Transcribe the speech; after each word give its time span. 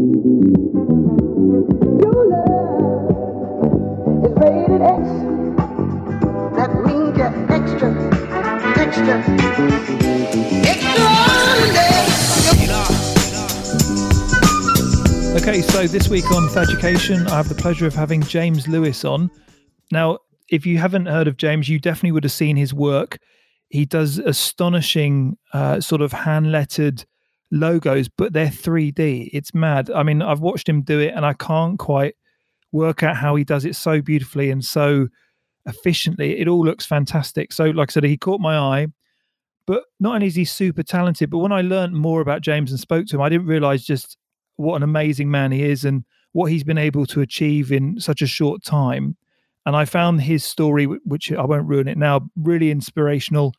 Your 0.00 0.08
love 2.30 2.48
is 4.24 4.32
rated. 4.40 5.04
That 6.56 6.72
means 6.86 7.18
you're 7.18 7.34
extra, 7.52 7.90
extra, 8.80 9.16
extraordinary. 10.64 11.90
Okay, 15.36 15.60
so 15.60 15.86
this 15.86 16.08
week 16.08 16.30
on 16.32 16.48
Education, 16.56 17.26
I 17.26 17.36
have 17.36 17.50
the 17.50 17.54
pleasure 17.54 17.86
of 17.86 17.94
having 17.94 18.22
James 18.22 18.66
Lewis 18.66 19.04
on. 19.04 19.30
Now, 19.92 20.20
if 20.48 20.64
you 20.64 20.78
haven't 20.78 21.06
heard 21.06 21.28
of 21.28 21.36
James, 21.36 21.68
you 21.68 21.78
definitely 21.78 22.12
would 22.12 22.24
have 22.24 22.32
seen 22.32 22.56
his 22.56 22.72
work. 22.72 23.18
He 23.68 23.84
does 23.84 24.16
astonishing, 24.18 25.36
uh, 25.52 25.82
sort 25.82 26.00
of 26.00 26.12
hand 26.12 26.50
lettered 26.50 27.04
logos, 27.50 28.08
but 28.08 28.32
they're 28.32 28.46
3D. 28.46 29.30
It's 29.32 29.54
mad. 29.54 29.90
I 29.90 30.02
mean, 30.02 30.22
I've 30.22 30.40
watched 30.40 30.68
him 30.68 30.82
do 30.82 31.00
it 31.00 31.12
and 31.14 31.24
I 31.24 31.32
can't 31.34 31.78
quite 31.78 32.14
work 32.72 33.02
out 33.02 33.16
how 33.16 33.34
he 33.34 33.44
does 33.44 33.64
it 33.64 33.76
so 33.76 34.00
beautifully 34.00 34.50
and 34.50 34.64
so 34.64 35.08
efficiently. 35.66 36.38
It 36.38 36.48
all 36.48 36.64
looks 36.64 36.86
fantastic. 36.86 37.52
So, 37.52 37.66
like 37.66 37.90
I 37.90 37.92
said, 37.92 38.04
he 38.04 38.16
caught 38.16 38.40
my 38.40 38.56
eye. 38.56 38.86
But 39.66 39.84
not 40.00 40.14
only 40.14 40.26
is 40.26 40.34
he 40.34 40.44
super 40.44 40.82
talented, 40.82 41.30
but 41.30 41.38
when 41.38 41.52
I 41.52 41.60
learned 41.60 41.94
more 41.94 42.20
about 42.20 42.40
James 42.40 42.70
and 42.70 42.80
spoke 42.80 43.06
to 43.06 43.16
him, 43.16 43.22
I 43.22 43.28
didn't 43.28 43.46
realize 43.46 43.84
just 43.84 44.16
what 44.56 44.76
an 44.76 44.82
amazing 44.82 45.30
man 45.30 45.52
he 45.52 45.62
is 45.62 45.84
and 45.84 46.04
what 46.32 46.50
he's 46.50 46.64
been 46.64 46.78
able 46.78 47.06
to 47.06 47.20
achieve 47.20 47.70
in 47.70 48.00
such 48.00 48.22
a 48.22 48.26
short 48.26 48.64
time. 48.64 49.16
And 49.66 49.76
I 49.76 49.84
found 49.84 50.22
his 50.22 50.42
story, 50.42 50.86
which 50.86 51.30
I 51.30 51.44
won't 51.44 51.68
ruin 51.68 51.88
it 51.88 51.98
now, 51.98 52.28
really 52.36 52.70
inspirational. 52.70 53.54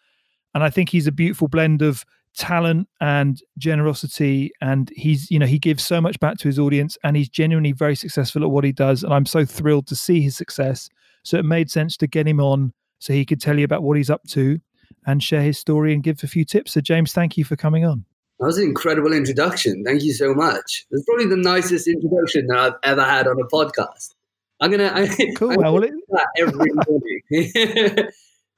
And 0.53 0.63
I 0.63 0.70
think 0.70 0.89
he's 0.89 1.07
a 1.07 1.12
beautiful 1.12 1.48
blend 1.48 1.81
of 1.81 2.03
talent 2.38 2.88
and 2.99 3.41
generosity. 3.58 4.52
And 4.62 4.91
he's, 4.95 5.30
you 5.30 5.40
know, 5.40 5.45
he 5.45 5.59
gives 5.59 5.84
so 5.84 6.02
much 6.02 6.20
back 6.20 6.38
to 6.40 6.48
his 6.48 6.59
audience 6.59 6.98
and 7.04 7.16
he's 7.16 7.30
genuinely 7.30 7.71
very 7.71 7.95
successful 7.95 8.44
at 8.44 8.52
what 8.52 8.63
he 8.63 8.71
does. 8.71 9.04
And 9.04 9.13
I'm 9.13 9.26
so 9.26 9.45
thrilled 9.45 9.88
to 9.88 9.95
see 9.95 10.21
his 10.21 10.35
success. 10.35 10.90
So 11.23 11.38
it 11.38 11.46
made 11.46 11.70
sense 11.70 11.98
to 11.98 12.07
get 12.07 12.27
him 12.27 12.40
on 12.40 12.73
so 12.99 13.13
he 13.13 13.26
could 13.26 13.41
tell 13.41 13.57
you 13.57 13.65
about 13.65 13.84
what 13.84 13.98
he's 13.98 14.10
up 14.10 14.23
to 14.29 14.60
and 15.05 15.23
share 15.23 15.41
his 15.41 15.57
story 15.57 15.93
and 15.93 16.04
give 16.04 16.23
a 16.23 16.27
few 16.27 16.46
tips. 16.46 16.73
So, 16.73 16.82
James, 16.82 17.13
thank 17.13 17.38
you 17.38 17.43
for 17.43 17.55
coming 17.55 17.85
on. 17.85 18.05
That 18.40 18.48
was 18.48 18.57
an 18.57 18.63
incredible 18.63 19.13
introduction. 19.13 19.84
Thank 19.85 20.04
you 20.04 20.13
so 20.13 20.34
much. 20.34 20.85
It's 20.90 21.05
probably 21.05 21.27
the 21.27 21.38
nicest 21.38 21.88
introduction 21.88 22.48
that 22.48 22.57
I've 22.57 22.73
ever 22.84 23.04
had 23.04 23.27
on 23.27 23.40
a 23.40 23.45
podcast. 23.45 24.16
I'm 24.60 24.71
gonna. 24.71 24.91
I, 24.93 25.07
cool. 25.35 25.51
I'm 25.51 25.57
well, 25.57 25.73
gonna 25.73 25.91
that 26.10 26.27
every 26.38 26.54
morning. 26.88 27.21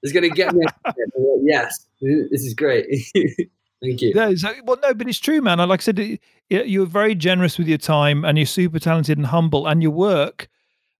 it's 0.01 0.11
gonna 0.13 0.29
get 0.29 0.53
me. 0.53 0.65
yes, 1.43 1.85
this 2.01 2.43
is 2.43 2.53
great. 2.53 2.85
Thank 3.83 4.01
you. 4.01 4.13
Yeah, 4.15 4.33
so, 4.35 4.53
well, 4.63 4.77
no, 4.81 4.93
but 4.93 5.09
it's 5.09 5.19
true, 5.19 5.41
man. 5.41 5.57
Like 5.57 5.81
I 5.81 5.83
said, 5.83 6.19
you're 6.49 6.85
very 6.85 7.15
generous 7.15 7.57
with 7.57 7.67
your 7.67 7.77
time, 7.77 8.23
and 8.23 8.37
you're 8.37 8.47
super 8.47 8.79
talented 8.79 9.17
and 9.17 9.27
humble, 9.27 9.67
and 9.67 9.83
your 9.83 9.91
work. 9.91 10.47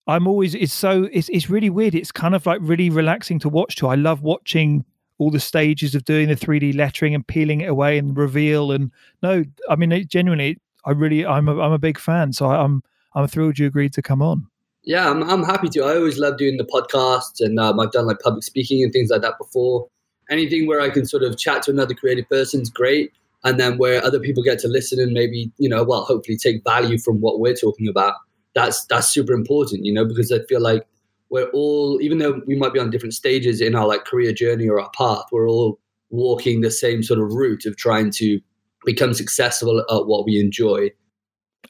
I'm 0.06 0.28
always. 0.28 0.54
It's 0.54 0.74
so. 0.74 1.08
It's 1.14 1.30
it's 1.30 1.50
really 1.50 1.70
weird. 1.70 1.96
It's 1.96 2.12
kind 2.12 2.36
of 2.36 2.46
like 2.46 2.60
really 2.62 2.90
relaxing 2.90 3.40
to 3.40 3.50
watch. 3.50 3.78
To 3.78 3.88
I 3.88 3.96
love 3.96 4.22
watching 4.22 4.84
all 5.18 5.32
the 5.32 5.40
stages 5.40 5.96
of 5.96 6.04
doing 6.04 6.28
the 6.28 6.36
3D 6.36 6.76
lettering 6.76 7.16
and 7.16 7.26
peeling 7.26 7.62
it 7.62 7.70
away 7.70 7.98
and 7.98 8.18
reveal. 8.18 8.74
And 8.74 8.92
no, 9.22 9.46
I 9.70 9.78
mean, 9.78 9.94
it, 9.94 10.10
genuinely, 10.10 10.58
I 10.84 10.92
really, 10.92 11.26
I'm 11.26 11.48
a, 11.48 11.58
I'm 11.62 11.72
a 11.72 11.80
big 11.80 11.98
fan. 11.98 12.34
So 12.34 12.48
I, 12.48 12.62
I'm 12.62 12.84
I'm 13.16 13.28
thrilled 13.28 13.60
you 13.60 13.66
agreed 13.66 13.94
to 13.94 14.02
come 14.02 14.22
on. 14.22 14.46
Yeah, 14.84 15.10
I'm, 15.10 15.24
I'm 15.24 15.44
happy 15.44 15.70
to. 15.70 15.84
I 15.84 15.96
always 15.96 16.20
love 16.20 16.38
doing 16.38 16.58
the 16.58 16.66
podcasts, 16.66 17.40
and 17.40 17.58
um, 17.62 17.80
I've 17.80 17.92
done 17.92 18.08
like 18.08 18.20
public 18.20 18.44
speaking 18.44 18.84
and 18.84 18.92
things 18.92 19.10
like 19.10 19.22
that 19.22 19.38
before. 19.38 19.88
Anything 20.30 20.68
where 20.68 20.82
I 20.82 20.90
can 20.90 21.06
sort 21.06 21.24
of 21.24 21.38
chat 21.38 21.64
to 21.64 21.72
another 21.72 21.94
creative 21.94 22.28
person 22.30 22.62
is 22.62 22.70
great, 22.70 23.12
and 23.44 23.60
then 23.60 23.78
where 23.78 24.04
other 24.04 24.20
people 24.20 24.44
get 24.44 24.60
to 24.60 24.68
listen 24.68 25.00
and 25.00 25.14
maybe 25.14 25.52
you 25.58 25.70
know, 25.70 25.84
well, 25.84 26.06
hopefully 26.06 26.38
take 26.38 26.64
value 26.64 26.98
from 26.98 27.20
what 27.22 27.40
we're 27.40 27.56
talking 27.56 27.88
about. 27.88 28.16
That's 28.56 28.86
that's 28.86 29.10
super 29.10 29.34
important, 29.34 29.86
you 29.86 29.94
know, 29.94 30.06
because 30.06 30.32
I 30.32 30.40
feel 30.48 30.62
like 30.62 30.86
we're 31.30 31.50
all, 31.50 32.00
even 32.00 32.20
though 32.20 32.42
we 32.46 32.56
might 32.56 32.74
be 32.74 32.80
on 32.80 32.92
different 32.92 33.16
stages 33.16 33.60
in 33.60 33.74
our 33.74 33.88
like 33.88 34.06
career 34.06 34.32
journey 34.34 34.70
or 34.70 34.80
our 34.80 34.92
path, 34.96 35.26
we're 35.32 35.50
all 35.50 35.80
walking 36.12 36.62
the 36.62 36.70
same 36.70 37.02
sort 37.02 37.20
of 37.20 37.34
route 37.34 37.66
of 37.66 37.76
trying 37.76 38.12
to 38.12 38.40
become 38.86 39.16
successful 39.16 39.80
at 39.80 40.06
what 40.06 40.26
we 40.26 40.40
enjoy. 40.40 40.92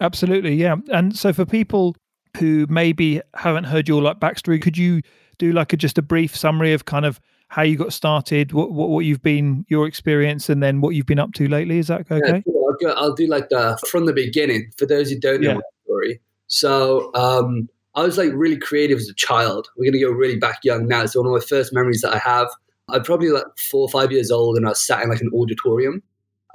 Absolutely, 0.01 0.55
yeah. 0.55 0.75
And 0.91 1.15
so 1.15 1.31
for 1.31 1.45
people 1.45 1.95
who 2.37 2.65
maybe 2.69 3.21
haven't 3.35 3.65
heard 3.65 3.87
your 3.87 4.01
like 4.01 4.19
backstory, 4.19 4.61
could 4.61 4.77
you 4.77 5.01
do 5.37 5.53
like 5.53 5.71
a 5.71 5.77
just 5.77 5.97
a 5.97 6.01
brief 6.01 6.35
summary 6.35 6.73
of 6.73 6.85
kind 6.85 7.05
of 7.05 7.21
how 7.53 7.61
you 7.61 7.77
got 7.77 7.93
started, 7.93 8.51
what 8.51 8.71
what, 8.71 8.89
what 8.89 9.05
you've 9.05 9.21
been 9.21 9.63
your 9.69 9.85
experience, 9.87 10.49
and 10.49 10.63
then 10.63 10.81
what 10.81 10.95
you've 10.95 11.05
been 11.05 11.19
up 11.19 11.33
to 11.33 11.47
lately? 11.47 11.77
Is 11.77 11.87
that 11.87 12.01
okay? 12.01 12.19
Yeah, 12.25 12.41
cool. 12.41 12.65
I'll, 12.67 12.77
go, 12.81 12.99
I'll, 12.99 13.13
do 13.13 13.27
like 13.27 13.49
the 13.49 13.77
from 13.87 14.07
the 14.07 14.13
beginning 14.13 14.71
for 14.75 14.87
those 14.87 15.11
who 15.11 15.19
don't 15.19 15.41
know 15.41 15.49
yeah. 15.49 15.55
my 15.55 15.61
story. 15.85 16.19
So 16.47 17.11
um, 17.13 17.69
I 17.93 18.01
was 18.01 18.17
like 18.17 18.31
really 18.33 18.57
creative 18.57 18.97
as 18.97 19.07
a 19.07 19.13
child. 19.13 19.67
We're 19.77 19.91
gonna 19.91 20.03
go 20.03 20.09
really 20.09 20.37
back 20.37 20.61
young 20.63 20.87
now. 20.87 21.05
So 21.05 21.21
one 21.21 21.31
of 21.31 21.39
my 21.39 21.45
first 21.45 21.73
memories 21.73 22.01
that 22.01 22.13
I 22.13 22.17
have, 22.17 22.47
I'm 22.89 23.03
probably 23.03 23.29
like 23.29 23.45
four 23.69 23.81
or 23.81 23.89
five 23.89 24.11
years 24.11 24.31
old, 24.31 24.57
and 24.57 24.65
I 24.65 24.69
was 24.69 24.81
sat 24.81 25.03
in 25.03 25.09
like 25.09 25.21
an 25.21 25.29
auditorium, 25.31 26.01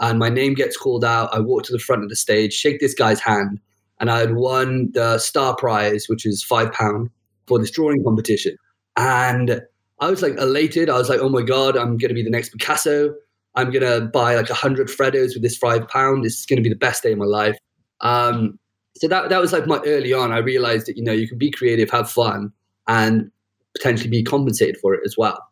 and 0.00 0.18
my 0.18 0.30
name 0.30 0.54
gets 0.54 0.76
called 0.76 1.04
out. 1.04 1.32
I 1.32 1.38
walk 1.38 1.62
to 1.64 1.72
the 1.72 1.78
front 1.78 2.02
of 2.02 2.08
the 2.08 2.16
stage, 2.16 2.52
shake 2.52 2.80
this 2.80 2.94
guy's 2.94 3.20
hand, 3.20 3.60
and 4.00 4.10
I 4.10 4.18
had 4.18 4.34
won 4.34 4.90
the 4.94 5.18
star 5.18 5.54
prize, 5.54 6.06
which 6.08 6.26
is 6.26 6.42
five 6.42 6.72
pound 6.72 7.08
for 7.46 7.60
this 7.60 7.70
drawing 7.70 8.02
competition. 8.02 8.56
And 8.96 9.62
I 10.00 10.10
was 10.10 10.22
like 10.22 10.36
elated. 10.38 10.88
I 10.88 10.98
was 10.98 11.08
like, 11.08 11.20
oh 11.20 11.28
my 11.28 11.42
god, 11.42 11.76
I'm 11.76 11.96
gonna 11.96 12.14
be 12.14 12.22
the 12.22 12.30
next 12.30 12.50
Picasso. 12.50 13.14
I'm 13.54 13.70
gonna 13.70 14.02
buy 14.02 14.36
like 14.36 14.50
a 14.50 14.54
hundred 14.54 14.88
Freddos 14.88 15.34
with 15.34 15.42
this 15.42 15.56
five 15.56 15.88
pound. 15.88 16.24
This 16.24 16.38
is 16.38 16.46
gonna 16.46 16.62
be 16.62 16.68
the 16.68 16.76
best 16.76 17.02
day 17.02 17.12
of 17.12 17.18
my 17.18 17.24
life. 17.24 17.58
Um, 18.00 18.58
so 18.96 19.08
that 19.08 19.28
that 19.28 19.40
was 19.40 19.52
like 19.52 19.66
my 19.66 19.80
early 19.86 20.12
on. 20.12 20.32
I 20.32 20.38
realized 20.38 20.86
that 20.86 20.96
you 20.96 21.02
know 21.02 21.12
you 21.12 21.28
can 21.28 21.38
be 21.38 21.50
creative, 21.50 21.90
have 21.90 22.10
fun, 22.10 22.52
and 22.86 23.30
potentially 23.76 24.10
be 24.10 24.22
compensated 24.22 24.76
for 24.78 24.94
it 24.94 25.00
as 25.04 25.16
well. 25.16 25.42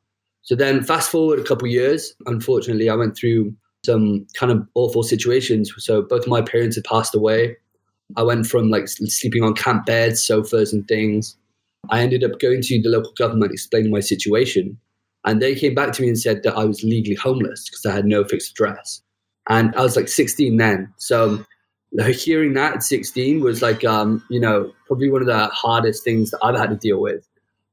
So 0.43 0.55
then, 0.55 0.83
fast 0.83 1.11
forward 1.11 1.41
a 1.41 1.45
couple 1.45 1.67
years. 1.69 2.15
Unfortunately, 2.27 2.89
I 2.89 2.95
went 2.95 3.17
through 3.17 3.55
some 3.85 4.27
kind 4.35 4.53
of 4.53 4.67
awful 4.75 5.03
situations. 5.03 5.73
So 5.79 6.03
both 6.03 6.27
my 6.27 6.43
parents 6.43 6.77
had 6.77 6.85
passed 6.85 7.15
away. 7.15 7.57
I 8.17 8.23
went 8.23 8.47
from 8.47 8.71
like 8.71 8.89
sleeping 8.89 9.43
on 9.43 9.55
camp 9.55 9.87
beds, 9.87 10.23
sofas, 10.23 10.73
and 10.73 10.87
things. 10.87 11.37
I 11.91 12.01
ended 12.01 12.25
up 12.25 12.39
going 12.41 12.63
to 12.63 12.83
the 12.83 12.89
local 12.89 13.13
government, 13.13 13.53
explaining 13.53 13.91
my 13.91 14.01
situation, 14.01 14.79
and 15.25 15.41
they 15.41 15.55
came 15.55 15.75
back 15.75 15.93
to 15.93 16.03
me 16.03 16.09
and 16.09 16.19
said 16.19 16.43
that 16.45 16.57
I 16.57 16.65
was 16.65 16.83
legally 16.83 17.17
homeless 17.17 17.69
because 17.69 17.85
I 17.87 17.95
had 17.95 18.07
no 18.07 18.25
fixed 18.25 18.53
address. 18.53 19.03
And 19.49 19.75
I 19.77 19.83
was 19.83 19.97
like 19.97 20.09
16 20.09 20.57
then, 20.57 20.93
so 20.97 21.45
hearing 22.11 22.55
that 22.55 22.75
at 22.75 22.83
16 22.83 23.41
was 23.41 23.63
like, 23.63 23.85
um, 23.85 24.23
you 24.29 24.41
know, 24.41 24.73
probably 24.87 25.11
one 25.11 25.23
of 25.23 25.27
the 25.27 25.47
hardest 25.47 26.05
things 26.05 26.31
that 26.31 26.39
I've 26.43 26.57
had 26.57 26.71
to 26.71 26.77
deal 26.77 27.01
with. 27.01 27.27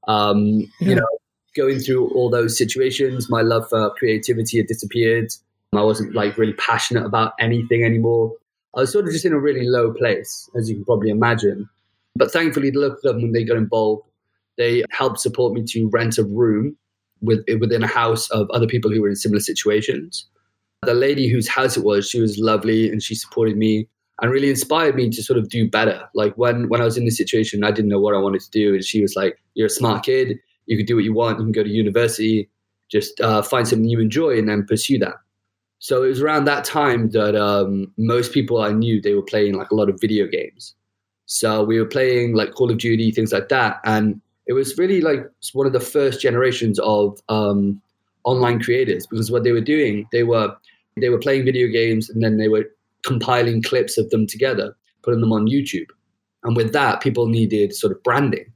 Um, 0.07 0.61
yeah. 0.79 0.89
You 0.89 0.95
know, 0.95 1.07
going 1.55 1.79
through 1.79 2.09
all 2.09 2.29
those 2.29 2.57
situations, 2.57 3.29
my 3.29 3.41
love 3.41 3.67
for 3.69 3.91
creativity 3.91 4.57
had 4.57 4.67
disappeared. 4.67 5.31
I 5.73 5.81
wasn't 5.81 6.13
like 6.13 6.37
really 6.37 6.53
passionate 6.53 7.05
about 7.05 7.33
anything 7.39 7.83
anymore. 7.83 8.33
I 8.75 8.81
was 8.81 8.91
sort 8.91 9.05
of 9.05 9.11
just 9.11 9.25
in 9.25 9.33
a 9.33 9.39
really 9.39 9.67
low 9.67 9.93
place, 9.93 10.49
as 10.55 10.69
you 10.69 10.75
can 10.75 10.85
probably 10.85 11.09
imagine. 11.09 11.69
But 12.15 12.31
thankfully, 12.31 12.69
the 12.69 12.79
local 12.79 12.99
government 13.03 13.33
they 13.33 13.43
got 13.43 13.57
involved. 13.57 14.03
They 14.57 14.83
helped 14.91 15.19
support 15.19 15.53
me 15.53 15.63
to 15.69 15.89
rent 15.89 16.17
a 16.19 16.23
room 16.23 16.77
with, 17.21 17.43
within 17.59 17.83
a 17.83 17.87
house 17.87 18.29
of 18.29 18.49
other 18.51 18.67
people 18.67 18.91
who 18.91 19.01
were 19.01 19.09
in 19.09 19.15
similar 19.15 19.39
situations. 19.39 20.27
The 20.83 20.93
lady 20.93 21.27
whose 21.27 21.47
house 21.47 21.75
it 21.75 21.83
was, 21.83 22.07
she 22.07 22.19
was 22.21 22.37
lovely 22.37 22.89
and 22.89 23.01
she 23.01 23.15
supported 23.15 23.57
me 23.57 23.87
and 24.21 24.31
really 24.31 24.49
inspired 24.49 24.95
me 24.95 25.09
to 25.09 25.23
sort 25.23 25.39
of 25.39 25.49
do 25.49 25.67
better. 25.67 26.07
Like 26.13 26.33
when 26.35 26.69
when 26.69 26.81
I 26.81 26.83
was 26.83 26.97
in 26.97 27.05
this 27.05 27.17
situation, 27.17 27.63
I 27.63 27.71
didn't 27.71 27.89
know 27.89 27.99
what 27.99 28.13
I 28.13 28.19
wanted 28.19 28.41
to 28.41 28.51
do, 28.51 28.73
and 28.73 28.83
she 28.83 29.01
was 29.01 29.15
like, 29.15 29.39
"You're 29.55 29.67
a 29.67 29.71
smart 29.71 30.03
kid. 30.03 30.37
You 30.65 30.77
can 30.77 30.85
do 30.85 30.95
what 30.95 31.03
you 31.03 31.13
want. 31.13 31.39
You 31.39 31.45
can 31.45 31.51
go 31.51 31.63
to 31.63 31.69
university. 31.69 32.49
Just 32.91 33.19
uh, 33.21 33.41
find 33.41 33.67
something 33.67 33.89
you 33.89 33.99
enjoy 33.99 34.37
and 34.37 34.47
then 34.47 34.65
pursue 34.65 34.99
that." 34.99 35.15
So 35.79 36.03
it 36.03 36.09
was 36.09 36.21
around 36.21 36.45
that 36.45 36.63
time 36.63 37.09
that 37.09 37.35
um, 37.35 37.91
most 37.97 38.31
people 38.33 38.61
I 38.61 38.71
knew 38.71 39.01
they 39.01 39.15
were 39.15 39.23
playing 39.23 39.55
like 39.55 39.71
a 39.71 39.75
lot 39.75 39.89
of 39.89 39.99
video 39.99 40.27
games. 40.27 40.75
So 41.25 41.63
we 41.63 41.79
were 41.79 41.85
playing 41.87 42.35
like 42.35 42.53
Call 42.53 42.71
of 42.71 42.77
Duty, 42.77 43.11
things 43.11 43.31
like 43.31 43.49
that, 43.49 43.79
and 43.85 44.19
it 44.45 44.53
was 44.53 44.77
really 44.77 45.01
like 45.01 45.25
one 45.53 45.67
of 45.67 45.73
the 45.73 45.79
first 45.79 46.21
generations 46.21 46.79
of 46.79 47.19
um, 47.29 47.81
online 48.23 48.61
creators 48.61 49.07
because 49.07 49.31
what 49.31 49.43
they 49.43 49.51
were 49.51 49.61
doing, 49.61 50.07
they 50.11 50.23
were 50.23 50.55
they 50.99 51.09
were 51.09 51.19
playing 51.19 51.45
video 51.45 51.67
games 51.67 52.09
and 52.09 52.23
then 52.23 52.37
they 52.37 52.49
were 52.49 52.65
compiling 53.03 53.61
clips 53.61 53.97
of 53.97 54.09
them 54.09 54.27
together, 54.27 54.75
putting 55.01 55.21
them 55.21 55.33
on 55.33 55.47
YouTube. 55.47 55.87
And 56.43 56.55
with 56.55 56.73
that, 56.73 57.01
people 57.01 57.27
needed 57.27 57.73
sort 57.73 57.93
of 57.93 58.03
branding. 58.03 58.51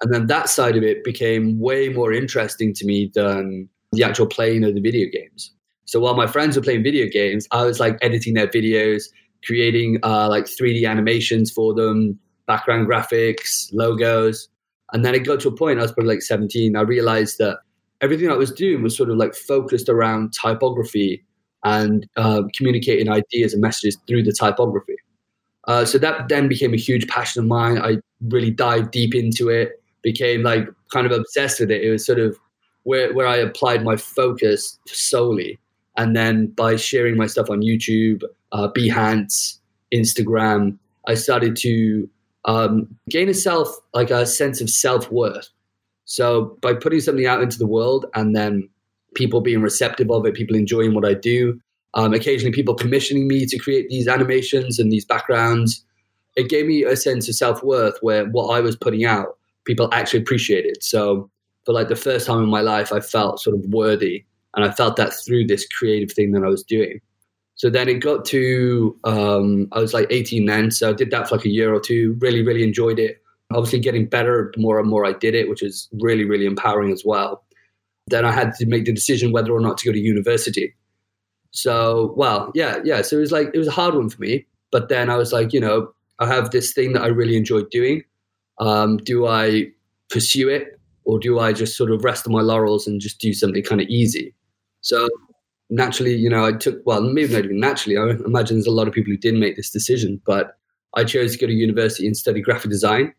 And 0.00 0.12
then 0.12 0.26
that 0.26 0.48
side 0.48 0.76
of 0.76 0.82
it 0.82 1.04
became 1.04 1.58
way 1.58 1.88
more 1.88 2.12
interesting 2.12 2.72
to 2.74 2.86
me 2.86 3.10
than 3.14 3.68
the 3.92 4.04
actual 4.04 4.26
playing 4.26 4.64
of 4.64 4.74
the 4.74 4.80
video 4.80 5.08
games. 5.10 5.52
So 5.84 6.00
while 6.00 6.14
my 6.14 6.26
friends 6.26 6.56
were 6.56 6.62
playing 6.62 6.82
video 6.82 7.08
games, 7.08 7.46
I 7.50 7.64
was 7.64 7.80
like 7.80 7.98
editing 8.02 8.34
their 8.34 8.48
videos, 8.48 9.04
creating 9.46 9.98
uh, 10.02 10.28
like 10.28 10.44
3D 10.44 10.88
animations 10.88 11.50
for 11.50 11.72
them, 11.74 12.18
background 12.46 12.88
graphics, 12.88 13.68
logos. 13.72 14.48
And 14.92 15.04
then 15.04 15.14
it 15.14 15.20
got 15.20 15.40
to 15.40 15.48
a 15.48 15.56
point, 15.56 15.78
I 15.78 15.82
was 15.82 15.92
probably 15.92 16.14
like 16.14 16.22
17, 16.22 16.76
I 16.76 16.80
realized 16.82 17.38
that 17.38 17.58
everything 18.00 18.30
I 18.30 18.36
was 18.36 18.52
doing 18.52 18.82
was 18.82 18.96
sort 18.96 19.10
of 19.10 19.16
like 19.16 19.34
focused 19.34 19.88
around 19.88 20.32
typography 20.32 21.24
and 21.64 22.06
uh, 22.16 22.42
communicating 22.56 23.10
ideas 23.10 23.52
and 23.52 23.62
messages 23.62 23.98
through 24.06 24.22
the 24.22 24.32
typography. 24.32 24.96
Uh, 25.66 25.84
so 25.84 25.98
that 25.98 26.28
then 26.28 26.48
became 26.48 26.72
a 26.72 26.78
huge 26.78 27.08
passion 27.08 27.42
of 27.42 27.48
mine. 27.48 27.78
I 27.78 27.96
really 28.28 28.50
dived 28.50 28.92
deep 28.92 29.14
into 29.14 29.48
it, 29.48 29.82
became 30.02 30.42
like 30.42 30.68
kind 30.92 31.06
of 31.06 31.12
obsessed 31.12 31.58
with 31.58 31.70
it. 31.70 31.82
It 31.82 31.90
was 31.90 32.06
sort 32.06 32.20
of 32.20 32.38
where, 32.84 33.12
where 33.12 33.26
I 33.26 33.36
applied 33.36 33.82
my 33.82 33.96
focus 33.96 34.78
solely. 34.86 35.58
And 35.96 36.14
then 36.14 36.48
by 36.48 36.76
sharing 36.76 37.16
my 37.16 37.26
stuff 37.26 37.50
on 37.50 37.62
YouTube, 37.62 38.22
uh, 38.52 38.68
Behance, 38.76 39.58
Instagram, 39.92 40.78
I 41.06 41.14
started 41.14 41.56
to 41.56 42.08
um, 42.44 42.88
gain 43.08 43.28
a 43.28 43.34
self, 43.34 43.68
like 43.94 44.10
a 44.10 44.26
sense 44.26 44.60
of 44.60 44.70
self 44.70 45.10
worth. 45.10 45.48
So 46.04 46.56
by 46.60 46.74
putting 46.74 47.00
something 47.00 47.26
out 47.26 47.42
into 47.42 47.58
the 47.58 47.66
world 47.66 48.06
and 48.14 48.34
then 48.34 48.68
people 49.14 49.40
being 49.40 49.62
receptive 49.62 50.10
of 50.10 50.24
it, 50.26 50.34
people 50.34 50.56
enjoying 50.56 50.94
what 50.94 51.04
I 51.04 51.14
do, 51.14 51.60
um, 51.94 52.12
occasionally 52.12 52.52
people 52.52 52.74
commissioning 52.74 53.26
me 53.26 53.46
to 53.46 53.58
create 53.58 53.88
these 53.88 54.06
animations 54.06 54.78
and 54.78 54.92
these 54.92 55.04
backgrounds, 55.04 55.84
it 56.36 56.48
gave 56.48 56.66
me 56.66 56.84
a 56.84 56.94
sense 56.94 57.28
of 57.28 57.34
self 57.34 57.62
worth 57.62 57.98
where 58.02 58.26
what 58.26 58.48
I 58.48 58.60
was 58.60 58.76
putting 58.76 59.04
out, 59.04 59.38
people 59.64 59.88
actually 59.92 60.20
appreciated. 60.20 60.82
So 60.82 61.30
for 61.64 61.72
like 61.72 61.88
the 61.88 61.96
first 61.96 62.26
time 62.26 62.42
in 62.42 62.48
my 62.48 62.60
life, 62.60 62.92
I 62.92 63.00
felt 63.00 63.40
sort 63.40 63.56
of 63.56 63.64
worthy. 63.66 64.24
And 64.56 64.64
I 64.64 64.72
felt 64.72 64.96
that 64.96 65.12
through 65.12 65.46
this 65.46 65.66
creative 65.68 66.10
thing 66.10 66.32
that 66.32 66.42
I 66.42 66.48
was 66.48 66.64
doing. 66.64 67.00
So 67.56 67.70
then 67.70 67.88
it 67.88 67.94
got 67.94 68.24
to, 68.26 68.98
um, 69.04 69.68
I 69.72 69.80
was 69.80 69.94
like 69.94 70.06
18 70.10 70.46
then. 70.46 70.70
So 70.70 70.90
I 70.90 70.92
did 70.92 71.10
that 71.10 71.28
for 71.28 71.36
like 71.36 71.46
a 71.46 71.50
year 71.50 71.72
or 71.72 71.80
two, 71.80 72.16
really, 72.20 72.42
really 72.42 72.62
enjoyed 72.62 72.98
it. 72.98 73.22
Obviously, 73.52 73.78
getting 73.78 74.06
better 74.06 74.50
the 74.54 74.60
more 74.60 74.78
and 74.78 74.88
more 74.88 75.06
I 75.06 75.12
did 75.12 75.34
it, 75.34 75.48
which 75.48 75.62
was 75.62 75.88
really, 76.00 76.24
really 76.24 76.46
empowering 76.46 76.92
as 76.92 77.02
well. 77.04 77.44
Then 78.08 78.24
I 78.24 78.32
had 78.32 78.54
to 78.56 78.66
make 78.66 78.84
the 78.84 78.92
decision 78.92 79.32
whether 79.32 79.52
or 79.52 79.60
not 79.60 79.78
to 79.78 79.86
go 79.86 79.92
to 79.92 79.98
university. 79.98 80.74
So, 81.52 82.12
well, 82.16 82.50
yeah, 82.54 82.78
yeah. 82.84 83.02
So 83.02 83.16
it 83.16 83.20
was 83.20 83.32
like, 83.32 83.50
it 83.54 83.58
was 83.58 83.68
a 83.68 83.72
hard 83.72 83.94
one 83.94 84.10
for 84.10 84.20
me. 84.20 84.46
But 84.70 84.88
then 84.88 85.08
I 85.08 85.16
was 85.16 85.32
like, 85.32 85.52
you 85.52 85.60
know, 85.60 85.92
I 86.18 86.26
have 86.26 86.50
this 86.50 86.72
thing 86.72 86.92
that 86.92 87.02
I 87.02 87.06
really 87.06 87.36
enjoyed 87.36 87.70
doing. 87.70 88.02
Um, 88.60 88.98
do 88.98 89.26
I 89.26 89.68
pursue 90.10 90.48
it 90.48 90.78
or 91.04 91.18
do 91.18 91.38
I 91.38 91.52
just 91.52 91.76
sort 91.76 91.90
of 91.90 92.04
rest 92.04 92.26
on 92.26 92.32
my 92.32 92.42
laurels 92.42 92.86
and 92.86 93.00
just 93.00 93.20
do 93.20 93.32
something 93.32 93.62
kind 93.62 93.80
of 93.80 93.86
easy? 93.88 94.34
So 94.86 95.08
naturally, 95.68 96.14
you 96.14 96.30
know, 96.30 96.46
I 96.46 96.52
took, 96.52 96.80
well, 96.86 97.00
maybe 97.00 97.32
not 97.32 97.44
even 97.44 97.58
naturally, 97.58 97.98
I 97.98 98.14
imagine 98.24 98.56
there's 98.56 98.68
a 98.68 98.70
lot 98.70 98.86
of 98.86 98.94
people 98.94 99.10
who 99.10 99.16
didn't 99.16 99.40
make 99.40 99.56
this 99.56 99.70
decision, 99.70 100.20
but 100.24 100.56
I 100.94 101.02
chose 101.02 101.32
to 101.32 101.38
go 101.38 101.48
to 101.48 101.52
university 101.52 102.06
and 102.06 102.16
study 102.16 102.40
graphic 102.40 102.70
design, 102.70 103.12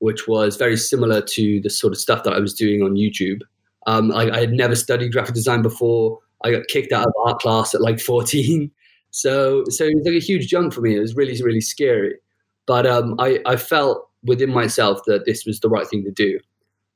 which 0.00 0.28
was 0.28 0.58
very 0.58 0.76
similar 0.76 1.22
to 1.22 1.60
the 1.62 1.70
sort 1.70 1.94
of 1.94 1.98
stuff 1.98 2.22
that 2.24 2.34
I 2.34 2.38
was 2.38 2.52
doing 2.52 2.82
on 2.82 2.96
YouTube. 2.96 3.40
Um, 3.86 4.12
I, 4.12 4.30
I, 4.30 4.40
had 4.40 4.52
never 4.52 4.76
studied 4.76 5.12
graphic 5.12 5.34
design 5.34 5.62
before. 5.62 6.18
I 6.44 6.50
got 6.50 6.66
kicked 6.66 6.92
out 6.92 7.06
of 7.06 7.12
art 7.24 7.40
class 7.40 7.74
at 7.74 7.80
like 7.80 8.00
14. 8.00 8.70
So, 9.12 9.64
so 9.70 9.84
it 9.84 9.94
was 9.94 10.04
like 10.04 10.16
a 10.16 10.26
huge 10.26 10.46
jump 10.46 10.74
for 10.74 10.82
me. 10.82 10.94
It 10.94 11.00
was 11.00 11.16
really, 11.16 11.40
really 11.42 11.62
scary. 11.62 12.16
But 12.66 12.86
um, 12.86 13.14
I, 13.18 13.40
I 13.46 13.56
felt 13.56 14.10
within 14.22 14.50
myself 14.50 15.00
that 15.06 15.24
this 15.24 15.46
was 15.46 15.60
the 15.60 15.70
right 15.70 15.88
thing 15.88 16.04
to 16.04 16.10
do. 16.10 16.38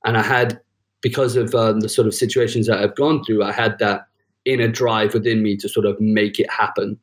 And 0.04 0.18
I 0.18 0.22
had, 0.22 0.60
because 1.00 1.34
of 1.36 1.54
um, 1.54 1.80
the 1.80 1.88
sort 1.88 2.06
of 2.06 2.14
situations 2.14 2.66
that 2.66 2.78
I've 2.78 2.94
gone 2.94 3.24
through, 3.24 3.42
I 3.42 3.52
had 3.52 3.78
that 3.78 4.02
inner 4.44 4.68
drive 4.68 5.14
within 5.14 5.42
me 5.42 5.56
to 5.56 5.68
sort 5.68 5.86
of 5.86 6.00
make 6.00 6.38
it 6.38 6.50
happen. 6.50 6.98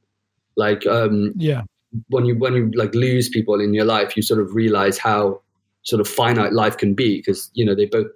Like, 0.56 0.86
um, 0.88 1.34
yeah, 1.36 1.64
when 2.10 2.26
you 2.26 2.38
when 2.38 2.54
you 2.54 2.72
like 2.76 2.94
lose 2.96 3.30
people 3.30 3.60
in 3.60 3.74
your 3.74 3.86
life, 3.86 4.16
you 4.16 4.24
sort 4.24 4.42
of 4.42 4.54
realize 4.54 4.98
how 4.98 5.42
sort 5.84 6.02
of 6.02 6.08
finite 6.08 6.54
life 6.54 6.78
can 6.78 6.94
be 6.94 7.18
because 7.18 7.50
you 7.54 7.66
know 7.66 7.76
they 7.76 7.86
both 7.86 8.08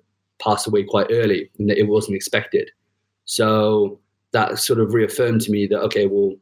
passed 0.42 0.68
away 0.68 0.84
quite 0.84 1.08
early 1.12 1.50
and 1.60 1.72
it 1.72 1.88
wasn't 1.88 2.16
expected. 2.16 2.70
So 3.26 4.00
that 4.34 4.60
sort 4.60 4.80
of 4.80 4.94
reaffirmed 4.94 5.42
to 5.42 5.52
me 5.52 5.68
that 5.68 5.80
okay, 5.82 6.08
well, 6.08 6.36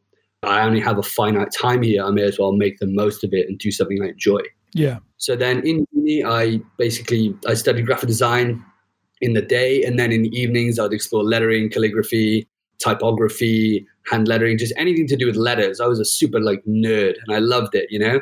I 0.44 0.62
only 0.62 0.80
have 0.80 0.98
a 0.98 1.04
finite 1.04 1.52
time 1.52 1.82
here. 1.82 2.04
I 2.04 2.12
may 2.12 2.24
as 2.24 2.40
well 2.40 2.52
make 2.52 2.80
the 2.80 2.88
most 2.88 3.24
of 3.24 3.34
it 3.34 3.48
and 3.48 3.60
do 3.60 3.72
something 3.72 4.02
I 4.02 4.10
enjoy. 4.10 4.42
Yeah. 4.74 5.00
So 5.18 5.36
then 5.36 5.66
in 5.68 5.86
uni, 5.92 6.24
I 6.24 6.62
basically 6.78 7.36
I 7.48 7.54
studied 7.56 7.86
graphic 7.86 8.08
design 8.08 8.64
in 9.22 9.34
the 9.34 9.42
day, 9.42 9.84
and 9.84 10.00
then 10.00 10.12
in 10.12 10.24
the 10.24 10.30
evenings 10.30 10.80
I'd 10.80 10.94
explore 10.94 11.24
lettering, 11.24 11.70
calligraphy, 11.70 12.48
typography, 12.80 13.86
hand 14.10 14.28
lettering, 14.28 14.58
just 14.58 14.74
anything 14.78 15.08
to 15.08 15.16
do 15.16 15.28
with 15.28 15.36
letters. 15.36 15.80
I 15.80 15.88
was 15.88 16.00
a 16.00 16.06
super 16.06 16.40
like 16.40 16.64
nerd, 16.66 17.16
and 17.26 17.36
I 17.36 17.40
loved 17.40 17.76
it. 17.76 17.88
You 17.92 18.00
know, 18.00 18.22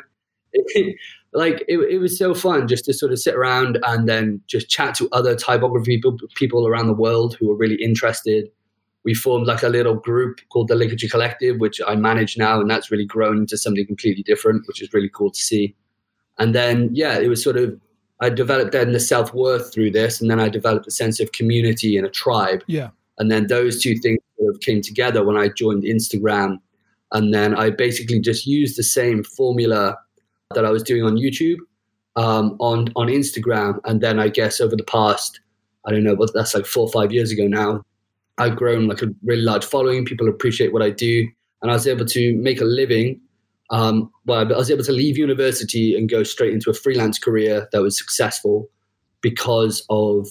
like 1.32 1.64
it, 1.68 1.78
it 1.78 1.98
was 1.98 2.18
so 2.18 2.34
fun 2.34 2.68
just 2.68 2.84
to 2.86 2.92
sort 2.92 3.12
of 3.12 3.18
sit 3.18 3.34
around 3.34 3.78
and 3.84 4.08
then 4.08 4.40
just 4.46 4.68
chat 4.68 4.94
to 4.96 5.08
other 5.12 5.34
typography 5.34 5.96
people, 5.96 6.16
people 6.34 6.66
around 6.66 6.86
the 6.86 6.94
world 6.94 7.36
who 7.38 7.48
were 7.48 7.56
really 7.56 7.82
interested. 7.82 8.50
We 9.04 9.14
formed 9.14 9.46
like 9.46 9.62
a 9.62 9.68
little 9.68 9.94
group 9.94 10.40
called 10.50 10.68
the 10.68 10.74
Ligature 10.74 11.08
Collective, 11.08 11.58
which 11.58 11.80
I 11.86 11.94
manage 11.94 12.36
now, 12.36 12.60
and 12.60 12.70
that's 12.70 12.90
really 12.90 13.06
grown 13.06 13.38
into 13.38 13.56
something 13.56 13.86
completely 13.86 14.22
different, 14.22 14.66
which 14.66 14.82
is 14.82 14.92
really 14.92 15.08
cool 15.08 15.30
to 15.30 15.40
see. 15.40 15.74
And 16.38 16.54
then, 16.54 16.90
yeah, 16.92 17.18
it 17.18 17.28
was 17.28 17.42
sort 17.42 17.56
of 17.56 17.80
I 18.20 18.30
developed 18.30 18.72
then 18.72 18.92
the 18.92 19.00
self 19.00 19.32
worth 19.32 19.72
through 19.72 19.92
this, 19.92 20.20
and 20.20 20.30
then 20.30 20.40
I 20.40 20.48
developed 20.48 20.86
a 20.86 20.90
sense 20.90 21.20
of 21.20 21.32
community 21.32 21.96
and 21.96 22.06
a 22.06 22.10
tribe. 22.10 22.64
Yeah. 22.66 22.90
And 23.18 23.30
then 23.30 23.46
those 23.46 23.80
two 23.82 23.96
things 23.96 24.18
sort 24.38 24.54
of 24.54 24.60
came 24.60 24.80
together 24.80 25.24
when 25.24 25.36
I 25.36 25.48
joined 25.48 25.84
Instagram, 25.84 26.58
and 27.12 27.32
then 27.32 27.54
I 27.54 27.70
basically 27.70 28.20
just 28.20 28.46
used 28.46 28.78
the 28.78 28.82
same 28.82 29.24
formula 29.24 29.96
that 30.54 30.64
I 30.64 30.70
was 30.70 30.82
doing 30.82 31.02
on 31.02 31.16
YouTube 31.16 31.58
um, 32.16 32.56
on 32.60 32.92
on 32.96 33.08
Instagram, 33.08 33.80
and 33.84 34.00
then 34.00 34.18
I 34.18 34.28
guess 34.28 34.60
over 34.60 34.76
the 34.76 34.84
past 34.84 35.40
I 35.86 35.90
don't 35.90 36.04
know, 36.04 36.16
but 36.16 36.30
that's 36.34 36.54
like 36.54 36.66
four 36.66 36.84
or 36.84 36.92
five 36.92 37.12
years 37.12 37.30
ago 37.30 37.46
now. 37.46 37.82
I've 38.36 38.56
grown 38.56 38.86
like 38.86 39.02
a 39.02 39.08
really 39.24 39.42
large 39.42 39.64
following. 39.64 40.04
People 40.04 40.28
appreciate 40.28 40.72
what 40.72 40.82
I 40.82 40.90
do, 40.90 41.26
and 41.62 41.70
I 41.70 41.74
was 41.74 41.86
able 41.86 42.06
to 42.06 42.36
make 42.36 42.60
a 42.60 42.64
living 42.64 43.20
um, 43.70 44.10
well, 44.24 44.40
I 44.40 44.56
was 44.56 44.70
able 44.70 44.84
to 44.84 44.92
leave 44.92 45.18
university 45.18 45.96
and 45.96 46.08
go 46.08 46.22
straight 46.22 46.54
into 46.54 46.70
a 46.70 46.74
freelance 46.74 47.18
career 47.18 47.68
that 47.72 47.82
was 47.82 47.98
successful 47.98 48.68
because 49.20 49.84
of 49.90 50.28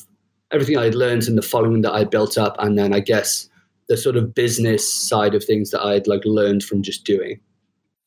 everything 0.51 0.77
I 0.77 0.85
had 0.85 0.95
learned 0.95 1.27
and 1.27 1.37
the 1.37 1.43
following 1.43 1.81
that 1.81 1.93
I 1.93 2.03
built 2.03 2.37
up, 2.37 2.55
and 2.59 2.77
then 2.77 2.93
I 2.93 2.99
guess 2.99 3.47
the 3.87 3.97
sort 3.97 4.17
of 4.17 4.33
business 4.33 4.91
side 4.91 5.33
of 5.35 5.43
things 5.43 5.71
that 5.71 5.81
I'd 5.81 6.07
like 6.07 6.25
learned 6.25 6.63
from 6.63 6.83
just 6.83 7.05
doing. 7.05 7.39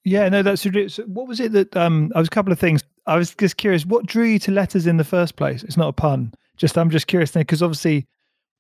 Yeah, 0.05 0.29
no, 0.29 0.43
that's 0.43 0.65
what 0.65 1.29
was 1.29 1.41
it 1.41 1.53
that 1.53 1.77
um 1.77 2.11
I 2.15 2.19
was 2.19 2.29
a 2.29 2.33
couple 2.33 2.53
of 2.53 2.59
things. 2.59 2.83
I 3.07 3.17
was 3.17 3.35
just 3.35 3.57
curious, 3.57 3.87
what 3.87 4.07
drew 4.07 4.25
you 4.25 4.39
to 4.41 4.51
letters 4.51 4.87
in 4.87 4.97
the 4.97 5.05
first 5.05 5.37
place? 5.37 5.63
It's 5.63 5.77
not 5.77 5.89
a 5.89 5.93
pun. 5.93 6.33
Just 6.57 6.77
I'm 6.79 6.91
just 6.91 7.07
curious 7.07 7.33
because 7.33 7.63
obviously 7.63 8.07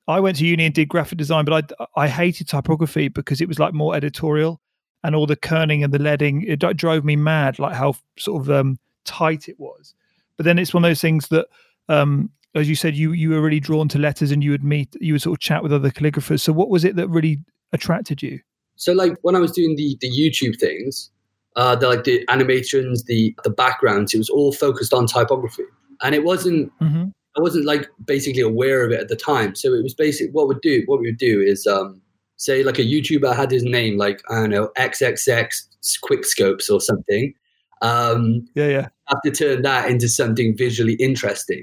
I 0.08 0.20
went 0.20 0.38
to 0.38 0.46
uni 0.46 0.64
and 0.64 0.74
did 0.74 0.88
graphic 0.88 1.18
design, 1.18 1.44
but 1.44 1.72
I 1.78 2.04
I 2.04 2.08
hated 2.08 2.48
typography 2.48 3.08
because 3.08 3.40
it 3.40 3.48
was 3.48 3.58
like 3.58 3.74
more 3.74 3.94
editorial 3.94 4.60
and 5.02 5.14
all 5.14 5.26
the 5.26 5.36
kerning 5.36 5.84
and 5.84 5.92
the 5.92 5.98
leading 5.98 6.42
it 6.42 6.58
drove 6.76 7.04
me 7.04 7.16
mad 7.16 7.58
like 7.58 7.74
how 7.74 7.94
sort 8.18 8.42
of 8.42 8.50
um, 8.50 8.78
tight 9.04 9.48
it 9.48 9.58
was 9.58 9.94
but 10.36 10.44
then 10.44 10.58
it's 10.58 10.74
one 10.74 10.84
of 10.84 10.90
those 10.90 11.00
things 11.00 11.28
that 11.28 11.46
um, 11.88 12.30
as 12.54 12.68
you 12.68 12.74
said 12.74 12.94
you 12.94 13.12
you 13.12 13.30
were 13.30 13.40
really 13.40 13.60
drawn 13.60 13.88
to 13.88 13.98
letters 13.98 14.30
and 14.30 14.42
you 14.42 14.50
would 14.50 14.64
meet 14.64 14.94
you 15.00 15.14
would 15.14 15.22
sort 15.22 15.36
of 15.36 15.40
chat 15.40 15.62
with 15.62 15.72
other 15.72 15.90
calligraphers 15.90 16.40
so 16.40 16.52
what 16.52 16.68
was 16.68 16.84
it 16.84 16.96
that 16.96 17.08
really 17.08 17.38
attracted 17.72 18.22
you 18.22 18.38
so 18.76 18.92
like 18.92 19.16
when 19.22 19.36
i 19.36 19.38
was 19.38 19.52
doing 19.52 19.76
the 19.76 19.96
the 20.00 20.10
youtube 20.10 20.58
things 20.58 21.10
uh 21.56 21.76
the 21.76 21.88
like 21.88 22.04
the 22.04 22.24
animations 22.28 23.04
the 23.04 23.34
the 23.44 23.50
backgrounds 23.50 24.14
it 24.14 24.18
was 24.18 24.30
all 24.30 24.52
focused 24.52 24.92
on 24.92 25.06
typography 25.06 25.64
and 26.02 26.14
it 26.14 26.24
wasn't 26.24 26.72
mm-hmm. 26.80 27.04
i 27.36 27.40
wasn't 27.40 27.64
like 27.64 27.88
basically 28.04 28.42
aware 28.42 28.84
of 28.84 28.92
it 28.92 29.00
at 29.00 29.08
the 29.08 29.16
time 29.16 29.54
so 29.54 29.72
it 29.72 29.82
was 29.82 29.94
basic 29.94 30.30
what 30.32 30.48
would 30.48 30.60
do 30.60 30.82
what 30.86 31.00
we 31.00 31.06
would 31.06 31.18
do 31.18 31.40
is 31.40 31.66
um 31.66 32.00
say 32.40 32.62
like 32.62 32.78
a 32.78 32.82
YouTuber 32.82 33.36
had 33.36 33.50
his 33.50 33.62
name 33.62 33.98
like 33.98 34.22
I 34.30 34.36
don't 34.36 34.50
know 34.50 34.70
XXX 34.76 35.66
Quickscopes 36.02 36.70
or 36.70 36.80
something. 36.80 37.34
Um, 37.82 38.48
yeah, 38.54 38.68
yeah. 38.68 38.88
Have 39.08 39.20
to 39.24 39.30
turn 39.30 39.62
that 39.62 39.90
into 39.90 40.08
something 40.08 40.56
visually 40.56 40.94
interesting, 40.94 41.62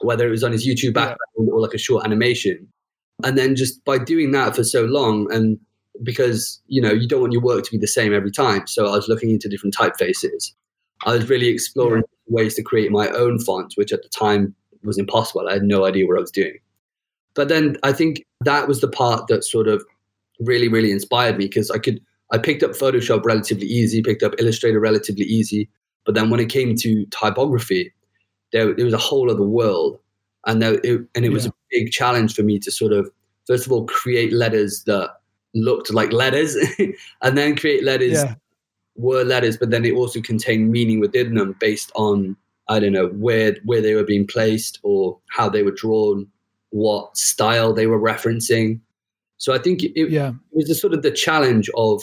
whether 0.00 0.26
it 0.26 0.30
was 0.30 0.44
on 0.44 0.52
his 0.52 0.66
YouTube 0.66 0.94
background 0.94 1.18
yeah. 1.38 1.52
or 1.52 1.60
like 1.60 1.74
a 1.74 1.78
short 1.78 2.04
animation. 2.04 2.68
And 3.24 3.36
then 3.36 3.56
just 3.56 3.84
by 3.84 3.98
doing 3.98 4.30
that 4.32 4.54
for 4.54 4.62
so 4.62 4.84
long, 4.84 5.32
and 5.32 5.58
because 6.02 6.60
you 6.68 6.80
know 6.80 6.92
you 6.92 7.08
don't 7.08 7.20
want 7.20 7.32
your 7.32 7.42
work 7.42 7.64
to 7.64 7.70
be 7.70 7.78
the 7.78 7.88
same 7.88 8.14
every 8.14 8.30
time, 8.30 8.66
so 8.66 8.86
I 8.86 8.96
was 8.96 9.08
looking 9.08 9.30
into 9.30 9.48
different 9.48 9.74
typefaces. 9.74 10.52
I 11.04 11.14
was 11.14 11.28
really 11.28 11.48
exploring 11.48 12.04
yeah. 12.28 12.34
ways 12.34 12.54
to 12.54 12.62
create 12.62 12.92
my 12.92 13.08
own 13.08 13.40
font, 13.40 13.72
which 13.74 13.92
at 13.92 14.02
the 14.02 14.08
time 14.08 14.54
was 14.84 14.98
impossible. 14.98 15.48
I 15.48 15.54
had 15.54 15.62
no 15.64 15.84
idea 15.84 16.06
what 16.06 16.16
I 16.16 16.20
was 16.20 16.30
doing. 16.30 16.58
But 17.34 17.48
then 17.48 17.76
I 17.82 17.92
think 17.92 18.24
that 18.44 18.68
was 18.68 18.80
the 18.80 18.88
part 18.88 19.26
that 19.28 19.44
sort 19.44 19.68
of 19.68 19.84
really, 20.40 20.68
really 20.68 20.92
inspired 20.92 21.38
me 21.38 21.46
because 21.46 21.70
I 21.70 21.78
could 21.78 22.00
I 22.30 22.38
picked 22.38 22.62
up 22.62 22.72
Photoshop 22.72 23.24
relatively 23.24 23.66
easy, 23.66 24.02
picked 24.02 24.22
up 24.22 24.34
Illustrator 24.38 24.80
relatively 24.80 25.24
easy, 25.24 25.68
but 26.04 26.14
then 26.14 26.30
when 26.30 26.40
it 26.40 26.50
came 26.50 26.76
to 26.76 27.06
typography, 27.06 27.92
there, 28.52 28.74
there 28.74 28.84
was 28.84 28.94
a 28.94 28.98
whole 28.98 29.30
other 29.30 29.42
world, 29.42 29.98
and 30.46 30.62
there, 30.62 30.74
it, 30.74 31.06
and 31.14 31.24
it 31.24 31.28
yeah. 31.28 31.34
was 31.34 31.46
a 31.46 31.52
big 31.70 31.90
challenge 31.90 32.34
for 32.34 32.42
me 32.42 32.58
to 32.60 32.70
sort 32.70 32.92
of 32.92 33.10
first 33.46 33.66
of 33.66 33.72
all 33.72 33.86
create 33.86 34.32
letters 34.32 34.84
that 34.84 35.10
looked 35.54 35.92
like 35.92 36.12
letters, 36.12 36.56
and 37.22 37.36
then 37.38 37.56
create 37.56 37.84
letters 37.84 38.14
yeah. 38.14 38.34
were 38.96 39.24
letters, 39.24 39.56
but 39.56 39.70
then 39.70 39.82
they 39.82 39.92
also 39.92 40.20
contained 40.20 40.70
meaning 40.70 41.00
within 41.00 41.34
them 41.34 41.56
based 41.60 41.90
on 41.94 42.36
I 42.68 42.80
don't 42.80 42.92
know 42.92 43.08
where 43.08 43.56
where 43.64 43.80
they 43.80 43.94
were 43.94 44.04
being 44.04 44.26
placed 44.26 44.78
or 44.82 45.18
how 45.30 45.48
they 45.48 45.62
were 45.62 45.72
drawn, 45.72 46.26
what 46.70 47.16
style 47.16 47.72
they 47.72 47.86
were 47.86 48.00
referencing. 48.00 48.80
So 49.38 49.54
I 49.54 49.58
think 49.58 49.84
it, 49.84 50.10
yeah. 50.10 50.30
it 50.30 50.56
was 50.56 50.66
the 50.66 50.74
sort 50.74 50.94
of 50.94 51.02
the 51.02 51.12
challenge 51.12 51.70
of 51.76 52.02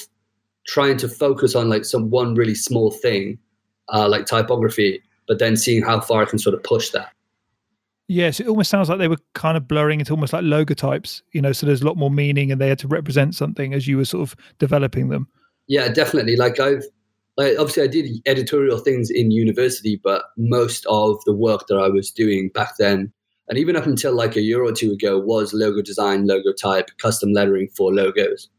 trying 0.68 0.98
to 0.98 1.10
focus 1.10 1.54
on 1.54 1.70
like 1.70 1.86
some 1.86 2.10
one 2.10 2.34
really 2.34 2.56
small 2.56 2.92
thing 2.92 3.38
uh, 3.90 4.08
like 4.08 4.26
typography, 4.26 5.02
but 5.28 5.40
then 5.40 5.58
seeing 5.58 5.84
how 5.84 6.00
far 6.00 6.22
I 6.22 6.26
can 6.26 6.40
sort 6.40 6.54
of 6.54 6.64
push 6.64 6.90
that. 6.92 7.12
Yes, 8.08 8.40
it 8.40 8.48
almost 8.48 8.70
sounds 8.70 8.88
like 8.88 9.00
they 9.00 9.08
were 9.08 9.18
kind 9.34 9.58
of 9.58 9.68
blurring 9.68 10.00
into 10.00 10.14
almost 10.14 10.32
like 10.32 10.44
logotypes, 10.44 11.24
you 11.32 11.42
know, 11.42 11.52
so 11.52 11.66
there's 11.66 11.82
a 11.82 11.86
lot 11.86 11.98
more 11.98 12.12
meaning 12.12 12.52
and 12.52 12.62
they 12.62 12.70
had 12.70 12.80
to 12.80 12.88
represent 12.88 13.34
something 13.34 13.74
as 13.74 13.88
you 13.88 13.98
were 13.98 14.06
sort 14.06 14.30
of 14.30 14.36
developing 14.60 15.10
them. 15.10 15.28
Yeah, 15.68 15.88
definitely. 15.88 16.36
Like 16.36 16.60
I've 16.60 16.84
like 17.38 17.58
obviously 17.58 17.84
I 17.84 17.88
did 17.88 18.22
editorial 18.28 18.78
things 18.78 19.10
in 19.10 19.32
university, 19.32 20.00
but 20.04 20.26
most 20.38 20.86
of 20.88 21.18
the 21.26 21.34
work 21.34 21.66
that 21.68 21.78
I 21.78 21.90
was 21.90 22.12
doing 22.12 22.50
back 22.50 22.78
then 22.78 23.12
and 23.48 23.58
even 23.58 23.76
up 23.76 23.86
until 23.86 24.14
like 24.14 24.36
a 24.36 24.42
year 24.42 24.64
or 24.64 24.72
two 24.72 24.92
ago 24.92 25.20
was 25.20 25.54
logo 25.54 25.82
design, 25.82 26.28
logo 26.28 26.54
type, 26.54 26.90
custom 26.98 27.34
lettering 27.34 27.70
for 27.76 27.94
logos. 27.94 28.50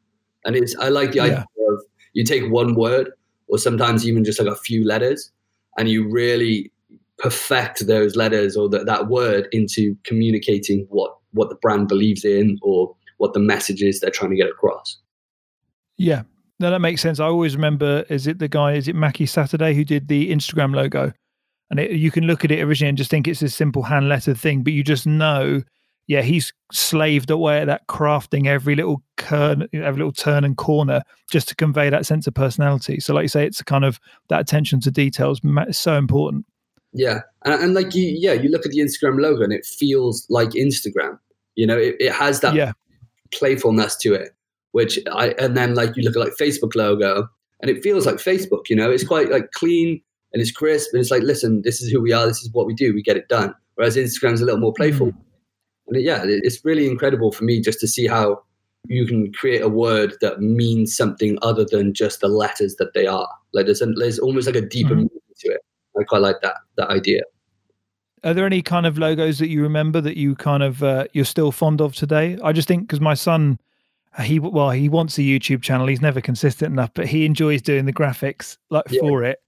And 0.44 0.56
it's 0.56 0.76
I 0.76 0.88
like 0.88 1.12
the 1.12 1.18
yeah. 1.18 1.22
idea 1.24 1.44
of 1.70 1.82
you 2.12 2.24
take 2.24 2.50
one 2.50 2.74
word 2.74 3.10
or 3.48 3.58
sometimes 3.58 4.06
even 4.06 4.24
just 4.24 4.40
like 4.40 4.48
a 4.48 4.56
few 4.56 4.84
letters 4.84 5.30
and 5.78 5.88
you 5.88 6.08
really 6.08 6.72
perfect 7.18 7.86
those 7.86 8.16
letters 8.16 8.56
or 8.56 8.68
that, 8.68 8.86
that 8.86 9.08
word 9.08 9.48
into 9.52 9.96
communicating 10.04 10.86
what 10.90 11.16
what 11.32 11.48
the 11.48 11.54
brand 11.56 11.88
believes 11.88 12.24
in 12.24 12.58
or 12.62 12.94
what 13.18 13.32
the 13.32 13.40
message 13.40 13.82
is 13.82 14.00
they're 14.00 14.10
trying 14.10 14.30
to 14.30 14.36
get 14.36 14.48
across. 14.48 14.98
Yeah. 15.96 16.22
No, 16.58 16.70
that 16.70 16.80
makes 16.80 17.02
sense. 17.02 17.20
I 17.20 17.26
always 17.26 17.54
remember, 17.54 18.04
is 18.08 18.26
it 18.26 18.38
the 18.38 18.48
guy, 18.48 18.72
is 18.72 18.88
it 18.88 18.94
Mackey 18.94 19.26
Saturday 19.26 19.74
who 19.74 19.84
did 19.84 20.08
the 20.08 20.32
Instagram 20.32 20.74
logo? 20.74 21.12
And 21.70 21.80
it, 21.80 21.92
you 21.92 22.10
can 22.10 22.24
look 22.24 22.44
at 22.44 22.50
it 22.50 22.62
originally 22.62 22.88
and 22.90 22.98
just 22.98 23.10
think 23.10 23.28
it's 23.28 23.42
a 23.42 23.48
simple 23.48 23.82
hand 23.82 24.08
lettered 24.08 24.38
thing, 24.38 24.62
but 24.62 24.72
you 24.72 24.82
just 24.82 25.06
know, 25.06 25.62
yeah, 26.06 26.22
he's 26.22 26.52
slaved 26.72 27.30
away 27.30 27.60
at 27.60 27.66
that 27.66 27.86
crafting 27.88 28.46
every 28.46 28.76
little 28.76 29.02
turn, 29.16 29.68
every 29.72 29.98
little 29.98 30.12
turn 30.12 30.44
and 30.44 30.56
corner 30.56 31.02
just 31.30 31.48
to 31.48 31.56
convey 31.56 31.90
that 31.90 32.06
sense 32.06 32.26
of 32.26 32.34
personality. 32.34 33.00
So, 33.00 33.14
like 33.14 33.22
you 33.22 33.28
say, 33.28 33.44
it's 33.46 33.62
kind 33.62 33.84
of 33.84 33.98
that 34.28 34.40
attention 34.40 34.80
to 34.80 34.90
details 34.90 35.40
is 35.44 35.78
so 35.78 35.96
important. 35.96 36.46
Yeah, 36.92 37.20
and, 37.44 37.62
and, 37.62 37.74
like 37.74 37.94
you, 37.94 38.04
yeah, 38.04 38.32
you 38.32 38.48
look 38.48 38.64
at 38.64 38.72
the 38.72 38.78
Instagram 38.78 39.20
logo 39.20 39.42
and 39.42 39.52
it 39.52 39.66
feels 39.66 40.26
like 40.30 40.50
Instagram. 40.50 41.18
You 41.56 41.66
know, 41.66 41.76
it, 41.76 41.96
it 41.98 42.12
has 42.12 42.40
that 42.40 42.54
yeah. 42.54 42.72
playfulness 43.32 43.96
to 43.96 44.14
it, 44.14 44.34
which 44.72 44.98
I 45.12 45.34
and 45.38 45.56
then 45.56 45.74
like 45.74 45.96
you 45.96 46.02
look 46.04 46.16
at 46.16 46.20
like 46.20 46.36
Facebook 46.40 46.74
logo 46.74 47.28
and 47.60 47.70
it 47.70 47.82
feels 47.82 48.06
like 48.06 48.16
Facebook. 48.16 48.68
You 48.70 48.76
know, 48.76 48.90
it's 48.90 49.04
quite 49.04 49.30
like 49.30 49.50
clean 49.52 50.00
and 50.32 50.40
it's 50.40 50.52
crisp 50.52 50.90
and 50.92 51.00
it's 51.00 51.10
like, 51.10 51.22
listen, 51.22 51.62
this 51.62 51.82
is 51.82 51.90
who 51.90 52.00
we 52.00 52.12
are. 52.12 52.26
This 52.26 52.42
is 52.42 52.50
what 52.52 52.66
we 52.66 52.74
do. 52.74 52.94
We 52.94 53.02
get 53.02 53.16
it 53.16 53.28
done. 53.28 53.54
Whereas 53.74 53.96
Instagram's 53.96 54.40
a 54.40 54.44
little 54.44 54.60
more 54.60 54.72
playful. 54.72 55.08
Mm. 55.08 55.16
And 55.88 56.02
yeah, 56.02 56.22
it's 56.24 56.64
really 56.64 56.86
incredible 56.86 57.32
for 57.32 57.44
me 57.44 57.60
just 57.60 57.80
to 57.80 57.88
see 57.88 58.06
how 58.06 58.42
you 58.88 59.06
can 59.06 59.32
create 59.32 59.62
a 59.62 59.68
word 59.68 60.14
that 60.20 60.40
means 60.40 60.96
something 60.96 61.38
other 61.42 61.64
than 61.64 61.92
just 61.92 62.20
the 62.20 62.28
letters 62.28 62.76
that 62.76 62.94
they 62.94 63.06
are. 63.06 63.28
Like 63.52 63.66
there's, 63.66 63.82
a, 63.82 63.86
there's 63.86 64.18
almost 64.18 64.46
like 64.46 64.56
a 64.56 64.60
deeper 64.60 64.94
mm. 64.94 64.98
meaning 64.98 65.20
to 65.38 65.48
it. 65.48 65.60
I 65.98 66.04
quite 66.04 66.20
like 66.20 66.36
that 66.42 66.56
that 66.76 66.90
idea. 66.90 67.22
Are 68.24 68.34
there 68.34 68.46
any 68.46 68.62
kind 68.62 68.86
of 68.86 68.98
logos 68.98 69.38
that 69.38 69.48
you 69.48 69.62
remember 69.62 70.00
that 70.00 70.16
you 70.16 70.34
kind 70.34 70.62
of 70.62 70.82
uh, 70.82 71.06
you're 71.12 71.24
still 71.24 71.52
fond 71.52 71.80
of 71.80 71.94
today? 71.94 72.38
I 72.42 72.52
just 72.52 72.68
think 72.68 72.82
because 72.82 73.00
my 73.00 73.14
son, 73.14 73.58
he 74.22 74.38
well 74.38 74.70
he 74.70 74.88
wants 74.88 75.16
a 75.18 75.22
YouTube 75.22 75.62
channel. 75.62 75.86
He's 75.86 76.02
never 76.02 76.20
consistent 76.20 76.72
enough, 76.72 76.90
but 76.94 77.06
he 77.06 77.24
enjoys 77.24 77.62
doing 77.62 77.86
the 77.86 77.92
graphics 77.92 78.58
like 78.68 78.84
yeah. 78.90 79.00
for 79.00 79.24
it. 79.24 79.38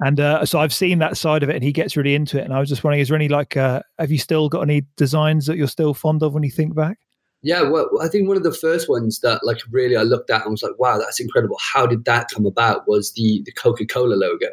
And 0.00 0.20
uh, 0.20 0.46
so 0.46 0.60
I've 0.60 0.72
seen 0.72 0.98
that 1.00 1.16
side 1.16 1.42
of 1.42 1.48
it, 1.48 1.56
and 1.56 1.64
he 1.64 1.72
gets 1.72 1.96
really 1.96 2.14
into 2.14 2.38
it. 2.38 2.44
And 2.44 2.54
I 2.54 2.60
was 2.60 2.68
just 2.68 2.84
wondering, 2.84 3.00
is 3.00 3.08
there 3.08 3.16
any 3.16 3.28
like, 3.28 3.56
uh, 3.56 3.82
have 3.98 4.12
you 4.12 4.18
still 4.18 4.48
got 4.48 4.60
any 4.60 4.84
designs 4.96 5.46
that 5.46 5.56
you're 5.56 5.66
still 5.66 5.92
fond 5.92 6.22
of 6.22 6.34
when 6.34 6.44
you 6.44 6.50
think 6.50 6.74
back? 6.74 6.98
Yeah, 7.42 7.62
well, 7.62 7.88
I 8.00 8.08
think 8.08 8.28
one 8.28 8.36
of 8.36 8.42
the 8.42 8.52
first 8.52 8.88
ones 8.88 9.20
that 9.20 9.44
like 9.44 9.58
really 9.70 9.96
I 9.96 10.02
looked 10.02 10.30
at 10.30 10.42
and 10.42 10.50
was 10.52 10.62
like, 10.62 10.78
wow, 10.78 10.98
that's 10.98 11.20
incredible. 11.20 11.56
How 11.60 11.86
did 11.86 12.04
that 12.04 12.28
come 12.32 12.46
about? 12.46 12.88
Was 12.88 13.12
the 13.12 13.42
the 13.44 13.52
Coca 13.52 13.86
Cola 13.86 14.14
logo 14.14 14.48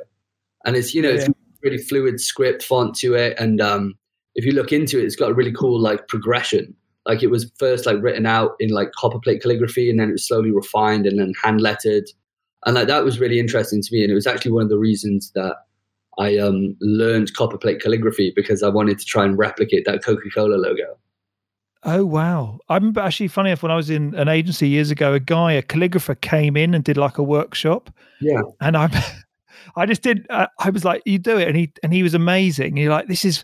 and 0.65 0.75
it's 0.75 0.93
you 0.93 1.01
know 1.01 1.09
yeah. 1.09 1.15
it's 1.21 1.29
really 1.61 1.77
fluid 1.77 2.19
script 2.19 2.63
font 2.63 2.95
to 2.95 3.13
it, 3.13 3.39
and 3.39 3.61
um, 3.61 3.93
if 4.33 4.43
you 4.43 4.51
look 4.51 4.73
into 4.73 4.99
it, 4.99 5.05
it's 5.05 5.15
got 5.15 5.31
a 5.31 5.33
really 5.33 5.53
cool 5.53 5.79
like 5.79 6.07
progression. 6.07 6.75
Like 7.05 7.21
it 7.23 7.29
was 7.29 7.51
first 7.57 7.85
like 7.85 8.01
written 8.01 8.25
out 8.25 8.55
in 8.59 8.69
like 8.69 8.91
copperplate 8.99 9.41
calligraphy, 9.41 9.89
and 9.89 9.99
then 9.99 10.09
it 10.09 10.13
was 10.13 10.27
slowly 10.27 10.51
refined 10.51 11.05
and 11.05 11.19
then 11.19 11.33
hand 11.41 11.61
lettered, 11.61 12.09
and 12.65 12.75
like 12.75 12.87
that 12.87 13.03
was 13.03 13.19
really 13.19 13.39
interesting 13.39 13.81
to 13.81 13.89
me. 13.91 14.03
And 14.03 14.11
it 14.11 14.15
was 14.15 14.27
actually 14.27 14.51
one 14.51 14.63
of 14.63 14.69
the 14.69 14.77
reasons 14.77 15.31
that 15.35 15.55
I 16.17 16.37
um, 16.37 16.75
learned 16.81 17.35
copperplate 17.35 17.81
calligraphy 17.81 18.33
because 18.35 18.63
I 18.63 18.69
wanted 18.69 18.99
to 18.99 19.05
try 19.05 19.25
and 19.25 19.37
replicate 19.37 19.85
that 19.85 20.03
Coca 20.03 20.29
Cola 20.33 20.55
logo. 20.55 20.97
Oh 21.87 22.03
wow! 22.03 22.57
I 22.67 22.75
remember 22.75 23.01
actually 23.01 23.27
funny 23.27 23.51
enough 23.51 23.61
when 23.61 23.71
I 23.71 23.75
was 23.75 23.91
in 23.91 24.15
an 24.15 24.27
agency 24.27 24.67
years 24.67 24.89
ago, 24.89 25.13
a 25.13 25.19
guy, 25.19 25.51
a 25.51 25.61
calligrapher, 25.61 26.19
came 26.19 26.57
in 26.57 26.73
and 26.73 26.83
did 26.83 26.97
like 26.97 27.19
a 27.19 27.23
workshop. 27.23 27.91
Yeah, 28.19 28.41
and 28.59 28.75
I 28.75 28.89
I 29.75 29.85
just 29.85 30.01
did. 30.01 30.25
Uh, 30.31 30.47
I 30.59 30.71
was 30.71 30.83
like, 30.83 31.03
"You 31.05 31.19
do 31.19 31.37
it," 31.37 31.47
and 31.47 31.55
he 31.55 31.71
and 31.83 31.93
he 31.93 32.01
was 32.01 32.15
amazing. 32.15 32.75
you're 32.77 32.91
like, 32.91 33.07
"This 33.07 33.23
is 33.23 33.43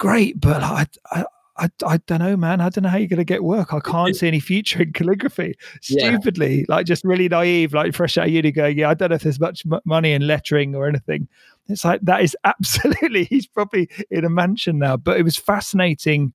great," 0.00 0.40
but 0.40 0.64
I, 0.64 0.86
I, 1.12 1.24
I, 1.58 1.70
I 1.86 1.96
don't 2.06 2.18
know, 2.18 2.36
man. 2.36 2.60
I 2.60 2.68
don't 2.68 2.82
know 2.82 2.90
how 2.90 2.98
you're 2.98 3.08
going 3.08 3.18
to 3.18 3.24
get 3.24 3.42
work. 3.42 3.72
I 3.72 3.80
can't 3.80 4.14
see 4.16 4.28
any 4.28 4.40
future 4.40 4.82
in 4.82 4.92
calligraphy. 4.92 5.56
Stupidly, 5.80 6.60
yeah. 6.60 6.64
like 6.68 6.86
just 6.86 7.04
really 7.04 7.28
naive, 7.28 7.72
like 7.72 7.94
fresh 7.94 8.18
out 8.18 8.26
of 8.26 8.32
uni, 8.32 8.52
going, 8.52 8.78
"Yeah, 8.78 8.90
I 8.90 8.94
don't 8.94 9.10
know 9.10 9.16
if 9.16 9.22
there's 9.22 9.40
much 9.40 9.64
money 9.84 10.12
in 10.12 10.26
lettering 10.26 10.74
or 10.74 10.86
anything." 10.86 11.28
It's 11.68 11.84
like 11.84 12.00
that 12.02 12.22
is 12.22 12.36
absolutely. 12.44 13.24
He's 13.24 13.46
probably 13.46 13.88
in 14.10 14.24
a 14.24 14.30
mansion 14.30 14.78
now, 14.78 14.96
but 14.96 15.18
it 15.18 15.22
was 15.22 15.36
fascinating. 15.36 16.32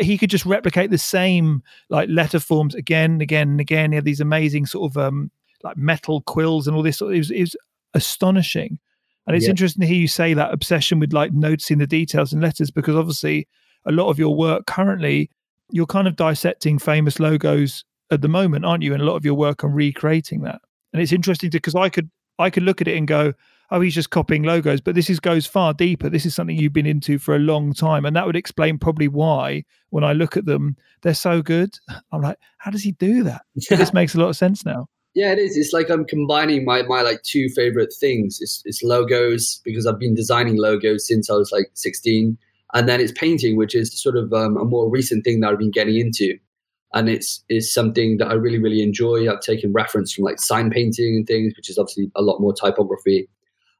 He 0.00 0.18
could 0.18 0.30
just 0.30 0.46
replicate 0.46 0.90
the 0.90 0.98
same 0.98 1.62
like 1.88 2.08
letter 2.08 2.40
forms 2.40 2.74
again 2.74 3.12
and 3.12 3.22
again 3.22 3.50
and 3.50 3.60
again. 3.60 3.92
He 3.92 3.96
had 3.96 4.04
these 4.04 4.20
amazing 4.20 4.66
sort 4.66 4.90
of 4.90 4.96
um 4.96 5.30
like 5.62 5.76
metal 5.76 6.22
quills 6.22 6.66
and 6.66 6.76
all 6.76 6.82
this. 6.82 7.00
It 7.00 7.04
was, 7.06 7.30
it 7.30 7.40
was 7.40 7.56
astonishing. 7.94 8.78
And 9.26 9.34
it's 9.34 9.44
yeah. 9.44 9.50
interesting 9.50 9.80
to 9.80 9.86
hear 9.86 9.96
you 9.96 10.08
say 10.08 10.34
that 10.34 10.52
obsession 10.52 10.98
with 11.00 11.12
like 11.12 11.32
noticing 11.32 11.78
the 11.78 11.86
details 11.86 12.32
in 12.32 12.40
letters 12.40 12.70
because 12.70 12.94
obviously 12.94 13.48
a 13.86 13.92
lot 13.92 14.08
of 14.08 14.18
your 14.18 14.34
work 14.34 14.66
currently, 14.66 15.30
you're 15.70 15.86
kind 15.86 16.08
of 16.08 16.16
dissecting 16.16 16.78
famous 16.78 17.18
logos 17.18 17.84
at 18.10 18.20
the 18.22 18.28
moment, 18.28 18.64
aren't 18.64 18.82
you? 18.82 18.92
And 18.92 19.02
a 19.02 19.06
lot 19.06 19.16
of 19.16 19.24
your 19.24 19.34
work 19.34 19.64
on 19.64 19.72
recreating 19.72 20.42
that. 20.42 20.60
And 20.92 21.02
it's 21.02 21.12
interesting 21.12 21.50
because 21.50 21.74
I 21.74 21.88
could 21.88 22.10
I 22.38 22.50
could 22.50 22.64
look 22.64 22.80
at 22.80 22.88
it 22.88 22.96
and 22.96 23.06
go, 23.06 23.32
oh, 23.70 23.80
he's 23.80 23.94
just 23.94 24.10
copying 24.10 24.42
logos, 24.42 24.80
but 24.80 24.94
this 24.94 25.08
is 25.08 25.20
goes 25.20 25.46
far 25.46 25.72
deeper. 25.72 26.08
This 26.08 26.26
is 26.26 26.34
something 26.34 26.56
you've 26.56 26.72
been 26.72 26.86
into 26.86 27.18
for 27.18 27.34
a 27.34 27.40
long 27.40 27.72
time, 27.72 28.04
and 28.04 28.14
that 28.16 28.26
would 28.26 28.36
explain 28.36 28.78
probably 28.78 29.08
why 29.08 29.64
when 29.90 30.04
I 30.04 30.12
look 30.12 30.36
at 30.36 30.46
them, 30.46 30.76
they're 31.02 31.14
so 31.14 31.42
good. 31.42 31.74
I'm 32.12 32.22
like, 32.22 32.38
how 32.58 32.70
does 32.70 32.82
he 32.82 32.92
do 32.92 33.24
that? 33.24 33.42
this 33.68 33.92
makes 33.92 34.14
a 34.14 34.18
lot 34.18 34.28
of 34.28 34.36
sense 34.36 34.64
now. 34.64 34.88
Yeah, 35.14 35.32
it 35.32 35.38
is. 35.38 35.56
It's 35.56 35.72
like 35.72 35.90
I'm 35.90 36.04
combining 36.04 36.64
my 36.64 36.82
my 36.82 37.02
like 37.02 37.22
two 37.22 37.48
favorite 37.50 37.92
things. 37.98 38.38
It's, 38.40 38.62
it's 38.64 38.82
logos 38.82 39.60
because 39.64 39.86
I've 39.86 39.98
been 39.98 40.14
designing 40.14 40.56
logos 40.56 41.06
since 41.06 41.30
I 41.30 41.34
was 41.34 41.52
like 41.52 41.70
16, 41.74 42.36
and 42.74 42.88
then 42.88 43.00
it's 43.00 43.12
painting, 43.12 43.56
which 43.56 43.74
is 43.74 44.00
sort 44.00 44.16
of 44.16 44.32
um, 44.32 44.56
a 44.56 44.64
more 44.64 44.90
recent 44.90 45.24
thing 45.24 45.40
that 45.40 45.50
I've 45.50 45.58
been 45.58 45.70
getting 45.70 45.96
into, 45.96 46.36
and 46.92 47.08
it's 47.08 47.42
is 47.48 47.72
something 47.72 48.18
that 48.18 48.28
I 48.28 48.34
really 48.34 48.58
really 48.58 48.82
enjoy. 48.82 49.30
I've 49.30 49.40
taken 49.40 49.72
reference 49.72 50.12
from 50.12 50.24
like 50.24 50.40
sign 50.40 50.70
painting 50.70 51.16
and 51.16 51.26
things, 51.26 51.54
which 51.56 51.70
is 51.70 51.78
obviously 51.78 52.10
a 52.14 52.22
lot 52.22 52.40
more 52.40 52.52
typography, 52.52 53.28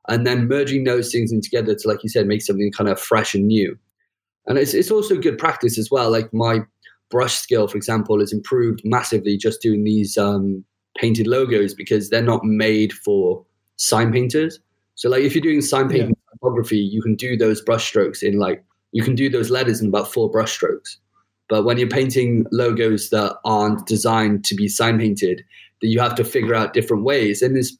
and 0.08 0.26
then 0.26 0.48
merging 0.48 0.84
those 0.84 1.12
things 1.12 1.32
in 1.32 1.40
together 1.40 1.74
to, 1.74 1.88
like 1.88 2.02
you 2.02 2.08
said, 2.08 2.26
make 2.26 2.42
something 2.42 2.72
kind 2.72 2.88
of 2.88 3.00
fresh 3.00 3.34
and 3.34 3.46
new. 3.46 3.76
And 4.46 4.58
it's 4.58 4.74
it's 4.74 4.90
also 4.90 5.16
good 5.16 5.38
practice 5.38 5.78
as 5.78 5.90
well. 5.90 6.10
Like 6.10 6.32
my 6.32 6.60
brush 7.10 7.34
skill, 7.34 7.68
for 7.68 7.76
example, 7.76 8.20
has 8.20 8.32
improved 8.32 8.80
massively 8.84 9.36
just 9.36 9.60
doing 9.60 9.84
these. 9.84 10.16
Um, 10.16 10.64
painted 10.96 11.26
logos 11.26 11.74
because 11.74 12.10
they're 12.10 12.22
not 12.22 12.44
made 12.44 12.92
for 12.92 13.44
sign 13.76 14.12
painters. 14.12 14.60
So 14.94 15.08
like 15.08 15.22
if 15.22 15.34
you're 15.34 15.42
doing 15.42 15.60
sign 15.60 15.88
painting 15.88 16.10
yeah. 16.10 16.32
typography, 16.32 16.78
you 16.78 17.02
can 17.02 17.16
do 17.16 17.36
those 17.36 17.60
brush 17.60 17.86
strokes 17.86 18.22
in 18.22 18.38
like 18.38 18.64
you 18.94 19.02
can 19.02 19.16
do 19.16 19.28
those 19.28 19.50
letters 19.50 19.80
in 19.80 19.88
about 19.88 20.10
four 20.10 20.30
brush 20.30 20.52
strokes. 20.52 20.98
But 21.48 21.64
when 21.64 21.76
you're 21.76 21.88
painting 21.88 22.46
logos 22.52 23.10
that 23.10 23.36
aren't 23.44 23.86
designed 23.86 24.44
to 24.44 24.54
be 24.54 24.68
sign 24.68 24.98
painted, 24.98 25.44
that 25.82 25.88
you 25.88 26.00
have 26.00 26.14
to 26.14 26.24
figure 26.24 26.54
out 26.54 26.72
different 26.72 27.02
ways. 27.02 27.42
And 27.42 27.54
there's 27.56 27.76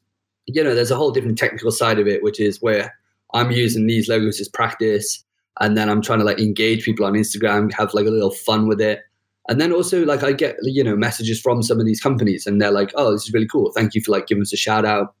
you 0.47 0.63
know, 0.63 0.75
there's 0.75 0.91
a 0.91 0.95
whole 0.95 1.09
different 1.09 1.39
technical 1.39 1.71
side 1.71 1.97
of 1.97 2.07
it, 2.07 2.21
which 2.21 2.39
is 2.39 2.61
where 2.61 2.93
I'm 3.33 3.49
using 3.49 3.87
these 3.87 4.07
logos 4.07 4.39
as 4.39 4.47
practice 4.47 5.23
and 5.59 5.75
then 5.75 5.89
I'm 5.89 6.03
trying 6.03 6.19
to 6.19 6.25
like 6.25 6.37
engage 6.37 6.83
people 6.83 7.05
on 7.05 7.13
Instagram, 7.13 7.73
have 7.73 7.95
like 7.95 8.05
a 8.05 8.11
little 8.11 8.29
fun 8.29 8.67
with 8.67 8.79
it. 8.79 8.99
And 9.47 9.59
then 9.59 9.71
also 9.71 10.05
like 10.05 10.21
I 10.21 10.33
get 10.33 10.57
you 10.63 10.83
know 10.83 10.97
messages 10.97 11.39
from 11.39 11.63
some 11.63 11.79
of 11.79 11.85
these 11.85 12.01
companies 12.01 12.45
and 12.45 12.61
they're 12.61 12.71
like, 12.71 12.91
oh, 12.95 13.13
this 13.13 13.23
is 13.23 13.33
really 13.33 13.47
cool. 13.47 13.71
Thank 13.71 13.95
you 13.95 14.01
for 14.01 14.11
like 14.11 14.27
giving 14.27 14.41
us 14.41 14.53
a 14.53 14.57
shout 14.57 14.85
out. 14.85 15.15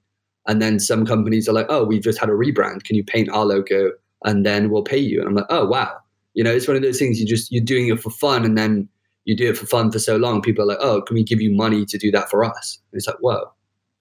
And 0.45 0.61
then 0.61 0.79
some 0.79 1.05
companies 1.05 1.47
are 1.47 1.53
like, 1.53 1.67
oh, 1.69 1.85
we've 1.85 2.03
just 2.03 2.19
had 2.19 2.29
a 2.29 2.33
rebrand. 2.33 2.83
Can 2.83 2.97
you 2.97 3.03
paint 3.03 3.29
our 3.29 3.45
logo 3.45 3.91
and 4.25 4.45
then 4.45 4.69
we'll 4.69 4.83
pay 4.83 4.97
you? 4.97 5.19
And 5.19 5.29
I'm 5.29 5.35
like, 5.35 5.45
oh 5.49 5.65
wow. 5.65 5.97
You 6.33 6.43
know, 6.43 6.51
it's 6.51 6.67
one 6.67 6.75
of 6.75 6.83
those 6.83 6.99
things 6.99 7.19
you 7.19 7.25
just 7.25 7.51
you're 7.51 7.63
doing 7.63 7.87
it 7.87 8.01
for 8.01 8.09
fun 8.09 8.43
and 8.43 8.57
then 8.57 8.89
you 9.23 9.35
do 9.35 9.49
it 9.49 9.57
for 9.57 9.65
fun 9.65 9.91
for 9.91 9.99
so 9.99 10.17
long. 10.17 10.41
People 10.41 10.63
are 10.63 10.67
like, 10.67 10.77
oh, 10.81 11.01
can 11.01 11.15
we 11.15 11.23
give 11.23 11.41
you 11.41 11.51
money 11.51 11.85
to 11.85 11.97
do 11.97 12.11
that 12.11 12.29
for 12.29 12.43
us? 12.43 12.79
And 12.91 12.97
it's 12.97 13.07
like, 13.07 13.17
whoa, 13.19 13.51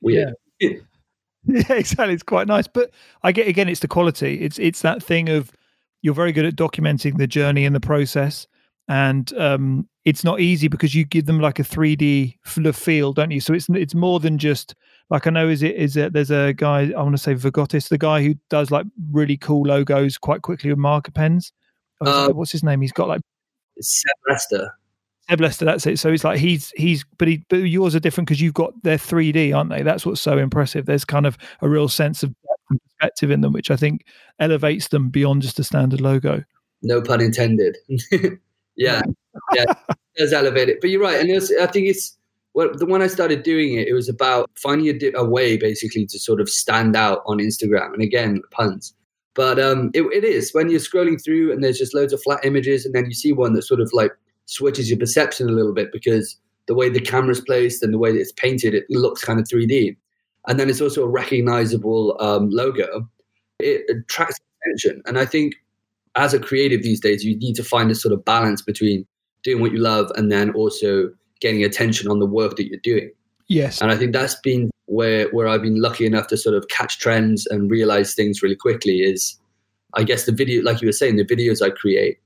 weird. 0.01 0.35
Yeah. 0.61 0.71
yeah, 1.47 1.75
exactly. 1.75 2.15
It's 2.15 2.23
quite 2.23 2.49
nice. 2.49 2.67
But 2.67 2.91
I 3.23 3.31
get 3.31 3.47
again, 3.47 3.69
it's 3.69 3.81
the 3.81 3.89
quality. 3.89 4.41
It's 4.41 4.59
it's 4.59 4.83
that 4.83 5.03
thing 5.03 5.29
of 5.29 5.53
you're 6.01 6.15
very 6.15 6.33
good 6.33 6.47
at 6.47 6.57
documenting 6.57 7.19
the 7.19 7.27
journey 7.27 7.65
and 7.65 7.77
the 7.77 7.81
process 7.81 8.47
and 8.89 9.33
um, 9.35 9.89
it's 10.05 10.25
not 10.25 10.41
easy 10.41 10.69
because 10.69 10.95
you 10.95 11.05
give 11.05 11.27
them 11.27 11.41
like 11.41 11.59
a 11.59 11.63
3D 11.63 12.37
feel, 12.75 13.13
don't 13.13 13.31
you? 13.31 13.41
So 13.41 13.55
it's 13.55 13.69
it's 13.71 13.95
more 13.95 14.21
than 14.21 14.39
just 14.39 14.75
like 15.11 15.27
I 15.27 15.31
know 15.31 15.49
is 15.49 15.63
it 15.63 15.77
is 15.77 15.97
it 15.97 16.13
there's 16.13 16.31
a 16.31 16.53
guy 16.55 16.93
I 16.97 17.03
want 17.03 17.17
to 17.17 17.23
say 17.23 17.35
Vigotis, 17.35 17.89
the 17.89 17.99
guy 17.99 18.23
who 18.23 18.35
does 18.51 18.71
like 18.71 18.87
really 19.13 19.37
cool 19.37 19.67
logos 19.67 20.19
quite 20.19 20.43
quickly 20.43 20.71
with 20.71 20.79
marker 20.79 21.13
pens. 21.13 21.53
Uh, 22.01 22.31
what's 22.31 22.53
his 22.53 22.63
name? 22.63 22.81
He's 22.81 22.93
got 22.93 23.09
like 23.09 23.21
Seb 23.81 24.17
Lester. 24.29 24.71
Seb 25.29 25.41
Lester, 25.41 25.65
that's 25.65 25.87
it. 25.87 25.99
So 25.99 26.11
it's 26.11 26.25
like 26.25 26.39
he's 26.39 26.71
he's 26.77 27.05
but 27.19 27.29
he 27.29 27.45
but 27.49 27.57
yours 27.57 27.95
are 27.95 28.01
different 28.01 28.29
because 28.29 28.41
you've 28.41 28.55
got 28.55 28.73
they're 28.83 28.99
3D, 28.99 29.55
aren't 29.55 29.71
they? 29.71 29.83
That's 29.83 30.05
what's 30.05 30.21
so 30.21 30.39
impressive. 30.39 30.87
There's 30.87 31.05
kind 31.05 31.27
of 31.27 31.39
a 31.61 31.69
real 31.69 31.89
sense 31.89 32.23
of 32.23 32.35
perspective 32.69 33.31
in 33.31 33.41
them, 33.41 33.53
which 33.53 33.71
I 33.71 33.77
think 33.77 34.05
elevates 34.39 34.89
them 34.89 35.11
beyond 35.11 35.43
just 35.43 35.59
a 35.59 35.65
standard 35.65 36.01
logo. 36.01 36.45
No 36.83 37.01
pun 37.01 37.21
intended. 37.21 37.77
yeah, 38.77 39.01
yeah, 39.55 39.65
it 39.89 39.97
does 40.17 40.33
elevate 40.33 40.69
it. 40.69 40.81
But 40.81 40.91
you're 40.91 41.01
right, 41.01 41.21
and 41.21 41.31
I 41.61 41.67
think 41.67 41.89
it's 41.89 42.17
well, 42.55 42.71
the 42.73 42.87
when 42.87 43.03
I 43.03 43.09
started 43.09 43.43
doing 43.43 43.75
it, 43.75 43.89
it 43.89 43.93
was 43.93 44.09
about 44.09 44.51
finding 44.55 44.89
a, 44.89 45.19
a, 45.19 45.25
way 45.25 45.57
basically 45.57 46.07
to 46.07 46.19
sort 46.19 46.41
of 46.41 46.49
stand 46.49 46.95
out 46.95 47.23
on 47.27 47.39
Instagram. 47.39 47.93
And 47.93 48.03
again, 48.03 48.43
puns. 48.53 48.95
But 49.35 49.59
um, 49.59 49.91
it, 49.93 50.03
it 50.03 50.23
is 50.23 50.55
when 50.55 50.71
you're 50.71 50.79
scrolling 50.79 51.23
through 51.23 51.53
and 51.53 51.63
there's 51.63 51.79
just 51.79 51.95
loads 51.95 52.13
of 52.13 52.23
flat 52.23 52.45
images, 52.45 52.87
and 52.87 52.95
then 52.95 53.07
you 53.07 53.15
see 53.15 53.33
one 53.33 53.53
that 53.55 53.63
sort 53.63 53.81
of 53.81 53.91
like 53.93 54.13
switches 54.47 54.89
your 54.89 54.99
perception 54.99 55.49
a 55.49 55.53
little 55.53 55.75
bit 55.75 55.91
because 55.93 56.39
the 56.67 56.75
way 56.75 56.89
the 56.89 57.01
camera's 57.01 57.41
placed 57.41 57.83
and 57.83 57.93
the 57.93 57.99
way 57.99 58.11
it's 58.11 58.33
painted, 58.33 58.75
it 58.75 58.85
looks 58.89 59.25
kind 59.25 59.41
of 59.41 59.47
3D. 59.47 59.97
And 60.47 60.61
then 60.61 60.71
it's 60.71 60.81
also 60.81 61.03
a 61.03 61.09
recognizable 61.09 62.17
um, 62.21 62.51
logo. 62.51 63.09
It 63.59 63.83
attracts 63.91 64.39
attention. 64.63 65.03
And 65.07 65.19
I 65.19 65.25
think 65.25 65.55
as 66.15 66.33
a 66.33 66.39
creative 66.39 66.83
these 66.83 67.01
days, 67.01 67.25
you 67.25 67.37
need 67.37 67.57
to 67.57 67.65
find 67.65 67.91
a 67.91 67.95
sort 67.95 68.13
of 68.13 68.25
balance 68.25 68.63
between 68.63 69.07
doing 69.43 69.61
what 69.61 69.73
you 69.73 69.79
love 69.79 70.11
and 70.17 70.31
then 70.31 70.51
also 70.53 71.11
getting 71.45 71.63
attention 71.63 72.11
on 72.11 72.21
the 72.21 72.27
work 72.27 72.57
that 72.57 72.67
you're 72.67 72.81
doing. 72.83 73.11
Yes. 73.49 73.83
And 73.83 73.93
I 73.93 73.97
think 73.99 74.15
that's 74.15 74.37
been 74.37 74.71
where 74.87 75.29
where 75.29 75.47
I've 75.47 75.61
been 75.61 75.81
lucky 75.81 76.07
enough 76.07 76.29
to 76.29 76.39
sort 76.39 76.57
of 76.57 76.69
catch 76.69 76.99
trends 76.99 77.47
and 77.47 77.71
realize 77.71 78.15
things 78.15 78.43
really 78.43 78.57
quickly 78.57 79.01
is 79.01 79.39
I 79.93 80.05
guess 80.05 80.25
the 80.25 80.33
video 80.33 80.63
like 80.63 80.81
you 80.81 80.89
were 80.89 80.93
saying, 80.93 81.17
the 81.17 81.25
videos 81.25 81.61
I 81.61 81.69
create, 81.69 82.19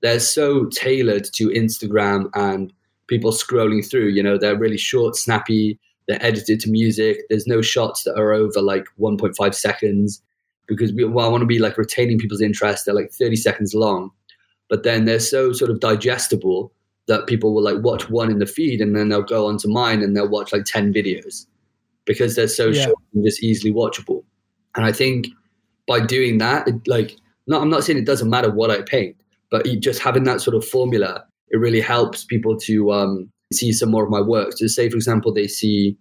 they're 0.00 0.20
so 0.20 0.64
tailored 0.66 1.24
to 1.34 1.48
Instagram 1.50 2.30
and 2.34 2.72
people 3.08 3.30
scrolling 3.30 3.86
through. 3.88 4.08
You 4.08 4.22
know, 4.22 4.38
they're 4.38 4.58
really 4.58 4.78
short, 4.78 5.16
snappy, 5.16 5.78
they're 6.08 6.24
edited 6.24 6.58
to 6.60 6.70
music. 6.70 7.20
There's 7.28 7.46
no 7.46 7.60
shots 7.60 8.04
that 8.04 8.18
are 8.18 8.32
over 8.32 8.62
like 8.62 8.86
1.5 8.98 9.54
seconds 9.54 10.22
because 10.66 10.94
we, 10.94 11.04
well, 11.04 11.26
I 11.26 11.28
want 11.28 11.42
to 11.42 11.46
be 11.46 11.58
like 11.58 11.76
retaining 11.76 12.18
people's 12.18 12.40
interest. 12.40 12.86
They're 12.86 12.94
like 12.94 13.12
30 13.12 13.36
seconds 13.36 13.74
long, 13.74 14.10
but 14.70 14.82
then 14.82 15.04
they're 15.04 15.20
so 15.20 15.52
sort 15.52 15.70
of 15.70 15.80
digestible 15.80 16.72
that 17.08 17.26
people 17.26 17.54
will 17.54 17.62
like 17.62 17.82
watch 17.82 18.08
one 18.08 18.30
in 18.30 18.38
the 18.38 18.46
feed 18.46 18.80
and 18.80 18.96
then 18.96 19.08
they'll 19.08 19.22
go 19.22 19.46
onto 19.46 19.68
mine 19.68 20.02
and 20.02 20.16
they'll 20.16 20.28
watch 20.28 20.52
like 20.52 20.64
10 20.64 20.92
videos 20.92 21.46
because 22.04 22.36
they're 22.36 22.48
so 22.48 22.68
yeah. 22.68 22.84
short 22.84 22.98
and 23.14 23.24
just 23.24 23.42
easily 23.42 23.72
watchable. 23.72 24.24
And 24.76 24.86
I 24.86 24.92
think 24.92 25.26
by 25.86 26.00
doing 26.00 26.38
that, 26.38 26.68
it, 26.68 26.86
like, 26.86 27.16
not, 27.46 27.60
I'm 27.60 27.70
not 27.70 27.84
saying 27.84 27.98
it 27.98 28.06
doesn't 28.06 28.30
matter 28.30 28.50
what 28.50 28.70
I 28.70 28.82
paint, 28.82 29.16
but 29.50 29.66
just 29.80 30.00
having 30.00 30.24
that 30.24 30.40
sort 30.40 30.56
of 30.56 30.64
formula, 30.64 31.24
it 31.50 31.56
really 31.56 31.80
helps 31.80 32.24
people 32.24 32.56
to 32.58 32.92
um, 32.92 33.30
see 33.52 33.72
some 33.72 33.90
more 33.90 34.04
of 34.04 34.10
my 34.10 34.20
work. 34.20 34.52
So 34.56 34.66
say, 34.68 34.88
for 34.88 34.96
example, 34.96 35.32
they 35.32 35.48
see 35.48 35.96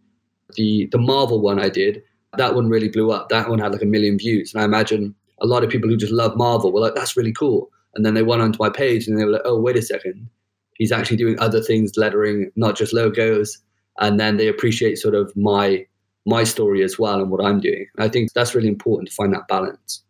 the 0.55 0.87
the 0.91 0.97
Marvel 0.97 1.41
one 1.41 1.59
I 1.59 1.69
did, 1.69 2.03
that 2.37 2.55
one 2.55 2.69
really 2.69 2.89
blew 2.89 3.11
up. 3.11 3.29
That 3.29 3.49
one 3.49 3.59
had 3.59 3.71
like 3.71 3.81
a 3.81 3.85
million 3.85 4.17
views. 4.17 4.53
And 4.53 4.61
I 4.61 4.65
imagine 4.65 5.15
a 5.41 5.45
lot 5.45 5.63
of 5.63 5.69
people 5.69 5.89
who 5.89 5.97
just 5.97 6.13
love 6.13 6.37
Marvel 6.37 6.71
were 6.71 6.79
like, 6.79 6.95
that's 6.95 7.17
really 7.17 7.33
cool. 7.33 7.69
And 7.95 8.05
then 8.05 8.13
they 8.13 8.23
went 8.23 8.41
onto 8.41 8.57
my 8.59 8.69
page 8.69 9.07
and 9.07 9.19
they 9.19 9.25
were 9.25 9.31
like, 9.31 9.41
oh, 9.43 9.59
wait 9.59 9.75
a 9.75 9.81
second. 9.81 10.29
He's 10.75 10.91
actually 10.91 11.17
doing 11.17 11.39
other 11.39 11.61
things, 11.61 11.97
lettering, 11.97 12.51
not 12.55 12.75
just 12.75 12.93
logos. 12.93 13.57
And 13.99 14.19
then 14.19 14.37
they 14.37 14.47
appreciate 14.47 14.97
sort 14.97 15.15
of 15.15 15.35
my 15.35 15.85
my 16.25 16.43
story 16.43 16.83
as 16.83 16.99
well 16.99 17.19
and 17.19 17.31
what 17.31 17.43
I'm 17.43 17.59
doing. 17.59 17.87
I 17.97 18.07
think 18.07 18.31
that's 18.33 18.53
really 18.53 18.67
important 18.67 19.09
to 19.09 19.15
find 19.15 19.33
that 19.33 19.47
balance. 19.47 20.03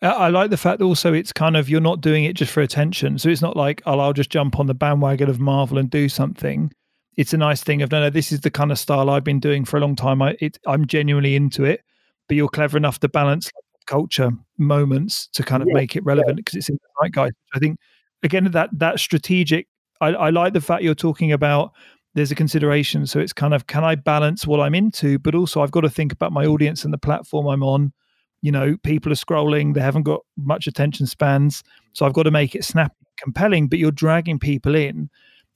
I 0.00 0.28
like 0.28 0.50
the 0.50 0.56
fact 0.56 0.82
also 0.82 1.12
it's 1.12 1.32
kind 1.32 1.56
of 1.56 1.68
you're 1.68 1.80
not 1.80 2.00
doing 2.00 2.24
it 2.24 2.34
just 2.34 2.52
for 2.52 2.60
attention. 2.60 3.18
So 3.18 3.30
it's 3.30 3.42
not 3.42 3.56
like, 3.56 3.82
oh, 3.86 3.98
I'll 3.98 4.12
just 4.12 4.30
jump 4.30 4.60
on 4.60 4.66
the 4.66 4.74
bandwagon 4.74 5.30
of 5.30 5.40
Marvel 5.40 5.78
and 5.78 5.90
do 5.90 6.08
something 6.08 6.70
it's 7.16 7.32
a 7.32 7.36
nice 7.36 7.62
thing 7.62 7.82
of 7.82 7.90
no, 7.90 8.00
no, 8.00 8.10
this 8.10 8.32
is 8.32 8.40
the 8.40 8.50
kind 8.50 8.72
of 8.72 8.78
style 8.78 9.10
I've 9.10 9.24
been 9.24 9.40
doing 9.40 9.64
for 9.64 9.76
a 9.76 9.80
long 9.80 9.96
time. 9.96 10.22
I, 10.22 10.36
it, 10.40 10.58
I'm 10.66 10.86
genuinely 10.86 11.36
into 11.36 11.64
it, 11.64 11.82
but 12.28 12.36
you're 12.36 12.48
clever 12.48 12.76
enough 12.76 13.00
to 13.00 13.08
balance 13.08 13.50
culture 13.86 14.30
moments 14.58 15.28
to 15.34 15.42
kind 15.42 15.62
of 15.62 15.68
yeah, 15.68 15.74
make 15.74 15.94
it 15.94 16.04
relevant 16.04 16.36
because 16.36 16.54
yeah. 16.54 16.58
it's 16.58 16.68
in 16.70 16.76
the 16.76 17.08
zeitgeist. 17.08 17.32
I 17.54 17.58
think 17.58 17.78
again 18.22 18.50
that 18.50 18.70
that 18.72 18.98
strategic. 18.98 19.66
I, 20.04 20.26
I 20.26 20.30
like 20.30 20.52
the 20.52 20.60
fact 20.60 20.82
you're 20.82 20.94
talking 20.94 21.32
about. 21.32 21.72
There's 22.14 22.30
a 22.30 22.36
consideration, 22.36 23.06
so 23.06 23.18
it's 23.18 23.32
kind 23.32 23.54
of 23.54 23.66
can 23.66 23.82
I 23.82 23.96
balance 23.96 24.46
what 24.46 24.60
I'm 24.60 24.74
into, 24.74 25.18
but 25.18 25.34
also 25.34 25.62
I've 25.62 25.72
got 25.72 25.80
to 25.80 25.90
think 25.90 26.12
about 26.12 26.32
my 26.32 26.46
audience 26.46 26.84
and 26.84 26.92
the 26.92 26.98
platform 26.98 27.46
I'm 27.48 27.62
on. 27.62 27.92
You 28.40 28.52
know, 28.52 28.76
people 28.84 29.10
are 29.10 29.16
scrolling; 29.16 29.74
they 29.74 29.80
haven't 29.80 30.04
got 30.04 30.20
much 30.36 30.66
attention 30.66 31.06
spans, 31.06 31.62
so 31.92 32.06
I've 32.06 32.12
got 32.12 32.24
to 32.24 32.30
make 32.30 32.54
it 32.54 32.64
snappy, 32.64 32.94
compelling. 33.20 33.68
But 33.68 33.80
you're 33.80 33.90
dragging 33.90 34.38
people 34.38 34.76
in, 34.76 35.10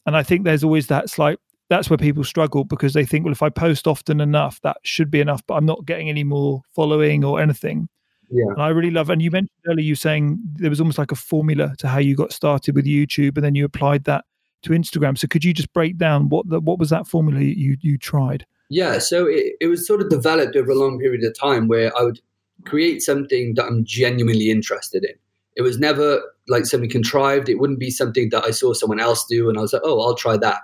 and 0.04 0.16
I 0.16 0.24
think 0.24 0.44
there's 0.44 0.64
always 0.64 0.88
that 0.88 1.10
slight 1.10 1.38
that's 1.68 1.90
where 1.90 1.98
people 1.98 2.24
struggle 2.24 2.64
because 2.64 2.94
they 2.94 3.04
think, 3.04 3.24
well, 3.24 3.32
if 3.32 3.42
I 3.42 3.50
post 3.50 3.86
often 3.86 4.20
enough, 4.20 4.60
that 4.62 4.78
should 4.82 5.10
be 5.10 5.20
enough, 5.20 5.42
but 5.46 5.54
I'm 5.54 5.66
not 5.66 5.84
getting 5.84 6.08
any 6.08 6.24
more 6.24 6.62
following 6.74 7.24
or 7.24 7.40
anything. 7.40 7.88
Yeah. 8.30 8.52
And 8.52 8.62
I 8.62 8.68
really 8.68 8.90
love, 8.90 9.10
and 9.10 9.22
you 9.22 9.30
mentioned 9.30 9.50
earlier, 9.66 9.84
you 9.84 9.94
saying 9.94 10.38
there 10.54 10.70
was 10.70 10.80
almost 10.80 10.98
like 10.98 11.12
a 11.12 11.16
formula 11.16 11.74
to 11.78 11.88
how 11.88 11.98
you 11.98 12.16
got 12.16 12.32
started 12.32 12.74
with 12.74 12.86
YouTube, 12.86 13.36
and 13.36 13.44
then 13.44 13.54
you 13.54 13.64
applied 13.64 14.04
that 14.04 14.24
to 14.62 14.70
Instagram. 14.70 15.16
So 15.16 15.28
could 15.28 15.44
you 15.44 15.52
just 15.52 15.72
break 15.72 15.96
down 15.98 16.28
what 16.28 16.48
the, 16.48 16.60
what 16.60 16.78
was 16.78 16.90
that 16.90 17.06
formula 17.06 17.40
you 17.40 17.76
you 17.80 17.98
tried? 17.98 18.46
Yeah, 18.70 18.98
so 18.98 19.26
it, 19.26 19.54
it 19.60 19.66
was 19.66 19.86
sort 19.86 20.02
of 20.02 20.10
developed 20.10 20.54
over 20.54 20.70
a 20.70 20.74
long 20.74 20.98
period 20.98 21.24
of 21.24 21.38
time 21.38 21.68
where 21.68 21.96
I 21.96 22.02
would 22.02 22.20
create 22.66 23.02
something 23.02 23.54
that 23.54 23.64
I'm 23.64 23.84
genuinely 23.84 24.50
interested 24.50 25.04
in. 25.04 25.14
It 25.56 25.62
was 25.62 25.78
never 25.78 26.20
like 26.48 26.66
something 26.66 26.90
contrived. 26.90 27.48
It 27.48 27.58
wouldn't 27.58 27.78
be 27.78 27.90
something 27.90 28.28
that 28.30 28.44
I 28.44 28.50
saw 28.50 28.74
someone 28.74 29.00
else 29.00 29.24
do 29.24 29.48
and 29.48 29.56
I 29.56 29.62
was 29.62 29.72
like, 29.72 29.82
oh, 29.84 30.00
I'll 30.00 30.14
try 30.14 30.36
that 30.36 30.60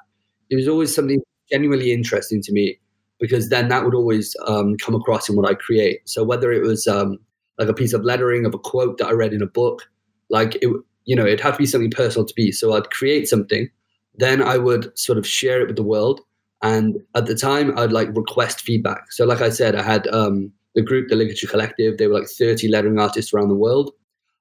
it 0.50 0.57
was 0.57 0.68
always 0.68 0.94
something 0.94 1.20
genuinely 1.50 1.92
interesting 1.92 2.42
to 2.42 2.52
me 2.52 2.78
because 3.20 3.48
then 3.48 3.68
that 3.68 3.85
would 3.85 3.94
always 3.94 4.37
um, 4.46 4.76
come 4.78 4.94
across 4.94 5.28
in 5.28 5.37
what 5.37 5.48
I 5.48 5.54
create. 5.54 6.00
So 6.09 6.24
whether 6.24 6.52
it 6.52 6.62
was 6.62 6.87
um, 6.87 7.18
like 7.59 7.68
a 7.68 7.74
piece 7.74 7.92
of 7.92 8.04
lettering 8.04 8.44
of 8.44 8.54
a 8.54 8.59
quote 8.59 8.98
that 8.98 9.07
I 9.07 9.12
read 9.12 9.33
in 9.33 9.42
a 9.42 9.46
book, 9.46 9.83
like 10.30 10.57
it, 10.57 10.68
you 11.04 11.16
know, 11.16 11.24
it 11.24 11.40
had 11.40 11.52
to 11.52 11.59
be 11.59 11.66
something 11.66 11.90
personal 11.90 12.26
to 12.26 12.35
me. 12.37 12.50
So 12.50 12.72
I'd 12.72 12.90
create 12.90 13.28
something, 13.28 13.68
then 14.16 14.42
I 14.42 14.59
would 14.59 14.96
sort 14.98 15.18
of 15.18 15.27
share 15.27 15.61
it 15.61 15.66
with 15.66 15.77
the 15.77 15.83
world. 15.83 16.20
And 16.62 16.96
at 17.14 17.27
the 17.27 17.35
time, 17.35 17.77
I'd 17.79 17.92
like 17.92 18.16
request 18.16 18.61
feedback. 18.61 19.12
So 19.12 19.24
like 19.24 19.40
I 19.40 19.50
said, 19.50 19.74
I 19.74 19.83
had 19.83 20.07
um, 20.09 20.53
the 20.74 20.83
group, 20.83 21.09
the 21.09 21.16
Ligature 21.16 21.46
Collective. 21.46 21.98
They 21.98 22.07
were 22.07 22.18
like 22.18 22.29
30 22.29 22.68
lettering 22.68 22.98
artists 22.98 23.33
around 23.33 23.48
the 23.48 23.55
world. 23.55 23.92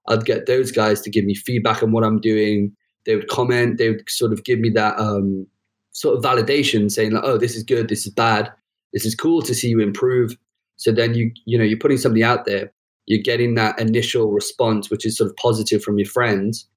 I'd 0.07 0.25
get 0.25 0.45
those 0.45 0.71
guys 0.71 1.01
to 1.01 1.09
give 1.09 1.25
me 1.25 1.33
feedback 1.33 1.81
on 1.83 1.91
what 1.91 2.03
I'm 2.03 2.19
doing. 2.19 2.75
They 3.05 3.15
would 3.15 3.27
comment. 3.27 3.77
They 3.77 3.91
would 3.91 4.09
sort 4.09 4.33
of 4.33 4.43
give 4.43 4.59
me 4.59 4.69
that 4.71 4.97
um, 4.97 5.47
sort 5.91 6.17
of 6.17 6.23
validation 6.23 6.91
saying 6.91 7.11
like, 7.11 7.23
oh, 7.23 7.37
this 7.37 7.55
is 7.55 7.63
good, 7.63 7.87
this 7.87 8.05
is 8.05 8.13
bad, 8.13 8.51
this 8.91 9.05
is 9.05 9.15
cool 9.15 9.41
to 9.43 9.55
see 9.55 9.69
you 9.69 9.79
improve. 9.79 10.35
So 10.75 10.91
then 10.91 11.13
you 11.13 11.31
you 11.45 11.57
know 11.57 11.63
you're 11.63 11.79
putting 11.79 11.97
something 11.97 12.23
out 12.23 12.45
there, 12.45 12.71
you're 13.05 13.21
getting 13.21 13.55
that 13.55 13.79
initial 13.79 14.31
response, 14.31 14.89
which 14.89 15.05
is 15.05 15.17
sort 15.17 15.29
of 15.29 15.35
positive 15.37 15.81
from 15.83 15.97
your 15.97 16.09
friends, 16.09 16.67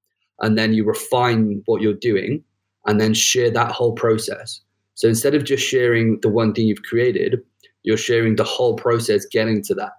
and 0.40 0.56
then 0.56 0.74
you 0.74 0.84
refine 0.84 1.62
what 1.66 1.82
you're 1.82 1.94
doing, 1.94 2.44
and 2.86 3.00
then 3.00 3.14
share 3.14 3.50
that 3.50 3.72
whole 3.72 3.92
process. 3.92 4.60
So 4.94 5.08
instead 5.08 5.34
of 5.34 5.44
just 5.44 5.64
sharing 5.64 6.20
the 6.20 6.28
one 6.28 6.54
thing 6.54 6.66
you've 6.66 6.82
created, 6.82 7.40
you're 7.82 7.96
sharing 7.96 8.36
the 8.36 8.44
whole 8.44 8.76
process 8.76 9.26
getting 9.26 9.62
to 9.64 9.74
that. 9.74 9.92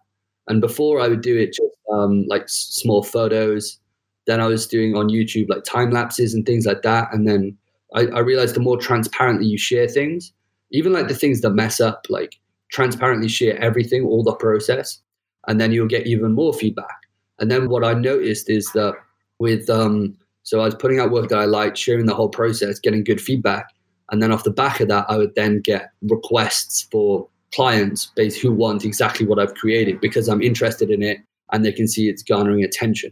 And 0.47 0.61
before 0.61 0.99
I 0.99 1.07
would 1.07 1.21
do 1.21 1.37
it 1.37 1.53
just 1.53 1.77
um, 1.91 2.25
like 2.27 2.43
small 2.47 3.03
photos. 3.03 3.79
Then 4.25 4.41
I 4.41 4.47
was 4.47 4.67
doing 4.67 4.95
on 4.95 5.09
YouTube 5.09 5.49
like 5.49 5.63
time 5.63 5.91
lapses 5.91 6.33
and 6.33 6.45
things 6.45 6.65
like 6.65 6.81
that. 6.81 7.13
And 7.13 7.27
then 7.27 7.57
I, 7.95 8.07
I 8.07 8.19
realized 8.19 8.55
the 8.55 8.59
more 8.59 8.77
transparently 8.77 9.47
you 9.47 9.57
share 9.57 9.87
things, 9.87 10.33
even 10.71 10.91
like 10.93 11.07
the 11.07 11.15
things 11.15 11.41
that 11.41 11.51
mess 11.51 11.79
up, 11.79 12.05
like 12.09 12.35
transparently 12.71 13.29
share 13.29 13.57
everything, 13.61 14.03
all 14.03 14.23
the 14.23 14.35
process, 14.35 14.99
and 15.47 15.61
then 15.61 15.71
you'll 15.71 15.87
get 15.87 16.07
even 16.07 16.33
more 16.33 16.53
feedback. 16.53 16.95
And 17.39 17.49
then 17.49 17.69
what 17.69 17.85
I 17.85 17.93
noticed 17.93 18.49
is 18.49 18.69
that 18.73 18.95
with 19.39 19.69
um, 19.69 20.17
so 20.47 20.61
I 20.61 20.63
was 20.63 20.75
putting 20.75 20.97
out 20.97 21.11
work 21.11 21.27
that 21.27 21.39
I 21.39 21.43
liked, 21.43 21.77
sharing 21.77 22.05
the 22.05 22.15
whole 22.15 22.29
process, 22.29 22.79
getting 22.79 23.03
good 23.03 23.19
feedback, 23.19 23.67
and 24.09 24.23
then 24.23 24.31
off 24.31 24.45
the 24.45 24.49
back 24.49 24.79
of 24.79 24.87
that, 24.87 25.05
I 25.09 25.17
would 25.17 25.35
then 25.35 25.59
get 25.59 25.91
requests 26.03 26.87
for 26.89 27.27
clients 27.53 28.05
based 28.15 28.39
who 28.39 28.53
want 28.53 28.85
exactly 28.85 29.25
what 29.25 29.39
I've 29.39 29.55
created 29.55 29.99
because 29.99 30.29
I'm 30.29 30.41
interested 30.41 30.89
in 30.89 31.03
it 31.03 31.17
and 31.51 31.65
they 31.65 31.73
can 31.73 31.85
see 31.85 32.07
it's 32.07 32.23
garnering 32.23 32.63
attention. 32.63 33.11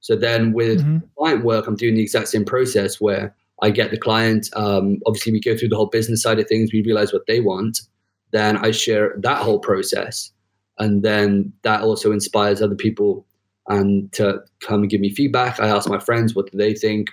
So 0.00 0.14
then 0.14 0.52
with 0.52 0.80
mm-hmm. 0.80 0.98
client 1.16 1.42
work, 1.42 1.66
I'm 1.66 1.74
doing 1.74 1.94
the 1.94 2.02
exact 2.02 2.28
same 2.28 2.44
process 2.44 3.00
where 3.00 3.34
I 3.62 3.70
get 3.70 3.90
the 3.90 3.96
client. 3.96 4.50
Um, 4.54 4.98
obviously, 5.06 5.32
we 5.32 5.40
go 5.40 5.56
through 5.56 5.70
the 5.70 5.76
whole 5.76 5.86
business 5.86 6.20
side 6.20 6.38
of 6.38 6.48
things. 6.48 6.70
We 6.70 6.82
realize 6.82 7.14
what 7.14 7.26
they 7.26 7.40
want. 7.40 7.80
Then 8.30 8.58
I 8.58 8.72
share 8.72 9.14
that 9.20 9.38
whole 9.38 9.58
process, 9.58 10.32
and 10.78 11.02
then 11.02 11.50
that 11.62 11.80
also 11.80 12.12
inspires 12.12 12.60
other 12.60 12.74
people 12.74 13.24
and 13.68 14.10
to 14.12 14.40
come 14.60 14.82
and 14.82 14.90
give 14.90 15.00
me 15.00 15.10
feedback. 15.10 15.60
I 15.60 15.68
ask 15.68 15.88
my 15.88 15.98
friends 15.98 16.34
what 16.34 16.50
do 16.50 16.56
they 16.58 16.74
think, 16.74 17.10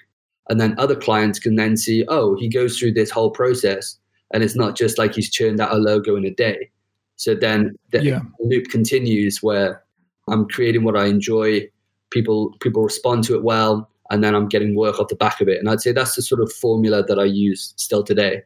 And 0.50 0.60
then 0.62 0.76
other 0.78 0.96
clients 0.96 1.40
can 1.40 1.56
then 1.56 1.76
see, 1.76 2.06
oh, 2.08 2.36
he 2.36 2.48
goes 2.48 2.78
through 2.78 2.94
this 2.94 3.10
whole 3.10 3.32
process 3.32 3.98
and 4.32 4.44
it's 4.44 4.56
not 4.56 4.78
just 4.78 4.98
like 4.98 5.16
he's 5.16 5.30
churned 5.30 5.60
out 5.60 5.72
a 5.74 5.78
logo 5.78 6.16
in 6.16 6.26
a 6.26 6.32
day. 6.32 6.70
So 7.16 7.34
then 7.34 7.76
the 7.92 8.04
Yeah. 8.04 8.22
loop 8.40 8.68
continues 8.70 9.42
where 9.42 9.84
I'm 10.28 10.48
creating 10.48 10.84
what 10.84 10.96
I 10.98 11.06
enjoy, 11.06 11.68
people 12.12 12.54
people 12.60 12.84
respond 12.84 13.24
to 13.26 13.36
it 13.36 13.44
well, 13.44 13.90
and 14.12 14.24
then 14.24 14.36
I'm 14.36 14.48
getting 14.48 14.76
work 14.76 15.00
off 15.00 15.08
the 15.08 15.16
back 15.16 15.42
of 15.42 15.48
it. 15.48 15.60
And 15.60 15.70
I'd 15.70 15.82
say 15.82 15.92
that's 15.92 16.16
the 16.16 16.22
sort 16.22 16.42
of 16.42 16.52
formula 16.52 17.04
that 17.04 17.18
I 17.20 17.26
use 17.26 17.74
still 17.78 18.04
today. 18.04 18.44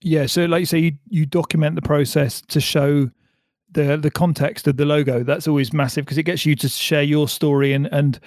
Yeah, 0.00 0.26
so 0.26 0.44
like 0.46 0.60
you 0.60 0.66
say, 0.66 0.78
you, 0.78 0.92
you 1.08 1.26
document 1.26 1.76
the 1.76 1.82
process 1.82 2.40
to 2.48 2.60
show 2.60 3.08
the 3.74 3.96
the 3.96 4.10
context 4.10 4.66
of 4.66 4.76
the 4.76 4.84
logo. 4.84 5.22
That's 5.22 5.46
always 5.46 5.72
massive 5.72 6.04
because 6.04 6.18
it 6.18 6.22
gets 6.24 6.46
you 6.46 6.54
to 6.56 6.68
share 6.68 7.02
your 7.02 7.28
story 7.28 7.72
and 7.72 7.86
and 7.92 8.18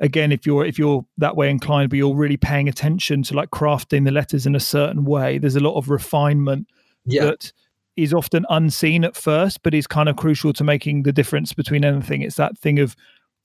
again, 0.00 0.32
if 0.32 0.46
you're 0.46 0.64
if 0.64 0.78
you're 0.78 1.04
that 1.18 1.36
way 1.36 1.50
inclined, 1.50 1.90
but 1.90 1.96
you're 1.96 2.14
really 2.14 2.36
paying 2.36 2.68
attention 2.68 3.22
to 3.24 3.34
like 3.34 3.50
crafting 3.50 4.04
the 4.04 4.10
letters 4.10 4.46
in 4.46 4.54
a 4.54 4.60
certain 4.60 5.04
way, 5.04 5.38
there's 5.38 5.56
a 5.56 5.60
lot 5.60 5.76
of 5.76 5.90
refinement 5.90 6.66
Yeah. 7.04 7.24
that 7.24 7.52
is 7.96 8.14
often 8.14 8.46
unseen 8.48 9.04
at 9.04 9.14
first, 9.16 9.62
but 9.62 9.74
is 9.74 9.86
kind 9.86 10.08
of 10.08 10.16
crucial 10.16 10.52
to 10.54 10.64
making 10.64 11.02
the 11.02 11.12
difference 11.12 11.52
between 11.52 11.84
anything. 11.84 12.22
It's 12.22 12.36
that 12.36 12.56
thing 12.56 12.78
of 12.78 12.96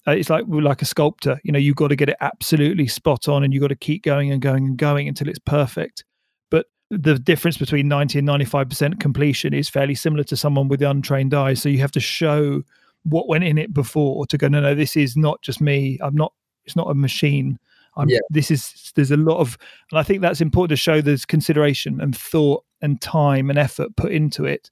uh, 0.07 0.11
it's 0.11 0.29
like 0.29 0.45
like 0.47 0.81
a 0.81 0.85
sculptor. 0.85 1.41
You 1.43 1.51
know, 1.51 1.59
you've 1.59 1.75
got 1.75 1.89
to 1.89 1.95
get 1.95 2.09
it 2.09 2.17
absolutely 2.21 2.87
spot 2.87 3.27
on, 3.27 3.43
and 3.43 3.53
you've 3.53 3.61
got 3.61 3.69
to 3.69 3.75
keep 3.75 4.03
going 4.03 4.31
and 4.31 4.41
going 4.41 4.65
and 4.65 4.77
going 4.77 5.07
until 5.07 5.27
it's 5.27 5.39
perfect. 5.39 6.05
The 6.91 7.17
difference 7.17 7.57
between 7.57 7.87
90 7.87 8.19
and 8.19 8.27
95% 8.27 8.99
completion 8.99 9.53
is 9.53 9.69
fairly 9.69 9.95
similar 9.95 10.23
to 10.25 10.37
someone 10.37 10.67
with 10.67 10.79
the 10.79 10.89
untrained 10.89 11.33
eyes. 11.33 11.61
So 11.61 11.69
you 11.69 11.79
have 11.79 11.91
to 11.93 11.99
show 11.99 12.61
what 13.03 13.27
went 13.27 13.43
in 13.43 13.57
it 13.57 13.73
before 13.73 14.25
to 14.27 14.37
go, 14.37 14.47
no, 14.47 14.59
no, 14.59 14.75
this 14.75 14.95
is 14.95 15.17
not 15.17 15.41
just 15.41 15.61
me. 15.61 15.97
I'm 16.01 16.15
not, 16.15 16.33
it's 16.65 16.75
not 16.75 16.89
a 16.89 16.93
machine. 16.93 17.59
I'm, 17.97 18.09
Yeah. 18.09 18.19
This 18.29 18.51
is, 18.51 18.91
there's 18.95 19.11
a 19.11 19.17
lot 19.17 19.39
of, 19.39 19.57
and 19.91 19.99
I 19.99 20.03
think 20.03 20.21
that's 20.21 20.41
important 20.41 20.77
to 20.77 20.81
show 20.81 21.01
there's 21.01 21.25
consideration 21.25 21.99
and 22.01 22.15
thought 22.15 22.63
and 22.81 23.01
time 23.01 23.49
and 23.49 23.57
effort 23.57 23.95
put 23.95 24.11
into 24.11 24.45
it. 24.45 24.69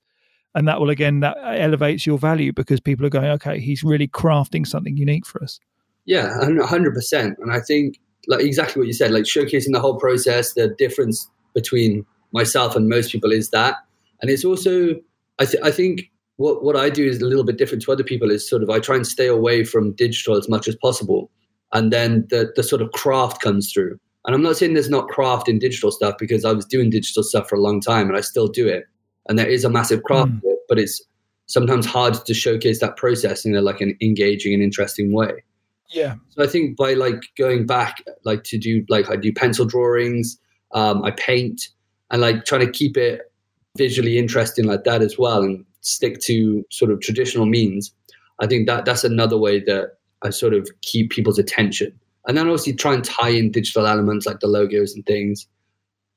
And 0.56 0.68
that 0.68 0.80
will, 0.80 0.92
again, 0.92 1.22
that 1.22 1.38
elevates 1.42 2.06
your 2.06 2.20
value 2.20 2.54
because 2.54 2.80
people 2.80 3.06
are 3.06 3.10
going, 3.10 3.26
okay, 3.26 3.60
he's 3.60 3.84
really 3.84 4.08
crafting 4.08 4.68
something 4.68 4.96
unique 4.98 5.26
for 5.26 5.42
us. 5.42 5.60
Yeah, 6.06 6.38
hundred 6.66 6.94
percent. 6.94 7.38
And 7.40 7.52
I 7.52 7.60
think 7.60 7.98
like 8.28 8.44
exactly 8.44 8.80
what 8.80 8.88
you 8.88 8.94
said, 8.94 9.12
like 9.12 9.24
showcasing 9.24 9.72
the 9.72 9.80
whole 9.80 9.98
process, 9.98 10.54
the 10.54 10.68
difference 10.78 11.30
between 11.54 12.06
myself 12.32 12.76
and 12.76 12.90
most 12.90 13.12
people 13.12 13.32
is 13.32 13.50
that. 13.52 13.76
And 14.22 14.30
it's 14.30 14.46
also, 14.46 14.96
I, 15.40 15.46
th- 15.46 15.64
I 15.64 15.72
think 15.72 16.10
what, 16.38 16.64
what 16.64 16.76
I 16.76 16.90
do 16.90 17.06
is 17.06 17.22
a 17.22 17.26
little 17.26 17.44
bit 17.44 17.58
different 17.58 17.84
to 17.84 17.92
other 17.92 18.04
people 18.04 18.32
is 18.32 18.48
sort 18.48 18.64
of, 18.64 18.70
I 18.70 18.80
try 18.80 18.96
and 18.96 19.06
stay 19.06 19.28
away 19.28 19.64
from 19.64 19.94
digital 19.94 20.36
as 20.38 20.50
much 20.50 20.68
as 20.68 20.76
possible. 20.76 21.30
And 21.74 21.92
then 21.92 22.26
the, 22.30 22.52
the 22.56 22.64
sort 22.64 22.82
of 22.82 22.92
craft 22.92 23.42
comes 23.42 23.72
through. 23.72 24.00
And 24.26 24.34
I'm 24.34 24.42
not 24.42 24.56
saying 24.56 24.74
there's 24.74 24.90
not 24.90 25.10
craft 25.10 25.50
in 25.50 25.60
digital 25.60 25.92
stuff 25.92 26.16
because 26.18 26.46
I 26.46 26.54
was 26.54 26.66
doing 26.66 26.90
digital 26.90 27.24
stuff 27.24 27.50
for 27.50 27.56
a 27.56 27.62
long 27.62 27.82
time 27.82 28.08
and 28.08 28.18
I 28.18 28.22
still 28.22 28.48
do 28.48 28.68
it. 28.68 28.86
And 29.28 29.38
there 29.38 29.48
is 29.48 29.64
a 29.64 29.70
massive 29.70 30.04
craft, 30.04 30.32
Mm. 30.32 30.42
it, 30.44 30.60
but 30.70 30.80
it's 30.80 31.02
sometimes 31.48 31.86
hard 31.86 32.14
to 32.14 32.34
showcase 32.34 32.80
that 32.80 32.96
process 32.96 33.46
in 33.46 33.56
a, 33.56 33.62
like 33.62 33.82
an 33.82 33.98
engaging 34.02 34.54
and 34.54 34.64
interesting 34.64 35.12
way. 35.14 35.44
Yeah. 35.92 36.16
So 36.30 36.44
I 36.44 36.48
think 36.48 36.78
by 36.78 36.94
like 36.94 37.22
going 37.38 37.66
back, 37.66 38.04
like 38.24 38.44
to 38.46 38.58
do 38.58 38.86
like 38.90 39.10
I 39.12 39.16
do 39.16 39.32
pencil 39.34 39.66
drawings, 39.66 40.38
um, 40.74 41.04
I 41.04 41.12
paint, 41.12 41.70
and 42.12 42.22
like 42.22 42.46
trying 42.46 42.66
to 42.66 42.72
keep 42.72 42.98
it 42.98 43.32
visually 43.78 44.18
interesting 44.18 44.66
like 44.66 44.84
that 44.84 45.02
as 45.02 45.18
well, 45.18 45.42
and 45.44 45.66
stick 45.82 46.20
to 46.22 46.66
sort 46.70 46.92
of 46.92 47.02
traditional 47.02 47.46
means. 47.46 47.94
I 48.40 48.48
think 48.48 48.68
that 48.68 48.86
that's 48.86 49.04
another 49.04 49.38
way 49.38 49.60
that 49.62 49.98
I 50.22 50.30
sort 50.30 50.54
of 50.54 50.70
keep 50.82 51.12
people's 51.12 51.40
attention, 51.40 51.98
and 52.28 52.38
then 52.38 52.48
obviously 52.48 52.74
try 52.74 52.94
and 52.94 53.04
tie 53.04 53.30
in 53.30 53.52
digital 53.52 53.88
elements 53.88 54.26
like 54.26 54.40
the 54.40 54.48
logos 54.48 54.96
and 54.96 55.06
things. 55.06 55.48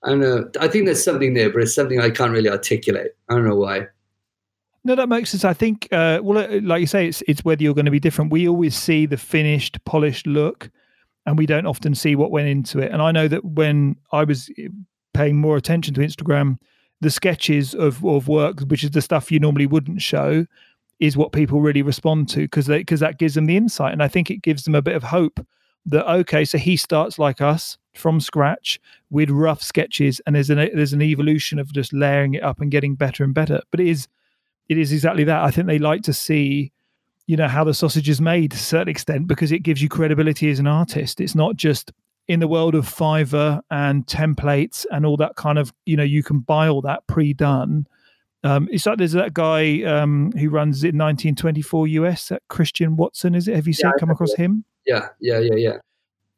I 0.04 0.10
don't 0.10 0.20
know. 0.20 0.50
I 0.60 0.68
think 0.68 0.84
there's 0.84 1.02
something 1.02 1.34
there, 1.34 1.50
but 1.50 1.62
it's 1.62 1.74
something 1.74 2.00
I 2.00 2.10
can't 2.10 2.32
really 2.32 2.50
articulate. 2.50 3.16
I 3.28 3.34
don't 3.34 3.48
know 3.48 3.56
why. 3.56 3.88
No, 4.84 4.94
that 4.94 5.08
makes 5.08 5.30
sense. 5.30 5.44
I 5.44 5.52
think, 5.52 5.88
uh, 5.90 6.20
well, 6.22 6.38
uh, 6.38 6.60
like 6.62 6.80
you 6.80 6.86
say, 6.86 7.08
it's 7.08 7.20
it's 7.26 7.44
whether 7.44 7.60
you're 7.60 7.74
going 7.74 7.86
to 7.86 7.90
be 7.90 7.98
different. 7.98 8.30
We 8.30 8.48
always 8.48 8.76
see 8.76 9.04
the 9.06 9.16
finished, 9.16 9.84
polished 9.84 10.28
look, 10.28 10.70
and 11.26 11.36
we 11.36 11.46
don't 11.46 11.66
often 11.66 11.94
see 11.94 12.16
what 12.16 12.30
went 12.30 12.48
into 12.48 12.78
it. 12.78 12.92
And 12.92 13.02
I 13.02 13.12
know 13.12 13.28
that 13.28 13.44
when 13.44 13.96
I 14.12 14.24
was 14.24 14.50
paying 15.12 15.36
more 15.36 15.56
attention 15.56 15.94
to 15.94 16.00
Instagram, 16.00 16.58
the 17.00 17.10
sketches 17.10 17.74
of 17.74 18.04
of 18.04 18.28
work, 18.28 18.60
which 18.60 18.84
is 18.84 18.92
the 18.92 19.02
stuff 19.02 19.30
you 19.30 19.38
normally 19.38 19.66
wouldn't 19.66 20.00
show, 20.00 20.46
is 21.00 21.16
what 21.16 21.32
people 21.32 21.60
really 21.60 21.82
respond 21.82 22.28
to 22.30 22.40
because 22.40 22.68
because 22.68 23.00
that 23.00 23.18
gives 23.18 23.34
them 23.34 23.46
the 23.46 23.56
insight, 23.56 23.92
and 23.92 24.02
I 24.02 24.08
think 24.08 24.30
it 24.30 24.42
gives 24.42 24.64
them 24.64 24.74
a 24.74 24.82
bit 24.82 24.96
of 24.96 25.02
hope 25.02 25.44
that 25.86 26.10
okay, 26.10 26.44
so 26.44 26.58
he 26.58 26.76
starts 26.76 27.18
like 27.18 27.40
us 27.40 27.78
from 27.94 28.20
scratch 28.20 28.80
with 29.10 29.30
rough 29.30 29.62
sketches, 29.62 30.20
and 30.26 30.34
there's 30.34 30.50
an 30.50 30.58
there's 30.74 30.92
an 30.92 31.02
evolution 31.02 31.58
of 31.58 31.72
just 31.72 31.92
layering 31.92 32.34
it 32.34 32.42
up 32.42 32.60
and 32.60 32.70
getting 32.70 32.94
better 32.94 33.24
and 33.24 33.34
better. 33.34 33.60
But 33.70 33.80
it 33.80 33.88
is 33.88 34.08
it 34.68 34.78
is 34.78 34.92
exactly 34.92 35.24
that. 35.24 35.44
I 35.44 35.50
think 35.50 35.66
they 35.66 35.78
like 35.78 36.02
to 36.02 36.12
see, 36.12 36.72
you 37.26 37.36
know, 37.36 37.48
how 37.48 37.64
the 37.64 37.74
sausage 37.74 38.08
is 38.08 38.20
made 38.20 38.52
to 38.52 38.56
a 38.56 38.60
certain 38.60 38.88
extent 38.88 39.26
because 39.26 39.52
it 39.52 39.60
gives 39.60 39.82
you 39.82 39.88
credibility 39.88 40.50
as 40.50 40.58
an 40.58 40.66
artist. 40.66 41.20
It's 41.20 41.34
not 41.34 41.56
just 41.56 41.92
in 42.28 42.40
the 42.40 42.48
world 42.48 42.74
of 42.74 42.86
Fiverr 42.88 43.60
and 43.70 44.06
templates 44.06 44.86
and 44.90 45.04
all 45.06 45.16
that 45.16 45.36
kind 45.36 45.58
of, 45.58 45.72
you 45.86 45.96
know, 45.96 46.02
you 46.02 46.22
can 46.22 46.40
buy 46.40 46.68
all 46.68 46.82
that 46.82 47.06
pre-done. 47.06 47.86
Um, 48.44 48.68
it's 48.70 48.86
like 48.86 48.98
there's 48.98 49.12
that 49.12 49.34
guy 49.34 49.82
um, 49.82 50.30
who 50.32 50.48
runs 50.50 50.84
it 50.84 50.94
1924 50.94 51.86
US, 51.88 52.28
that 52.28 52.42
Christian 52.48 52.96
Watson, 52.96 53.34
is 53.34 53.48
it? 53.48 53.56
Have 53.56 53.66
you 53.66 53.72
seen 53.72 53.90
Yeah, 53.90 53.98
come 53.98 54.10
across 54.10 54.34
him? 54.34 54.64
Yeah, 54.86 55.08
yeah, 55.20 55.38
yeah, 55.40 55.54
yeah. 55.56 55.76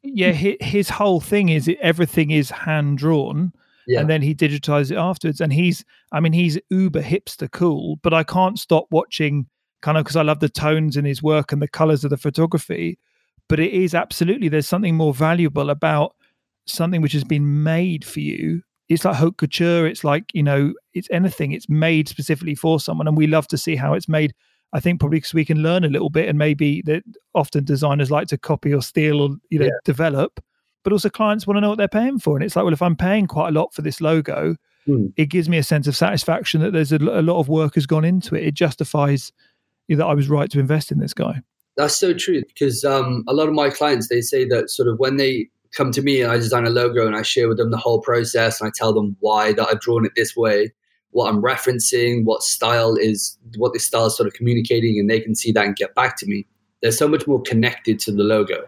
Yeah, 0.01 0.31
his, 0.31 0.55
his 0.61 0.89
whole 0.89 1.19
thing 1.19 1.49
is 1.49 1.67
it, 1.67 1.77
everything 1.81 2.31
is 2.31 2.49
hand 2.49 2.97
drawn 2.97 3.51
Yeah. 3.85 3.99
and 3.99 4.09
then 4.09 4.21
he 4.21 4.33
digitized 4.33 4.91
it 4.91 4.97
afterwards. 4.97 5.41
And 5.41 5.51
he's, 5.53 5.83
I 6.11 6.19
mean, 6.19 6.33
he's 6.33 6.57
uber 6.69 7.01
hipster 7.03 7.51
cool, 7.51 7.97
but 7.97 8.13
I 8.13 8.23
can't 8.23 8.57
stop 8.57 8.85
watching 8.91 9.45
kind 9.81 9.97
of 9.97 10.03
because 10.03 10.15
I 10.15 10.21
love 10.23 10.39
the 10.39 10.49
tones 10.49 10.97
in 10.97 11.05
his 11.05 11.23
work 11.23 11.51
and 11.51 11.61
the 11.61 11.67
colors 11.67 12.03
of 12.03 12.09
the 12.09 12.17
photography. 12.17 12.97
But 13.47 13.59
it 13.59 13.71
is 13.73 13.95
absolutely, 13.95 14.47
there's 14.49 14.67
something 14.67 14.95
more 14.95 15.13
valuable 15.13 15.69
about 15.69 16.15
something 16.65 17.01
which 17.01 17.13
has 17.13 17.23
been 17.23 17.63
made 17.63 18.05
for 18.05 18.19
you. 18.19 18.61
It's 18.89 19.05
like 19.05 19.15
haute 19.15 19.37
couture. 19.37 19.87
It's 19.87 20.03
like, 20.03 20.25
you 20.33 20.43
know, 20.43 20.73
it's 20.93 21.07
anything. 21.11 21.51
It's 21.51 21.69
made 21.69 22.07
specifically 22.09 22.55
for 22.55 22.79
someone. 22.79 23.07
And 23.07 23.17
we 23.17 23.27
love 23.27 23.47
to 23.49 23.57
see 23.57 23.75
how 23.75 23.93
it's 23.93 24.09
made. 24.09 24.33
I 24.73 24.79
think 24.79 24.99
probably 24.99 25.17
because 25.17 25.33
we 25.33 25.45
can 25.45 25.63
learn 25.63 25.83
a 25.83 25.89
little 25.89 26.09
bit 26.11 26.29
and 26.29 26.37
maybe 26.37 26.83
that 26.83 27.03
often 27.33 27.63
designers 27.63 28.11
like 28.11 28.27
to 28.27 28.37
copy 28.37 28.71
or 28.73 28.81
steal 28.83 29.21
or, 29.21 29.29
you 29.49 29.59
know, 29.59 29.65
Yeah. 29.65 29.71
develop 29.85 30.39
but 30.85 30.93
also 30.93 31.09
clients 31.09 31.45
want 31.45 31.57
to 31.57 31.61
know 31.61 31.67
what 31.69 31.77
they're 31.77 31.89
paying 31.89 32.17
for. 32.19 32.37
And 32.37 32.43
it's 32.43 32.55
like, 32.55 32.63
well, 32.63 32.73
if 32.73 32.81
I'm 32.81 32.95
paying 32.95 33.27
quite 33.27 33.49
a 33.49 33.51
lot 33.51 33.73
for 33.73 33.81
this 33.81 33.99
logo, 33.99 34.55
Hmm. 34.85 35.07
it 35.17 35.25
gives 35.25 35.49
me 35.49 35.57
a 35.57 35.63
sense 35.63 35.87
of 35.87 35.95
satisfaction 35.97 36.61
that 36.61 36.71
there's 36.71 36.93
a, 36.93 36.95
a 36.97 37.21
lot 37.21 37.37
of 37.37 37.49
work 37.49 37.75
has 37.75 37.85
gone 37.85 38.05
into 38.05 38.33
it. 38.33 38.45
It 38.47 38.53
justifies 38.53 39.33
that 39.95 40.05
I 40.05 40.13
was 40.13 40.29
right 40.29 40.49
to 40.51 40.59
invest 40.59 40.91
in 40.91 40.99
this 40.99 41.13
guy. 41.13 41.41
That's 41.77 41.97
so 41.97 42.13
true 42.13 42.43
because 42.45 42.83
um, 42.83 43.23
a 43.27 43.33
lot 43.33 43.47
of 43.47 43.53
my 43.53 43.69
clients 43.69 44.09
they 44.09 44.21
say 44.21 44.45
that 44.45 44.69
sort 44.69 44.89
of 44.89 44.99
when 44.99 45.17
they 45.17 45.49
come 45.75 45.91
to 45.91 46.01
me 46.01 46.21
and 46.21 46.31
I 46.31 46.37
design 46.37 46.65
a 46.65 46.69
logo 46.69 47.05
and 47.05 47.15
I 47.15 47.21
share 47.21 47.47
with 47.47 47.57
them 47.57 47.71
the 47.71 47.77
whole 47.77 48.01
process 48.01 48.59
and 48.59 48.67
I 48.67 48.71
tell 48.75 48.93
them 48.93 49.15
why 49.19 49.53
that 49.53 49.67
I've 49.69 49.79
drawn 49.79 50.05
it 50.05 50.13
this 50.15 50.35
way, 50.35 50.73
what 51.11 51.29
I'm 51.29 51.41
referencing, 51.41 52.25
what 52.25 52.43
style 52.43 52.95
is 52.95 53.37
what 53.57 53.73
this 53.73 53.85
style 53.85 54.07
is 54.07 54.17
sort 54.17 54.27
of 54.27 54.33
communicating, 54.33 54.99
and 54.99 55.09
they 55.09 55.19
can 55.19 55.35
see 55.35 55.51
that 55.51 55.65
and 55.65 55.75
get 55.75 55.95
back 55.95 56.17
to 56.17 56.25
me. 56.25 56.45
They're 56.81 56.91
so 56.91 57.07
much 57.07 57.27
more 57.27 57.41
connected 57.41 57.99
to 58.01 58.11
the 58.11 58.23
logo, 58.23 58.65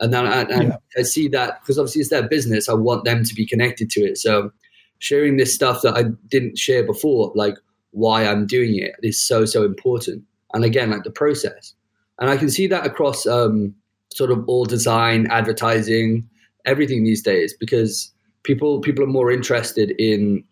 and 0.00 0.12
then 0.12 0.26
I, 0.26 0.42
and 0.42 0.68
Yeah. 0.68 0.76
I 0.96 1.02
see 1.02 1.28
that 1.28 1.60
because 1.60 1.78
obviously 1.78 2.00
it's 2.00 2.10
their 2.10 2.28
business. 2.28 2.68
I 2.68 2.74
want 2.74 3.04
them 3.04 3.24
to 3.24 3.34
be 3.34 3.46
connected 3.46 3.90
to 3.90 4.00
it. 4.00 4.18
So 4.18 4.50
sharing 4.98 5.36
this 5.36 5.54
stuff 5.54 5.82
that 5.82 5.96
I 5.96 6.04
didn't 6.28 6.58
share 6.58 6.84
before, 6.84 7.32
like 7.34 7.54
why 7.90 8.26
I'm 8.26 8.46
doing 8.46 8.76
it, 8.78 8.94
is 9.02 9.20
so 9.20 9.44
so 9.44 9.64
important. 9.64 10.22
And 10.56 10.64
again, 10.64 10.90
like 10.90 11.04
the 11.04 11.10
process 11.10 11.74
and 12.18 12.30
I 12.30 12.36
can 12.36 12.50
see 12.50 12.66
that 12.68 12.86
across 12.86 13.26
um, 13.26 13.74
sort 14.12 14.30
of 14.30 14.44
all 14.48 14.64
design, 14.64 15.26
advertising, 15.30 16.28
everything 16.64 17.04
these 17.04 17.22
days 17.22 17.54
because 17.58 18.12
people 18.42 18.80
people 18.80 19.04
are 19.04 19.08
more 19.08 19.30
interested 19.30 19.90
in 19.98 20.42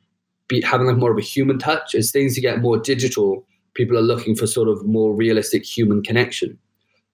be, 0.49 0.61
having 0.61 0.87
like 0.87 0.97
more 0.97 1.11
of 1.11 1.19
a 1.19 1.23
human 1.23 1.59
touch. 1.59 1.95
As 1.95 2.13
things 2.13 2.39
get 2.39 2.61
more 2.61 2.79
digital, 2.79 3.47
people 3.75 3.97
are 3.97 4.03
looking 4.03 4.37
for 4.37 4.47
sort 4.47 4.69
of 4.69 4.85
more 4.85 5.15
realistic 5.15 5.65
human 5.65 6.03
connection. 6.03 6.59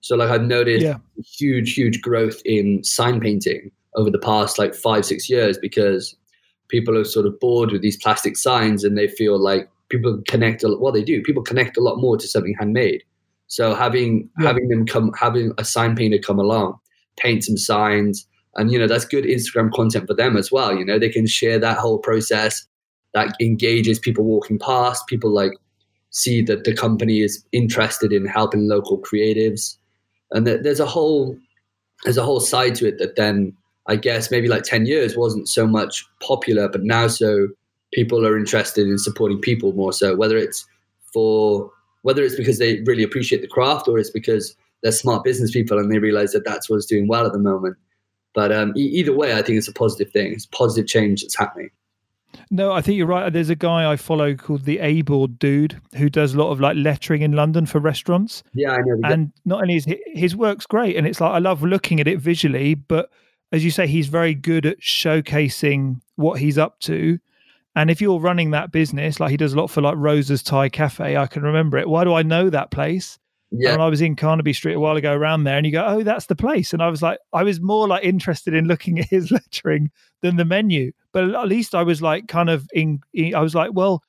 So, 0.01 0.17
like 0.17 0.31
I've 0.31 0.43
noticed 0.43 0.85
Yeah. 0.85 0.99
huge, 1.25 1.75
huge 1.75 2.01
growth 2.01 2.41
in 2.45 2.83
sign 2.83 3.21
painting 3.21 3.71
over 3.95 4.11
the 4.11 4.19
past 4.19 4.59
like 4.59 4.75
five, 4.75 5.05
six 5.05 5.29
years 5.29 5.59
because 5.59 6.17
people 6.69 6.97
are 6.97 7.05
sort 7.05 7.27
of 7.27 7.39
bored 7.41 7.71
with 7.73 7.83
these 7.83 7.97
plastic 7.97 8.37
signs 8.37 8.85
and 8.85 8.97
they 8.97 9.09
feel 9.09 9.39
like 9.39 9.69
people 9.91 10.21
connect 10.29 10.63
a 10.63 10.69
lot. 10.69 10.81
Well, 10.81 10.93
they 10.93 11.05
do. 11.05 11.23
People 11.23 11.43
connect 11.43 11.77
a 11.77 11.83
lot 11.83 11.97
more 11.99 12.17
to 12.17 12.27
something 12.29 12.55
handmade. 12.59 13.03
So 13.49 13.75
having 13.75 14.31
Yeah. 14.41 14.47
having 14.49 14.69
them 14.69 14.87
come, 14.87 15.13
having 15.19 15.53
a 15.59 15.65
sign 15.65 15.97
painter 15.97 16.19
come 16.19 16.39
along, 16.39 16.79
paint 17.19 17.45
some 17.45 17.57
signs, 17.57 18.27
and 18.57 18.71
you 18.73 18.79
know 18.79 18.87
that's 18.87 19.05
good 19.05 19.25
Instagram 19.25 19.73
content 19.73 20.07
for 20.07 20.15
them 20.15 20.37
as 20.37 20.51
well. 20.53 20.75
You 20.77 20.85
know 20.85 20.99
they 20.99 21.09
can 21.11 21.27
share 21.27 21.59
that 21.59 21.79
whole 21.79 21.99
process 21.99 22.67
that 23.15 23.35
engages 23.41 23.99
people 23.99 24.25
walking 24.25 24.59
past. 24.59 25.07
People 25.09 25.31
like 25.31 25.53
see 26.11 26.43
that 26.43 26.65
the 26.65 26.75
company 26.75 27.21
is 27.21 27.45
interested 27.53 28.13
in 28.13 28.25
helping 28.27 28.69
local 28.69 28.99
creatives, 28.99 29.77
and 30.33 30.47
that 30.47 30.63
there's 30.63 30.81
a 30.81 30.87
whole 30.87 31.37
there's 32.05 32.17
a 32.19 32.25
whole 32.25 32.41
side 32.41 32.75
to 32.77 32.87
it 32.89 32.99
that 32.99 33.17
then 33.17 33.53
I 33.87 33.97
guess 33.97 34.31
maybe 34.31 34.47
like 34.49 34.63
10 34.63 34.87
years 34.87 35.17
wasn't 35.17 35.49
so 35.49 35.67
much 35.67 36.05
popular, 36.23 36.69
but 36.69 36.83
now 36.85 37.09
so 37.09 37.49
people 37.93 38.27
are 38.27 38.39
interested 38.39 38.87
in 38.87 38.99
supporting 38.99 39.39
people 39.39 39.73
more 39.73 39.93
so, 39.93 40.17
whether 40.17 40.37
it's 40.37 40.67
for 41.13 41.71
whether 42.03 42.23
it's 42.23 42.37
because 42.37 42.59
they 42.59 42.81
really 42.87 43.03
appreciate 43.03 43.43
the 43.43 43.49
craft 43.49 43.87
or 43.89 43.99
it's 43.99 44.11
because 44.11 44.57
they're 44.83 44.93
smart 44.93 45.23
business 45.25 45.51
people 45.51 45.79
and 45.79 45.93
they 45.93 45.99
realize 45.99 46.33
that 46.33 46.45
that's 46.45 46.71
what's 46.71 46.87
doing 46.87 47.07
well 47.07 47.27
at 47.27 47.33
the 47.33 47.39
moment. 47.39 47.77
But 48.35 48.53
um, 48.53 48.73
e- 48.77 48.81
either 48.81 49.15
way, 49.15 49.35
I 49.35 49.43
think 49.43 49.59
it's 49.59 49.69
a 49.69 49.73
positive 49.73 50.11
thing. 50.13 50.33
It's 50.33 50.47
positive 50.47 50.89
change 50.89 51.23
that's 51.23 51.37
happening. 51.37 51.71
No, 52.51 52.73
I 52.73 52.81
think 52.81 52.97
you're 52.97 53.07
right. 53.07 53.33
There's 53.33 53.51
a 53.51 53.57
guy 53.57 53.91
I 53.91 53.97
follow 53.97 54.35
called 54.35 54.65
the 54.65 54.79
A 54.79 55.03
Board 55.03 55.39
Dude 55.39 55.81
who 55.97 56.09
does 56.09 56.35
a 56.35 56.39
lot 56.39 56.51
of 56.53 56.61
like 56.61 56.77
lettering 56.77 57.23
in 57.23 57.33
London 57.33 57.67
for 57.67 57.81
restaurants. 57.81 58.43
Yeah, 58.55 58.73
I 58.73 58.79
know. 58.79 59.01
And 59.05 59.33
not 59.45 59.63
only 59.63 59.77
is 59.77 59.85
his, 59.85 59.99
his 60.07 60.37
work's 60.37 60.67
great, 60.67 60.97
and 60.97 61.07
it's 61.07 61.21
like 61.21 61.33
I 61.33 61.39
love 61.39 61.63
looking 61.63 62.01
at 62.01 62.09
it 62.09 62.21
visually, 62.21 62.75
but 62.75 63.11
as 63.53 63.65
you 63.65 63.71
say, 63.71 63.87
he's 63.87 64.07
very 64.07 64.35
good 64.35 64.65
at 64.65 64.81
showcasing 64.81 66.01
what 66.15 66.39
he's 66.39 66.57
up 66.57 66.79
to. 66.81 67.19
And 67.77 67.91
if 67.91 68.01
you're 68.01 68.19
running 68.19 68.51
that 68.51 68.73
business, 68.73 69.21
like 69.21 69.31
he 69.31 69.37
does 69.37 69.53
a 69.53 69.57
lot 69.57 69.71
for 69.71 69.81
like 69.81 69.95
Rosa's 69.97 70.43
Thai 70.43 70.69
Cafe, 70.69 71.17
I 71.17 71.27
can 71.27 71.43
remember 71.43 71.79
it. 71.79 71.89
Why 71.89 72.05
do 72.05 72.15
I 72.15 72.23
know 72.23 72.51
that 72.51 72.71
place? 72.71 73.19
Yeah. 73.53 73.73
And 73.73 73.83
I 73.83 73.89
was 73.89 74.01
in 74.01 74.15
Carnaby 74.15 74.53
Street 74.53 74.75
a 74.75 74.81
while 74.81 74.97
ago 74.97 75.13
around 75.13 75.45
there, 75.45 75.57
and 75.57 75.67
you 75.67 75.73
go, 75.73 75.85
oh, 75.85 76.03
that's 76.03 76.27
the 76.27 76.37
place. 76.37 76.73
And 76.73 76.83
I 76.83 76.89
was 76.89 77.03
like, 77.03 77.19
I 77.33 77.43
was 77.43 77.61
more 77.61 77.89
like 77.89 78.05
interested 78.05 78.55
in 78.55 78.67
looking 78.67 78.99
at 79.01 79.09
his 79.09 79.31
lettering 79.31 79.91
than 80.23 80.37
the 80.37 80.45
menu. 80.45 80.93
But 81.13 81.35
at 81.35 81.49
least 81.49 81.75
I 81.75 81.83
was 81.83 82.01
like, 82.01 82.29
kind 82.29 82.49
of 82.49 82.67
in, 82.73 83.01
I 83.35 83.41
was 83.41 83.55
like, 83.55 83.71
well, 83.73 84.03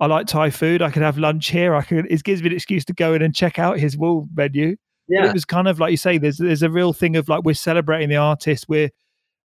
I 0.00 0.06
like 0.06 0.26
Thai 0.26 0.50
food. 0.50 0.82
I 0.82 0.90
could 0.90 1.02
have 1.02 1.18
lunch 1.18 1.48
here. 1.48 1.74
I 1.74 1.82
could, 1.82 2.06
it 2.10 2.24
gives 2.24 2.42
me 2.42 2.48
an 2.48 2.54
excuse 2.54 2.84
to 2.86 2.92
go 2.92 3.14
in 3.14 3.22
and 3.22 3.34
check 3.34 3.58
out 3.58 3.78
his 3.78 3.96
wall 3.96 4.28
menu. 4.34 4.76
Yeah. 5.08 5.22
But 5.22 5.28
it 5.28 5.34
was 5.34 5.44
kind 5.44 5.68
of 5.68 5.78
like 5.78 5.90
you 5.90 5.96
say, 5.96 6.18
there's, 6.18 6.38
there's 6.38 6.62
a 6.62 6.70
real 6.70 6.92
thing 6.92 7.16
of 7.16 7.28
like, 7.28 7.44
we're 7.44 7.54
celebrating 7.54 8.08
the 8.08 8.16
artist. 8.16 8.66
We're, 8.68 8.90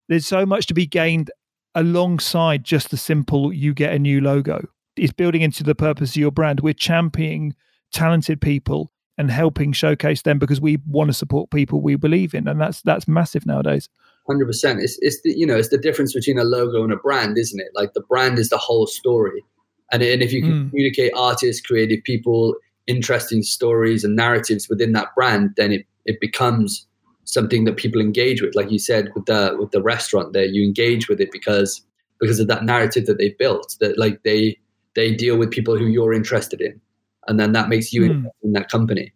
there's 0.08 0.26
so 0.26 0.44
much 0.44 0.66
to 0.66 0.74
be 0.74 0.86
gained 0.86 1.30
alongside 1.74 2.64
just 2.64 2.90
the 2.90 2.96
simple, 2.96 3.52
you 3.52 3.74
get 3.74 3.92
a 3.92 3.98
new 3.98 4.20
logo. 4.20 4.66
It's 4.96 5.12
building 5.12 5.42
into 5.42 5.62
the 5.62 5.74
purpose 5.74 6.10
of 6.10 6.16
your 6.16 6.32
brand. 6.32 6.60
We're 6.60 6.74
championing 6.74 7.54
talented 7.92 8.40
people 8.40 8.92
and 9.18 9.30
helping 9.30 9.72
showcase 9.72 10.22
them 10.22 10.38
because 10.38 10.60
we 10.60 10.78
want 10.86 11.08
to 11.08 11.14
support 11.14 11.50
people 11.50 11.80
we 11.80 11.96
believe 11.96 12.34
in, 12.34 12.48
and 12.48 12.60
that's 12.60 12.82
that's 12.82 13.06
massive 13.06 13.46
nowadays. 13.46 13.88
Hundred 14.26 14.46
percent. 14.46 14.80
It's 14.80 14.98
it's 15.00 15.20
the 15.22 15.36
you 15.36 15.46
know 15.46 15.56
it's 15.56 15.68
the 15.68 15.78
difference 15.78 16.14
between 16.14 16.38
a 16.38 16.44
logo 16.44 16.82
and 16.82 16.92
a 16.92 16.96
brand, 16.96 17.36
isn't 17.36 17.60
it? 17.60 17.68
Like 17.74 17.92
the 17.92 18.00
brand 18.00 18.38
is 18.38 18.48
the 18.48 18.58
whole 18.58 18.86
story, 18.86 19.44
and 19.92 20.02
and 20.02 20.22
if 20.22 20.32
you 20.32 20.42
can 20.42 20.52
mm. 20.52 20.70
communicate 20.70 21.12
artists, 21.14 21.64
creative 21.64 22.02
people, 22.04 22.54
interesting 22.86 23.42
stories 23.42 24.04
and 24.04 24.16
narratives 24.16 24.68
within 24.68 24.92
that 24.92 25.08
brand, 25.14 25.50
then 25.56 25.72
it 25.72 25.86
it 26.06 26.20
becomes 26.20 26.86
something 27.32 27.64
that 27.64 27.76
people 27.76 28.00
engage 28.00 28.42
with. 28.42 28.54
Like 28.54 28.70
you 28.70 28.78
said 28.78 29.10
with 29.14 29.26
the 29.26 29.56
with 29.58 29.70
the 29.70 29.82
restaurant, 29.82 30.32
there 30.32 30.44
you 30.44 30.64
engage 30.64 31.08
with 31.08 31.20
it 31.20 31.30
because 31.32 31.82
because 32.20 32.40
of 32.40 32.48
that 32.48 32.64
narrative 32.64 33.06
that 33.06 33.18
they 33.18 33.30
built. 33.38 33.76
That 33.80 33.98
like 33.98 34.22
they 34.22 34.58
they 34.94 35.14
deal 35.14 35.36
with 35.38 35.50
people 35.50 35.76
who 35.76 35.86
you're 35.86 36.12
interested 36.12 36.60
in 36.60 36.80
and 37.28 37.38
then 37.38 37.52
that 37.52 37.68
makes 37.68 37.92
you 37.92 38.02
mm. 38.02 38.24
in 38.42 38.52
that 38.52 38.68
company. 38.68 39.12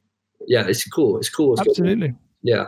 Yeah, 0.47 0.67
it's 0.67 0.89
cool. 0.89 1.19
It's 1.19 1.29
cool. 1.29 1.55
It's 1.55 1.63
Absolutely. 1.63 2.09
Cool. 2.09 2.19
Yeah. 2.43 2.67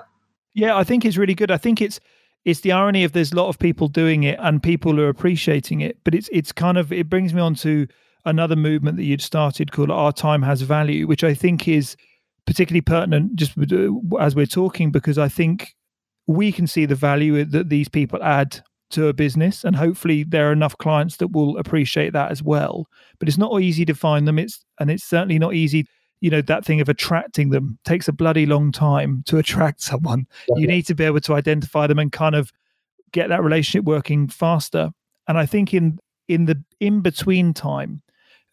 Yeah, 0.54 0.76
I 0.76 0.84
think 0.84 1.04
it's 1.04 1.16
really 1.16 1.34
good. 1.34 1.50
I 1.50 1.58
think 1.58 1.80
it's 1.80 2.00
it's 2.44 2.60
the 2.60 2.72
irony 2.72 3.04
of 3.04 3.12
there's 3.12 3.32
a 3.32 3.36
lot 3.36 3.48
of 3.48 3.58
people 3.58 3.88
doing 3.88 4.22
it 4.22 4.38
and 4.40 4.62
people 4.62 5.00
are 5.00 5.08
appreciating 5.08 5.80
it, 5.80 5.98
but 6.04 6.14
it's 6.14 6.28
it's 6.32 6.52
kind 6.52 6.78
of 6.78 6.92
it 6.92 7.08
brings 7.08 7.34
me 7.34 7.40
on 7.40 7.54
to 7.56 7.86
another 8.24 8.56
movement 8.56 8.96
that 8.96 9.04
you'd 9.04 9.20
started 9.20 9.72
called 9.72 9.90
Our 9.90 10.12
Time 10.12 10.42
Has 10.42 10.62
Value, 10.62 11.06
which 11.06 11.22
I 11.22 11.34
think 11.34 11.68
is 11.68 11.96
particularly 12.46 12.80
pertinent 12.80 13.36
just 13.36 13.56
uh, 13.58 14.16
as 14.20 14.34
we're 14.34 14.46
talking 14.46 14.90
because 14.90 15.18
I 15.18 15.28
think 15.28 15.74
we 16.26 16.52
can 16.52 16.66
see 16.66 16.86
the 16.86 16.94
value 16.94 17.44
that 17.44 17.68
these 17.68 17.88
people 17.88 18.22
add 18.22 18.60
to 18.90 19.08
a 19.08 19.12
business 19.12 19.64
and 19.64 19.74
hopefully 19.74 20.22
there 20.22 20.48
are 20.48 20.52
enough 20.52 20.78
clients 20.78 21.16
that 21.16 21.28
will 21.28 21.58
appreciate 21.58 22.12
that 22.12 22.30
as 22.30 22.42
well. 22.42 22.86
But 23.18 23.28
it's 23.28 23.38
not 23.38 23.60
easy 23.60 23.84
to 23.84 23.94
find 23.94 24.26
them. 24.28 24.38
It's 24.38 24.64
and 24.78 24.90
it's 24.90 25.04
certainly 25.04 25.38
not 25.38 25.54
easy 25.54 25.86
you 26.20 26.30
know 26.30 26.40
that 26.42 26.64
thing 26.64 26.80
of 26.80 26.88
attracting 26.88 27.50
them. 27.50 27.78
Takes 27.84 28.08
a 28.08 28.12
bloody 28.12 28.46
long 28.46 28.72
time 28.72 29.22
to 29.26 29.38
attract 29.38 29.82
someone. 29.82 30.26
Yeah. 30.48 30.60
you 30.60 30.66
need 30.66 30.86
to 30.86 30.94
be 30.94 31.04
able 31.04 31.20
to 31.20 31.34
identify 31.34 31.86
them 31.86 31.98
and 31.98 32.10
kind 32.10 32.34
of 32.34 32.52
get 33.12 33.28
that 33.28 33.42
relationship 33.42 33.84
working 33.84 34.28
faster. 34.28 34.90
And 35.28 35.38
i 35.38 35.46
think 35.46 35.74
in 35.74 35.98
in 36.28 36.46
the 36.46 36.62
in 36.80 37.00
between 37.00 37.52
time 37.52 38.02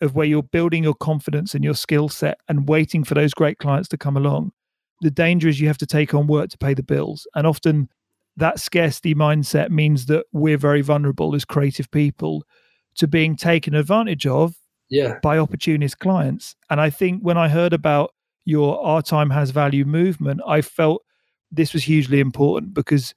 of 0.01 0.15
where 0.15 0.25
you're 0.25 0.43
building 0.43 0.83
your 0.83 0.93
confidence 0.93 1.53
and 1.53 1.63
your 1.63 1.75
skill 1.75 2.09
set 2.09 2.39
and 2.47 2.67
waiting 2.67 3.03
for 3.03 3.13
those 3.13 3.33
great 3.33 3.57
clients 3.57 3.89
to 3.89 3.97
come 3.97 4.17
along 4.17 4.51
the 5.01 5.11
danger 5.11 5.47
is 5.47 5.59
you 5.59 5.67
have 5.67 5.77
to 5.77 5.85
take 5.85 6.13
on 6.13 6.27
work 6.27 6.49
to 6.49 6.57
pay 6.57 6.73
the 6.73 6.83
bills 6.83 7.27
and 7.35 7.45
often 7.45 7.89
that 8.37 8.59
scarcity 8.59 9.13
mindset 9.13 9.69
means 9.69 10.07
that 10.07 10.25
we're 10.31 10.57
very 10.57 10.81
vulnerable 10.81 11.35
as 11.35 11.45
creative 11.45 11.89
people 11.91 12.43
to 12.95 13.07
being 13.07 13.35
taken 13.35 13.75
advantage 13.75 14.25
of 14.25 14.55
yeah. 14.89 15.19
by 15.21 15.37
opportunist 15.37 15.99
clients. 15.99 16.55
And 16.69 16.81
I 16.81 16.89
think 16.89 17.21
when 17.21 17.37
I 17.37 17.49
heard 17.49 17.73
about 17.73 18.13
your 18.45 18.83
Our 18.83 19.01
Time 19.01 19.29
Has 19.29 19.51
Value 19.51 19.85
movement, 19.85 20.41
I 20.47 20.61
felt 20.61 21.03
this 21.51 21.73
was 21.73 21.83
hugely 21.83 22.19
important 22.19 22.73
because 22.73 23.13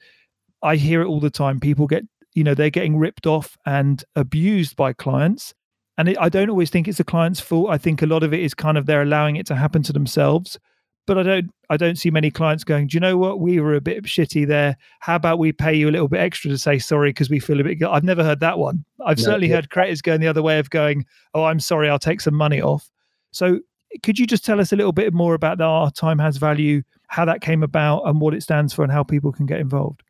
I 0.62 0.76
hear 0.76 1.02
it 1.02 1.06
all 1.06 1.20
the 1.20 1.30
time. 1.30 1.60
People 1.60 1.86
get, 1.86 2.04
you 2.34 2.44
know, 2.44 2.54
they're 2.54 2.70
getting 2.70 2.96
ripped 2.96 3.26
off 3.26 3.56
and 3.64 4.04
abused 4.14 4.76
by 4.76 4.92
clients. 4.92 5.54
And 5.98 6.10
it, 6.10 6.18
I 6.20 6.28
don't 6.28 6.50
always 6.50 6.70
think 6.70 6.88
it's 6.88 6.98
the 6.98 7.04
client's 7.04 7.40
fault. 7.40 7.70
I 7.70 7.78
think 7.78 8.02
a 8.02 8.06
lot 8.06 8.22
of 8.22 8.34
it 8.34 8.40
is 8.40 8.54
kind 8.54 8.76
of 8.76 8.86
they're 8.86 9.02
allowing 9.02 9.36
it 9.36 9.46
to 9.46 9.54
happen 9.54 9.82
to 9.84 9.92
themselves 9.92 10.58
but 11.06 11.16
I 11.16 11.22
don't 11.22 11.50
I 11.70 11.76
don't 11.76 11.96
see 11.96 12.10
many 12.10 12.30
clients 12.30 12.64
going, 12.64 12.88
do 12.88 12.96
you 12.96 13.00
know 13.00 13.16
what? 13.16 13.40
We 13.40 13.60
were 13.60 13.74
a 13.74 13.80
bit 13.80 14.04
shitty 14.04 14.46
there. 14.46 14.76
How 15.00 15.16
about 15.16 15.38
we 15.38 15.52
pay 15.52 15.74
you 15.74 15.88
a 15.88 15.90
little 15.90 16.08
bit 16.08 16.20
extra 16.20 16.50
to 16.50 16.58
say 16.58 16.78
sorry 16.78 17.10
because 17.10 17.30
we 17.30 17.40
feel 17.40 17.60
a 17.60 17.64
bit. 17.64 17.82
I've 17.82 18.04
never 18.04 18.22
heard 18.22 18.40
that 18.40 18.58
one. 18.58 18.84
I've 19.04 19.18
no, 19.18 19.24
certainly 19.24 19.48
yeah. 19.48 19.56
heard 19.56 19.70
creators 19.70 20.02
going 20.02 20.20
the 20.20 20.28
other 20.28 20.42
way 20.42 20.58
of 20.58 20.70
going, 20.70 21.04
oh, 21.34 21.44
I'm 21.44 21.60
sorry, 21.60 21.88
I'll 21.88 21.98
take 21.98 22.20
some 22.20 22.34
money 22.34 22.60
off. 22.60 22.90
So 23.30 23.60
could 24.02 24.18
you 24.18 24.26
just 24.26 24.44
tell 24.44 24.60
us 24.60 24.72
a 24.72 24.76
little 24.76 24.92
bit 24.92 25.12
more 25.14 25.34
about 25.34 25.58
the 25.58 25.64
Our 25.64 25.90
Time 25.90 26.18
Has 26.18 26.36
Value, 26.36 26.82
how 27.08 27.24
that 27.24 27.40
came 27.40 27.62
about, 27.62 28.02
and 28.06 28.20
what 28.20 28.34
it 28.34 28.42
stands 28.42 28.72
for, 28.72 28.82
and 28.82 28.92
how 28.92 29.02
people 29.02 29.32
can 29.32 29.46
get 29.46 29.60
involved? 29.60 30.02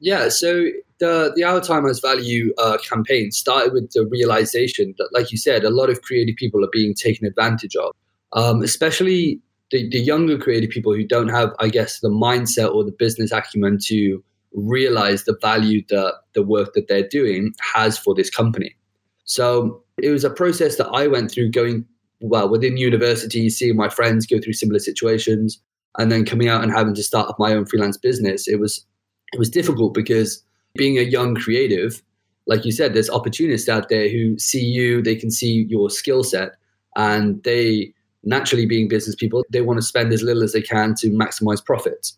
Yeah, 0.00 0.28
so 0.28 0.66
the 0.98 1.32
the 1.34 1.44
Our 1.44 1.60
Time 1.60 1.84
Value 2.02 2.52
uh, 2.58 2.78
campaign 2.78 3.30
started 3.30 3.72
with 3.72 3.90
the 3.92 4.06
realization 4.06 4.94
that, 4.98 5.08
like 5.12 5.32
you 5.32 5.38
said, 5.38 5.64
a 5.64 5.70
lot 5.70 5.90
of 5.90 6.02
creative 6.02 6.36
people 6.36 6.64
are 6.64 6.70
being 6.72 6.94
taken 6.94 7.26
advantage 7.26 7.74
of, 7.76 7.94
um, 8.32 8.62
especially 8.62 9.40
the, 9.70 9.88
the 9.88 9.98
younger 9.98 10.38
creative 10.38 10.70
people 10.70 10.94
who 10.94 11.04
don't 11.04 11.28
have, 11.28 11.52
I 11.58 11.68
guess, 11.68 12.00
the 12.00 12.10
mindset 12.10 12.74
or 12.74 12.84
the 12.84 12.92
business 12.92 13.32
acumen 13.32 13.78
to 13.86 14.22
realize 14.52 15.24
the 15.24 15.36
value 15.40 15.82
that 15.88 16.14
the 16.34 16.42
work 16.42 16.74
that 16.74 16.86
they're 16.86 17.08
doing 17.08 17.52
has 17.74 17.98
for 17.98 18.14
this 18.14 18.30
company. 18.30 18.76
So 19.24 19.82
it 19.98 20.10
was 20.10 20.22
a 20.22 20.30
process 20.30 20.76
that 20.76 20.88
I 20.88 21.06
went 21.06 21.30
through 21.30 21.50
going, 21.50 21.86
well, 22.20 22.48
within 22.48 22.76
university, 22.76 23.48
seeing 23.48 23.76
my 23.76 23.88
friends 23.88 24.26
go 24.26 24.38
through 24.38 24.52
similar 24.52 24.78
situations, 24.78 25.60
and 25.98 26.10
then 26.10 26.24
coming 26.24 26.48
out 26.48 26.62
and 26.62 26.72
having 26.72 26.94
to 26.94 27.02
start 27.02 27.28
up 27.28 27.38
my 27.38 27.52
own 27.52 27.66
freelance 27.66 27.96
business. 27.96 28.46
It 28.48 28.60
was 28.60 28.84
it 29.34 29.38
was 29.38 29.50
difficult 29.50 29.94
because 29.94 30.42
being 30.74 30.96
a 30.98 31.02
young 31.02 31.34
creative, 31.34 32.02
like 32.46 32.64
you 32.64 32.72
said, 32.72 32.94
there's 32.94 33.10
opportunists 33.10 33.68
out 33.68 33.88
there 33.88 34.08
who 34.08 34.38
see 34.38 34.64
you, 34.64 35.02
they 35.02 35.16
can 35.16 35.30
see 35.30 35.66
your 35.68 35.90
skill 35.90 36.22
set, 36.22 36.52
and 36.96 37.42
they 37.42 37.92
naturally 38.22 38.64
being 38.64 38.88
business 38.88 39.14
people, 39.14 39.44
they 39.50 39.60
want 39.60 39.78
to 39.78 39.86
spend 39.86 40.12
as 40.12 40.22
little 40.22 40.42
as 40.42 40.52
they 40.52 40.62
can 40.62 40.94
to 40.94 41.10
maximize 41.10 41.64
profits. 41.64 42.16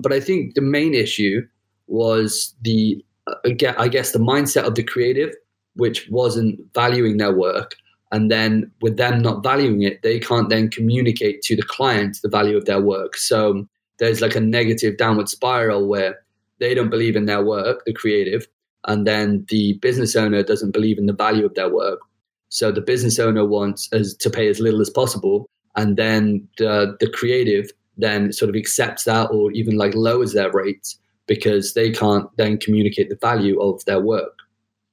But 0.00 0.12
I 0.12 0.20
think 0.20 0.54
the 0.54 0.60
main 0.60 0.94
issue 0.94 1.46
was 1.86 2.54
the, 2.62 3.02
uh, 3.26 3.34
I 3.78 3.88
guess, 3.88 4.12
the 4.12 4.18
mindset 4.18 4.64
of 4.64 4.74
the 4.74 4.82
creative, 4.82 5.34
which 5.74 6.08
wasn't 6.10 6.60
valuing 6.74 7.16
their 7.16 7.34
work. 7.34 7.76
And 8.10 8.30
then 8.30 8.70
with 8.80 8.96
them 8.96 9.22
not 9.22 9.42
valuing 9.42 9.82
it, 9.82 10.02
they 10.02 10.18
can't 10.18 10.48
then 10.48 10.70
communicate 10.70 11.42
to 11.42 11.56
the 11.56 11.62
client 11.62 12.18
the 12.22 12.28
value 12.28 12.56
of 12.56 12.64
their 12.64 12.80
work. 12.80 13.16
So 13.16 13.66
there's 13.98 14.20
like 14.20 14.36
a 14.36 14.40
negative 14.40 14.96
downward 14.96 15.28
spiral 15.28 15.86
where 15.86 16.18
they 16.60 16.74
don't 16.74 16.90
believe 16.90 17.16
in 17.16 17.26
their 17.26 17.44
work, 17.44 17.84
the 17.84 17.92
creative, 17.92 18.46
and 18.86 19.06
then 19.06 19.44
the 19.48 19.74
business 19.74 20.16
owner 20.16 20.42
doesn't 20.42 20.72
believe 20.72 20.98
in 20.98 21.06
the 21.06 21.12
value 21.12 21.46
of 21.46 21.54
their 21.54 21.68
work. 21.72 22.00
So 22.48 22.72
the 22.72 22.80
business 22.80 23.18
owner 23.18 23.44
wants 23.44 23.88
as 23.92 24.14
to 24.16 24.30
pay 24.30 24.48
as 24.48 24.60
little 24.60 24.80
as 24.80 24.90
possible, 24.90 25.48
and 25.76 25.96
then 25.96 26.48
the 26.58 26.96
the 27.00 27.10
creative 27.10 27.70
then 27.98 28.32
sort 28.32 28.48
of 28.48 28.56
accepts 28.56 29.04
that 29.04 29.28
or 29.30 29.50
even 29.52 29.76
like 29.76 29.94
lowers 29.94 30.32
their 30.32 30.52
rates 30.52 30.98
because 31.26 31.74
they 31.74 31.90
can't 31.90 32.28
then 32.36 32.56
communicate 32.56 33.10
the 33.10 33.18
value 33.20 33.60
of 33.60 33.84
their 33.84 34.00
work. 34.00 34.38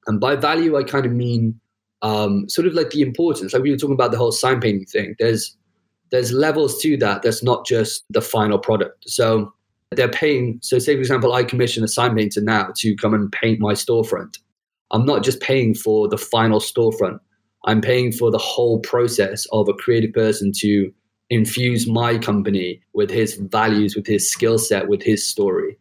And 0.06 0.20
by 0.20 0.36
value, 0.36 0.76
I 0.76 0.82
kind 0.82 1.06
of 1.06 1.12
mean 1.12 1.58
um, 2.02 2.48
sort 2.48 2.66
of 2.66 2.74
like 2.74 2.90
the 2.90 3.02
importance. 3.02 3.52
Like 3.52 3.62
we 3.62 3.70
were 3.70 3.76
talking 3.76 3.94
about 3.94 4.10
the 4.10 4.18
whole 4.18 4.32
sign 4.32 4.60
painting 4.60 4.86
thing. 4.86 5.14
There's 5.18 5.56
there's 6.10 6.32
levels 6.32 6.80
to 6.82 6.96
that. 6.98 7.22
That's 7.22 7.42
not 7.42 7.66
just 7.66 8.04
the 8.10 8.20
final 8.20 8.58
product. 8.58 9.08
So 9.08 9.52
they're 9.92 10.08
paying. 10.08 10.58
So 10.62 10.78
say 10.78 10.94
for 10.94 11.00
example, 11.00 11.32
I 11.32 11.44
commission 11.44 11.84
a 11.84 11.88
sign 11.88 12.16
painter 12.16 12.40
now 12.40 12.70
to 12.76 12.96
come 12.96 13.14
and 13.14 13.30
paint 13.30 13.60
my 13.60 13.72
storefront. 13.74 14.38
I'm 14.90 15.04
not 15.04 15.24
just 15.24 15.40
paying 15.40 15.74
for 15.74 16.08
the 16.08 16.18
final 16.18 16.60
storefront. 16.60 17.18
I'm 17.64 17.80
paying 17.80 18.12
for 18.12 18.30
the 18.30 18.38
whole 18.38 18.80
process 18.80 19.46
of 19.52 19.68
a 19.68 19.74
creative 19.74 20.12
person 20.12 20.52
to 20.58 20.92
infuse 21.30 21.88
my 21.88 22.18
company 22.18 22.80
with 22.94 23.10
his 23.10 23.34
values, 23.34 23.96
with 23.96 24.06
his 24.06 24.30
skill 24.30 24.58
set, 24.58 24.88
with 24.88 25.02
his 25.02 25.26
story. 25.26 25.76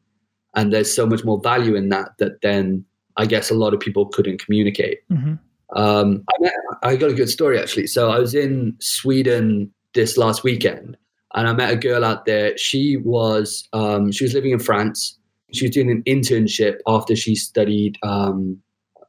and 0.55 0.73
there's 0.73 0.93
so 0.93 1.05
much 1.05 1.23
more 1.23 1.39
value 1.41 1.75
in 1.75 1.89
that 1.89 2.09
that 2.17 2.41
then 2.41 2.83
I 3.17 3.25
guess 3.25 3.49
a 3.49 3.53
lot 3.53 3.73
of 3.73 3.79
people 3.79 4.07
couldn't 4.07 4.43
communicate. 4.43 4.99
Mm-hmm. 5.11 5.35
Um, 5.77 6.23
I, 6.29 6.41
met, 6.41 6.53
I 6.83 6.95
got 6.95 7.11
a 7.11 7.13
good 7.13 7.29
story 7.29 7.59
actually. 7.59 7.87
So 7.87 8.09
I 8.09 8.19
was 8.19 8.33
in 8.33 8.75
Sweden 8.79 9.71
this 9.93 10.17
last 10.17 10.43
weekend, 10.43 10.97
and 11.35 11.47
I 11.47 11.53
met 11.53 11.71
a 11.71 11.75
girl 11.75 12.03
out 12.03 12.25
there. 12.25 12.57
She 12.57 12.97
was 12.97 13.67
um, 13.73 14.11
she 14.11 14.23
was 14.23 14.33
living 14.33 14.51
in 14.51 14.59
France. 14.59 15.17
She 15.53 15.65
was 15.65 15.71
doing 15.71 15.91
an 15.91 16.01
internship 16.03 16.79
after 16.87 17.15
she 17.15 17.35
studied. 17.35 17.97
Um, 18.03 18.59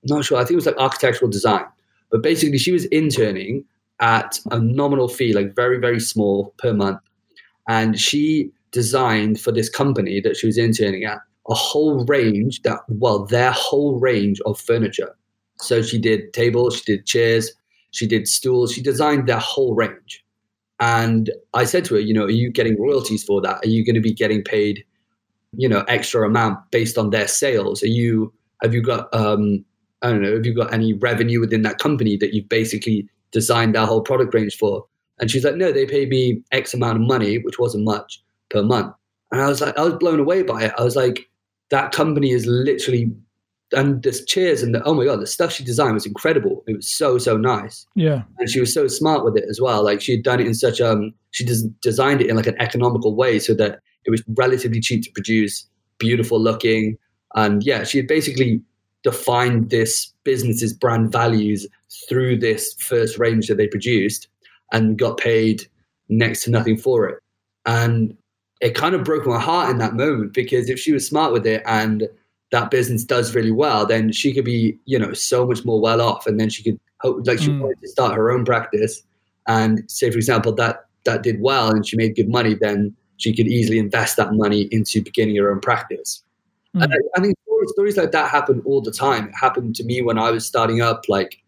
not 0.05 0.25
sure. 0.25 0.39
I 0.39 0.43
think 0.43 0.53
it 0.53 0.57
was 0.57 0.67
like 0.67 0.77
architectural 0.77 1.31
design, 1.31 1.65
but 2.11 2.23
basically 2.23 2.59
she 2.59 2.73
was 2.73 2.85
interning 2.87 3.65
at 4.01 4.39
a 4.51 4.61
nominal 4.61 5.09
fee, 5.09 5.33
like 5.33 5.55
very 5.55 5.79
very 5.79 6.01
small 6.01 6.55
per 6.59 6.75
month, 6.75 7.01
and 7.69 7.99
she 7.99 8.51
designed 8.73 9.41
for 9.41 9.53
this 9.53 9.71
company 9.71 10.21
that 10.21 10.37
she 10.37 10.47
was 10.47 10.59
interning 10.59 11.05
at 11.05 11.19
a 11.49 11.55
whole 11.55 12.05
range 12.07 12.63
that 12.63 12.81
well 12.89 13.25
their 13.25 13.53
whole 13.53 14.01
range 14.01 14.41
of 14.45 14.59
furniture 14.59 15.17
so 15.59 15.81
she 15.81 15.97
did 15.99 16.33
tables 16.33 16.77
she 16.77 16.97
did 16.97 17.07
chairs 17.07 17.53
she 17.93 18.07
did 18.07 18.27
stools 18.27 18.73
she 18.73 18.83
designed 18.83 19.29
their 19.29 19.39
whole 19.39 19.75
range 19.75 20.25
and 20.81 21.31
i 21.55 21.65
said 21.65 21.85
to 21.85 21.95
her 21.95 22.01
you 22.01 22.13
know 22.13 22.25
are 22.25 22.31
you 22.31 22.51
getting 22.51 22.81
royalties 22.81 23.25
for 23.25 23.41
that? 23.41 23.65
Are 23.65 23.69
you 23.69 23.85
going 23.85 23.95
to 23.95 24.01
be 24.01 24.13
getting 24.13 24.43
paid 24.43 24.85
you 25.57 25.69
know 25.69 25.85
extra 25.89 26.27
amount 26.27 26.59
based 26.71 26.99
on 26.99 27.11
their 27.11 27.29
sales? 27.29 27.83
Are 27.83 27.89
you 27.89 28.33
have 28.63 28.75
you 28.75 28.83
got 28.83 29.13
um 29.15 29.65
i 30.03 30.11
don't 30.11 30.23
know 30.23 30.35
have 30.35 30.45
you 30.47 30.55
got 30.55 30.73
any 30.73 30.93
revenue 30.93 31.41
within 31.41 31.63
that 31.63 31.79
company 31.79 32.17
that 32.19 32.35
you've 32.35 32.49
basically 32.49 33.09
designed 33.33 33.75
that 33.75 33.87
whole 33.87 34.03
product 34.03 34.35
range 34.35 34.57
for? 34.57 34.85
And 35.19 35.31
she's 35.31 35.45
like 35.45 35.57
no 35.57 35.73
they 35.73 35.87
paid 35.87 36.11
me 36.11 36.43
x 36.53 36.75
amount 36.75 37.01
of 37.01 37.07
money 37.07 37.39
which 37.39 37.59
wasn't 37.59 37.85
much 37.85 38.23
per 38.51 38.63
month. 38.63 38.95
And 39.33 39.41
i 39.41 39.49
was 39.49 39.61
like 39.61 39.79
i 39.79 39.83
was 39.83 39.95
blown 39.95 40.21
away 40.21 40.43
by 40.43 40.65
it. 40.65 40.75
I 40.77 40.85
was 40.85 40.97
like 40.97 41.29
that 41.71 41.93
company 41.93 42.31
is 42.31 42.47
literally 42.47 43.11
and 43.73 44.03
the 44.03 44.13
chairs 44.27 44.63
and 44.63 44.75
the 44.75 44.83
oh 44.85 44.95
my 44.95 45.05
god 45.05 45.21
the 45.21 45.27
stuff 45.27 45.53
she 45.53 45.65
designed 45.65 45.95
was 45.95 46.07
incredible. 46.07 46.63
It 46.67 46.77
was 46.77 46.89
so 46.89 47.19
so 47.19 47.37
nice. 47.37 47.87
Yeah. 47.95 48.23
And 48.39 48.49
she 48.49 48.61
was 48.61 48.73
so 48.73 48.87
smart 48.87 49.25
with 49.25 49.37
it 49.37 49.45
as 49.49 49.61
well. 49.61 49.85
Like 49.85 50.01
she 50.01 50.13
had 50.13 50.23
done 50.23 50.41
it 50.41 50.47
in 50.47 50.55
such 50.55 50.81
um 50.81 51.13
she 51.33 51.45
des- 51.45 51.69
designed 51.83 52.21
it 52.21 52.29
in 52.29 52.37
like 52.37 52.47
an 52.47 52.61
economical 52.61 53.15
way 53.15 53.39
so 53.39 53.55
that 53.55 53.81
it 54.05 54.11
was 54.11 54.23
relatively 54.37 54.81
cheap 54.81 55.03
to 55.05 55.11
produce 55.11 55.67
beautiful 55.99 56.41
looking. 56.41 56.97
And 57.35 57.63
yeah 57.65 57.85
she 57.85 57.99
had 57.99 58.07
basically 58.07 58.63
defined 59.03 59.71
this 59.71 60.13
business's 60.25 60.73
brand 60.73 61.13
values 61.13 61.67
through 62.09 62.39
this 62.39 62.75
first 62.79 63.19
range 63.19 63.49
that 63.49 63.57
they 63.57 63.69
produced 63.69 64.29
and 64.73 64.99
got 64.99 65.17
paid 65.17 65.63
next 66.09 66.45
to 66.45 66.51
nothing 66.51 66.77
for 66.77 67.09
it. 67.09 67.19
And 67.65 68.17
it 68.61 68.75
kind 68.75 68.95
of 68.95 69.05
broke 69.05 69.27
my 69.27 69.39
heart 69.39 69.71
in 69.71 69.79
that 69.79 69.95
moment 69.95 70.33
because 70.33 70.71
if 70.71 70.79
she 70.79 70.93
was 70.93 71.07
smart 71.07 71.33
with 71.33 71.47
it 71.47 71.63
and 71.67 72.09
that 72.53 72.71
business 72.71 73.05
does 73.05 73.35
really 73.35 73.51
well, 73.51 73.87
then 73.87 74.13
she 74.13 74.33
could 74.33 74.45
be, 74.45 74.79
you 74.85 74.99
know, 74.99 75.13
so 75.13 75.47
much 75.47 75.65
more 75.65 75.81
well 75.81 76.01
off. 76.01 76.27
And 76.27 76.39
then 76.39 76.49
she 76.49 76.63
could 76.63 76.79
hope, 77.01 77.27
like, 77.27 77.39
she 77.39 77.51
mm. 77.51 77.61
wanted 77.61 77.81
to 77.81 77.89
start 77.89 78.15
her 78.15 78.31
own 78.31 78.45
practice. 78.45 79.03
And 79.49 79.89
say, 79.91 80.11
for 80.11 80.17
example, 80.17 80.53
that 80.55 80.87
that 81.05 81.23
did 81.23 81.41
well 81.41 81.71
and 81.71 81.87
she 81.87 81.97
made 81.97 82.17
good 82.17 82.29
money, 82.29 82.55
then 82.55 82.95
she 83.17 83.35
could 83.35 83.47
easily 83.47 83.79
invest 83.79 84.17
that 84.17 84.35
money 84.35 84.63
into 84.73 85.03
beginning 85.03 85.37
her 85.37 85.51
own 85.51 85.61
practice. 85.61 86.23
Mm. 86.75 86.85
And 86.85 86.93
I, 86.93 86.97
I 87.17 87.23
think 87.23 87.37
stories, 87.47 87.71
stories 87.71 87.97
like 87.97 88.11
that 88.13 88.31
happen 88.31 88.61
all 88.65 88.81
the 88.81 88.91
time. 88.91 89.29
It 89.29 89.35
happened 89.41 89.77
to 89.77 89.85
me 89.85 90.03
when 90.03 90.19
I 90.19 90.31
was 90.31 90.45
starting 90.45 90.81
up, 90.81 91.05
like 91.09 91.43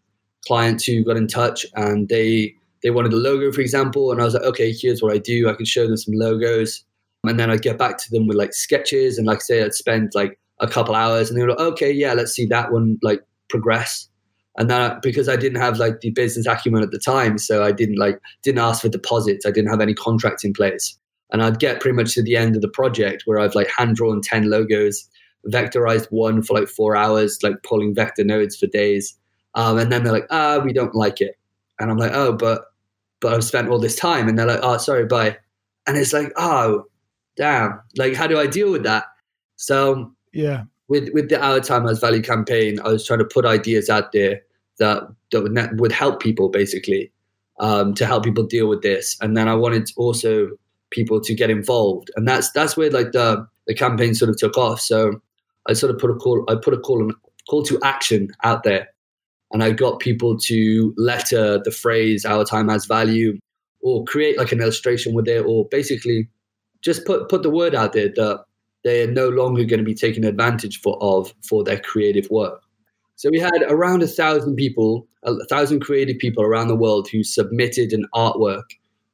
clients 0.47 0.85
who 0.85 1.03
got 1.03 1.17
in 1.17 1.27
touch 1.27 1.65
and 1.75 2.07
they 2.07 2.55
they 2.81 2.91
wanted 2.91 3.11
a 3.11 3.17
logo, 3.17 3.51
for 3.51 3.59
example, 3.59 4.11
and 4.11 4.21
I 4.21 4.23
was 4.23 4.33
like, 4.33 4.43
okay, 4.43 4.71
here's 4.71 5.01
what 5.01 5.13
I 5.13 5.17
do. 5.17 5.49
I 5.49 5.53
can 5.53 5.65
show 5.65 5.85
them 5.85 5.97
some 5.97 6.13
logos 6.13 6.85
and 7.25 7.37
then 7.37 7.51
I'd 7.51 7.61
get 7.61 7.77
back 7.77 7.97
to 7.97 8.11
them 8.11 8.27
with 8.27 8.37
like 8.37 8.53
sketches, 8.53 9.17
and 9.17 9.27
like 9.27 9.39
I 9.39 9.41
say, 9.41 9.63
I'd 9.63 9.73
spend 9.73 10.11
like 10.15 10.39
a 10.59 10.67
couple 10.67 10.95
hours, 10.95 11.29
and 11.29 11.37
they 11.37 11.43
were 11.43 11.51
like, 11.51 11.59
okay, 11.59 11.91
yeah, 11.91 12.13
let's 12.13 12.33
see 12.33 12.45
that 12.47 12.71
one 12.71 12.97
like 13.01 13.21
progress. 13.49 14.07
And 14.57 14.69
then 14.69 14.99
because 15.01 15.29
I 15.29 15.37
didn't 15.37 15.61
have 15.61 15.77
like 15.77 16.01
the 16.01 16.09
business 16.11 16.45
acumen 16.45 16.83
at 16.83 16.91
the 16.91 16.99
time, 16.99 17.37
so 17.37 17.63
I 17.63 17.71
didn't 17.71 17.97
like 17.97 18.19
didn't 18.43 18.59
ask 18.59 18.81
for 18.81 18.89
deposits. 18.89 19.45
I 19.45 19.51
didn't 19.51 19.69
have 19.69 19.79
any 19.79 19.93
contracts 19.93 20.43
in 20.43 20.53
place, 20.53 20.97
and 21.31 21.41
I'd 21.41 21.59
get 21.59 21.79
pretty 21.79 21.95
much 21.95 22.13
to 22.15 22.23
the 22.23 22.35
end 22.35 22.55
of 22.55 22.61
the 22.61 22.67
project 22.67 23.23
where 23.25 23.39
I've 23.39 23.55
like 23.55 23.69
hand 23.69 23.95
drawn 23.95 24.21
ten 24.21 24.49
logos, 24.49 25.07
vectorized 25.47 26.07
one 26.09 26.41
for 26.41 26.59
like 26.59 26.67
four 26.67 26.95
hours, 26.95 27.39
like 27.41 27.63
pulling 27.63 27.95
vector 27.95 28.25
nodes 28.25 28.57
for 28.57 28.67
days, 28.67 29.17
um, 29.55 29.77
and 29.77 29.91
then 29.91 30.03
they're 30.03 30.13
like, 30.13 30.27
ah, 30.29 30.59
we 30.59 30.73
don't 30.73 30.95
like 30.95 31.21
it, 31.21 31.37
and 31.79 31.89
I'm 31.89 31.97
like, 31.97 32.11
oh, 32.13 32.33
but 32.33 32.65
but 33.21 33.33
I've 33.33 33.45
spent 33.45 33.69
all 33.69 33.79
this 33.79 33.95
time, 33.95 34.27
and 34.27 34.37
they're 34.37 34.45
like, 34.45 34.61
oh, 34.61 34.77
sorry, 34.77 35.05
bye, 35.05 35.37
and 35.87 35.95
it's 35.95 36.11
like, 36.11 36.33
oh, 36.35 36.83
damn, 37.37 37.79
like 37.97 38.15
how 38.15 38.27
do 38.27 38.37
I 38.37 38.47
deal 38.47 38.71
with 38.71 38.83
that? 38.83 39.05
So 39.55 40.13
yeah, 40.33 40.63
with 40.87 41.09
with 41.13 41.29
the 41.29 41.41
Our 41.41 41.59
Time 41.59 41.85
Has 41.85 41.99
Value 41.99 42.21
campaign, 42.21 42.79
I 42.79 42.89
was 42.89 43.05
trying 43.05 43.19
to 43.19 43.25
put 43.25 43.45
ideas 43.45 43.89
out 43.89 44.11
there 44.11 44.41
that 44.79 45.03
that 45.31 45.43
would, 45.43 45.79
would 45.79 45.91
help 45.91 46.21
people 46.21 46.49
basically 46.49 47.11
um, 47.59 47.93
to 47.95 48.05
help 48.05 48.23
people 48.23 48.43
deal 48.43 48.67
with 48.67 48.81
this, 48.81 49.17
and 49.21 49.35
then 49.35 49.47
I 49.47 49.55
wanted 49.55 49.89
also 49.97 50.49
people 50.91 51.21
to 51.21 51.33
get 51.33 51.49
involved, 51.49 52.09
and 52.15 52.27
that's 52.27 52.51
that's 52.51 52.75
where 52.75 52.89
like 52.89 53.11
the 53.11 53.47
the 53.67 53.75
campaign 53.75 54.15
sort 54.15 54.29
of 54.29 54.37
took 54.37 54.57
off. 54.57 54.81
So 54.81 55.21
I 55.67 55.73
sort 55.73 55.93
of 55.93 55.99
put 55.99 56.09
a 56.09 56.15
call, 56.15 56.43
I 56.49 56.55
put 56.55 56.73
a 56.73 56.79
call 56.79 57.11
call 57.49 57.63
to 57.63 57.79
action 57.83 58.29
out 58.43 58.63
there, 58.63 58.89
and 59.51 59.63
I 59.63 59.71
got 59.71 59.99
people 59.99 60.37
to 60.39 60.93
letter 60.97 61.59
the 61.63 61.71
phrase 61.71 62.25
"Our 62.25 62.45
time 62.45 62.69
has 62.69 62.85
value" 62.85 63.37
or 63.81 64.03
create 64.05 64.37
like 64.37 64.51
an 64.51 64.61
illustration 64.61 65.13
with 65.13 65.27
it, 65.27 65.45
or 65.45 65.67
basically 65.69 66.29
just 66.81 67.05
put 67.05 67.29
put 67.29 67.43
the 67.43 67.49
word 67.49 67.75
out 67.75 67.93
there 67.93 68.09
that 68.09 68.45
they 68.83 69.03
are 69.03 69.11
no 69.11 69.29
longer 69.29 69.63
going 69.63 69.79
to 69.79 69.85
be 69.85 69.95
taken 69.95 70.23
advantage 70.23 70.79
for 70.81 70.97
of 71.01 71.33
for 71.41 71.63
their 71.63 71.79
creative 71.79 72.29
work. 72.29 72.61
So 73.15 73.29
we 73.29 73.39
had 73.39 73.63
around 73.67 74.01
a 74.01 74.07
thousand 74.07 74.55
people, 74.55 75.05
a 75.23 75.45
thousand 75.45 75.81
creative 75.81 76.17
people 76.19 76.43
around 76.43 76.69
the 76.69 76.75
world 76.75 77.09
who 77.11 77.23
submitted 77.23 77.91
an 77.91 78.05
artwork, 78.15 78.63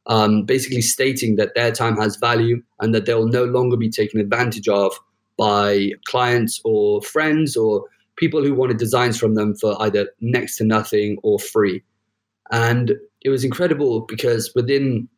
um, 0.06 0.44
basically 0.44 0.82
stating 0.82 1.38
that 1.38 1.56
their 1.56 1.72
time 1.72 1.98
has 1.98 2.16
value 2.18 2.62
and 2.80 2.94
that 2.94 3.06
they 3.06 3.16
will 3.16 3.28
no 3.28 3.46
longer 3.46 3.78
be 3.78 3.90
taken 3.90 4.20
advantage 4.20 4.68
of 4.68 4.94
by 5.38 5.92
clients 6.06 6.62
or 6.64 7.02
friends 7.02 7.58
or 7.58 7.86
people 8.16 8.44
who 8.44 8.54
wanted 8.54 8.78
designs 8.78 9.18
from 9.18 9.36
them 9.36 9.56
for 9.56 9.76
either 9.82 10.10
next 10.22 10.58
to 10.58 10.64
nothing 10.64 11.18
or 11.24 11.40
free. 11.40 11.84
And 12.52 12.94
it 13.22 13.30
was 13.30 13.44
incredible 13.44 14.02
because 14.02 14.52
within 14.56 15.10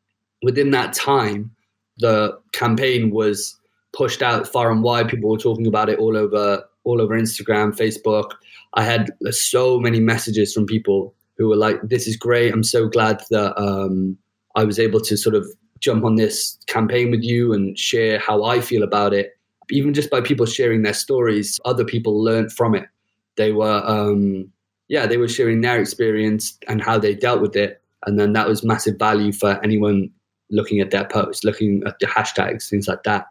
within 0.43 0.71
that 0.71 0.93
time, 0.93 1.51
the 1.97 2.39
campaign 2.53 3.11
was 3.11 3.59
pushed 3.97 4.21
out 4.21 4.47
far 4.47 4.71
and 4.71 4.83
wide. 4.83 5.09
People 5.09 5.31
were 5.31 5.37
talking 5.37 5.65
about 5.65 5.89
it 5.89 5.97
all 5.97 6.15
over 6.15 6.63
all 6.83 7.01
over 7.01 7.19
Instagram, 7.19 7.75
Facebook. 7.75 8.31
I 8.75 8.83
had 8.83 9.09
so 9.31 9.79
many 9.79 9.99
messages 9.99 10.53
from 10.53 10.65
people 10.65 11.15
who 11.37 11.49
were 11.49 11.55
like, 11.55 11.81
"This 11.81 12.07
is 12.07 12.15
great. 12.15 12.53
I'm 12.53 12.63
so 12.63 12.87
glad 12.87 13.23
that 13.31 13.59
um, 13.59 14.17
I 14.55 14.63
was 14.63 14.79
able 14.79 15.01
to 15.01 15.17
sort 15.17 15.35
of 15.35 15.47
jump 15.79 16.05
on 16.05 16.15
this 16.15 16.57
campaign 16.67 17.11
with 17.11 17.23
you 17.23 17.53
and 17.53 17.77
share 17.77 18.19
how 18.19 18.43
I 18.43 18.61
feel 18.61 18.83
about 18.83 19.13
it." 19.13 19.31
Even 19.71 19.93
just 19.93 20.09
by 20.09 20.21
people 20.21 20.45
sharing 20.45 20.83
their 20.83 20.93
stories, 20.93 21.59
other 21.65 21.83
people 21.83 22.23
learned 22.23 22.53
from 22.53 22.73
it. 22.73 22.85
They 23.35 23.51
were, 23.51 23.81
um, 23.85 24.49
yeah, 24.87 25.05
they 25.05 25.17
were 25.17 25.27
sharing 25.27 25.59
their 25.61 25.79
experience 25.81 26.57
and 26.69 26.81
how 26.81 26.97
they 26.97 27.15
dealt 27.15 27.41
with 27.41 27.55
it, 27.55 27.81
and 28.05 28.19
then 28.19 28.33
that 28.33 28.47
was 28.47 28.63
massive 28.63 28.97
value 28.97 29.33
for 29.33 29.59
anyone 29.63 30.09
looking 30.49 30.79
at 30.79 30.91
their 30.91 31.05
posts, 31.05 31.43
looking 31.43 31.83
at 31.85 31.99
the 31.99 32.05
hashtags, 32.05 32.69
things 32.69 32.87
like 32.87 33.03
that. 33.03 33.25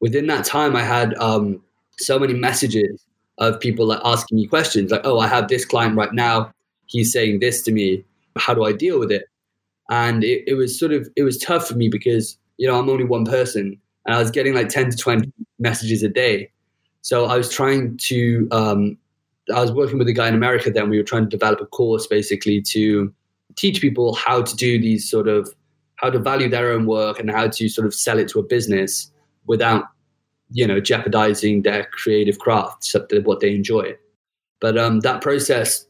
Within 0.00 0.26
that 0.26 0.44
time, 0.44 0.76
I 0.76 0.82
had 0.82 1.14
um, 1.18 1.62
so 1.98 2.18
many 2.18 2.34
messages 2.34 3.04
of 3.38 3.60
people 3.60 3.86
like 3.86 4.00
asking 4.04 4.36
me 4.36 4.46
questions 4.46 4.90
like, 4.90 5.02
oh, 5.04 5.18
I 5.18 5.28
have 5.28 5.48
this 5.48 5.64
client 5.64 5.96
right 5.96 6.12
now. 6.12 6.52
He's 6.86 7.12
saying 7.12 7.40
this 7.40 7.62
to 7.62 7.72
me. 7.72 8.04
How 8.36 8.54
do 8.54 8.64
I 8.64 8.72
deal 8.72 8.98
with 8.98 9.10
it? 9.10 9.28
And 9.90 10.24
it, 10.24 10.44
it 10.46 10.54
was 10.54 10.78
sort 10.78 10.92
of, 10.92 11.08
it 11.16 11.22
was 11.22 11.38
tough 11.38 11.68
for 11.68 11.74
me 11.74 11.88
because, 11.88 12.38
you 12.58 12.66
know, 12.66 12.78
I'm 12.78 12.88
only 12.88 13.04
one 13.04 13.24
person 13.24 13.78
and 14.06 14.14
I 14.14 14.18
was 14.18 14.30
getting 14.30 14.54
like 14.54 14.68
10 14.68 14.90
to 14.90 14.96
20 14.96 15.32
messages 15.58 16.02
a 16.02 16.08
day. 16.08 16.50
So 17.02 17.26
I 17.26 17.36
was 17.36 17.50
trying 17.50 17.96
to, 17.98 18.48
um, 18.50 18.98
I 19.54 19.60
was 19.60 19.72
working 19.72 19.98
with 19.98 20.08
a 20.08 20.12
guy 20.12 20.28
in 20.28 20.34
America 20.34 20.70
then. 20.70 20.90
We 20.90 20.98
were 20.98 21.04
trying 21.04 21.24
to 21.24 21.28
develop 21.28 21.60
a 21.60 21.66
course 21.66 22.06
basically 22.06 22.60
to 22.62 23.12
teach 23.54 23.80
people 23.80 24.14
how 24.14 24.42
to 24.42 24.56
do 24.56 24.80
these 24.80 25.08
sort 25.08 25.28
of 25.28 25.54
how 25.96 26.10
to 26.10 26.18
value 26.18 26.48
their 26.48 26.72
own 26.72 26.86
work 26.86 27.18
and 27.18 27.30
how 27.30 27.48
to 27.48 27.68
sort 27.68 27.86
of 27.86 27.94
sell 27.94 28.18
it 28.18 28.28
to 28.28 28.38
a 28.38 28.42
business 28.42 29.10
without 29.46 29.84
you 30.50 30.66
know 30.66 30.80
jeopardizing 30.80 31.62
their 31.62 31.84
creative 31.92 32.38
craft 32.38 32.94
what 33.24 33.40
they 33.40 33.54
enjoy. 33.54 33.94
But 34.60 34.78
um, 34.78 35.00
that 35.00 35.20
process 35.20 35.86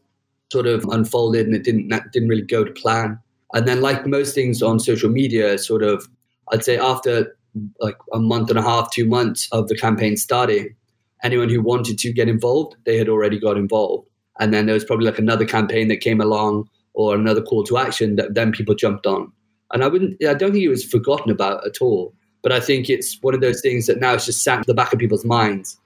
sort 0.51 0.67
of 0.67 0.85
unfolded 0.85 1.47
and 1.47 1.55
it 1.55 1.65
didn't 1.65 1.93
didn't 2.13 2.29
really 2.29 2.43
go 2.43 2.65
to 2.65 2.73
plan. 2.73 3.19
And 3.55 3.67
then 3.67 3.81
like 3.81 4.07
most 4.07 4.35
things 4.35 4.63
on 4.63 4.81
social 4.81 5.09
media 5.09 5.57
sort 5.57 5.83
of 5.83 6.09
i'd 6.53 6.65
say 6.65 6.79
after 6.79 7.37
like 7.81 7.97
a 8.13 8.19
month 8.19 8.51
and 8.51 8.59
a 8.59 8.63
half 8.63 8.91
two 8.91 9.05
months 9.05 9.49
of 9.51 9.69
the 9.69 9.77
campaign 9.77 10.17
starting 10.17 10.75
anyone 11.23 11.49
who 11.49 11.61
wanted 11.63 11.99
to 11.99 12.13
get 12.13 12.29
involved 12.29 12.77
they 12.85 12.97
had 12.97 13.09
already 13.09 13.39
got 13.39 13.57
involved. 13.57 14.09
And 14.39 14.53
then 14.53 14.67
there 14.67 14.75
was 14.75 14.85
probably 14.85 15.07
like 15.07 15.19
another 15.19 15.47
campaign 15.47 15.89
that 15.89 15.99
came 15.99 16.21
along 16.21 16.69
or 16.95 17.15
another 17.15 17.43
call 17.43 17.65
to 17.65 17.79
action 17.79 18.17
that 18.17 18.35
then 18.35 18.53
people 18.53 18.75
jumped 18.75 19.07
on. 19.07 19.33
And 19.73 19.83
I 19.83 19.89
wouldn't, 19.89 20.23
I 20.25 20.35
don't 20.35 20.53
think 20.53 20.65
it 20.65 20.69
was 20.69 20.85
forgotten 20.85 21.31
about 21.31 21.67
at 21.67 21.81
all. 21.81 22.15
But 22.43 22.53
I 22.53 22.61
think 22.61 22.89
it's 22.89 23.19
one 23.23 23.35
of 23.35 23.41
those 23.41 23.61
things 23.61 23.87
that 23.87 24.01
now 24.01 24.15
it's 24.15 24.27
just 24.27 24.43
sat 24.43 24.59
in 24.59 24.65
the 24.67 24.75
back 24.75 24.93
of 24.93 24.99
people's 24.99 25.25
minds, 25.25 25.79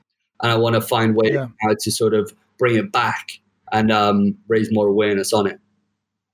and 0.42 0.52
I 0.52 0.56
want 0.56 0.74
to 0.74 0.80
find 0.80 1.14
ways 1.16 1.32
Yeah. 1.32 1.46
how 1.60 1.74
to 1.78 1.90
sort 1.90 2.14
of 2.14 2.34
bring 2.58 2.76
it 2.76 2.92
back 2.92 3.40
and 3.72 3.90
um, 3.90 4.36
raise 4.48 4.68
more 4.72 4.86
awareness 4.86 5.32
on 5.32 5.46
it. 5.46 5.58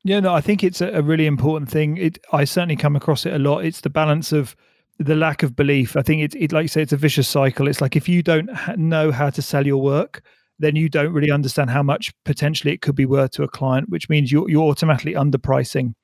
Yeah, 0.04 0.20
no, 0.20 0.32
I 0.32 0.40
think 0.40 0.62
it's 0.62 0.80
a, 0.80 1.02
really 1.02 1.26
important 1.26 1.68
thing. 1.68 1.96
It, 1.96 2.18
I 2.32 2.44
certainly 2.44 2.76
come 2.76 2.94
across 2.94 3.26
it 3.26 3.34
a 3.34 3.38
lot. 3.40 3.64
It's 3.64 3.80
the 3.80 3.90
balance 3.90 4.30
of 4.32 4.54
the 4.98 5.16
lack 5.16 5.42
of 5.42 5.56
belief. 5.56 5.96
I 5.96 6.02
think 6.02 6.22
it's, 6.22 6.34
it, 6.36 6.52
like 6.52 6.62
you 6.62 6.68
say, 6.68 6.82
it's 6.82 6.92
a 6.92 6.96
vicious 6.96 7.28
cycle. 7.28 7.66
It's 7.66 7.80
like 7.80 7.96
if 7.96 8.08
you 8.08 8.22
don't 8.22 8.48
ha- 8.48 8.74
know 8.76 9.10
how 9.10 9.30
to 9.30 9.42
sell 9.42 9.66
your 9.66 9.82
work, 9.82 10.22
then 10.60 10.76
you 10.76 10.88
don't 10.88 11.12
really 11.12 11.30
understand 11.30 11.70
how 11.70 11.82
much 11.82 12.14
potentially 12.24 12.72
it 12.72 12.82
could 12.82 12.94
be 12.94 13.04
worth 13.04 13.32
to 13.32 13.42
a 13.42 13.48
client, 13.48 13.88
which 13.88 14.08
means 14.08 14.30
you're, 14.30 14.48
you're 14.48 14.70
automatically 14.70 15.14
underpricing. 15.14 15.94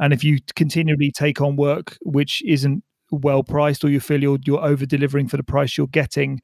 And 0.00 0.12
if 0.12 0.24
you 0.24 0.38
continually 0.56 1.12
take 1.12 1.40
on 1.40 1.56
work 1.56 1.96
which 2.02 2.42
isn't 2.44 2.82
well 3.12 3.44
priced, 3.44 3.84
or 3.84 3.90
you 3.90 4.00
feel 4.00 4.20
you're 4.20 4.38
you're 4.44 4.64
over 4.64 4.86
delivering 4.86 5.28
for 5.28 5.36
the 5.36 5.42
price 5.42 5.76
you're 5.76 5.86
getting, 5.86 6.40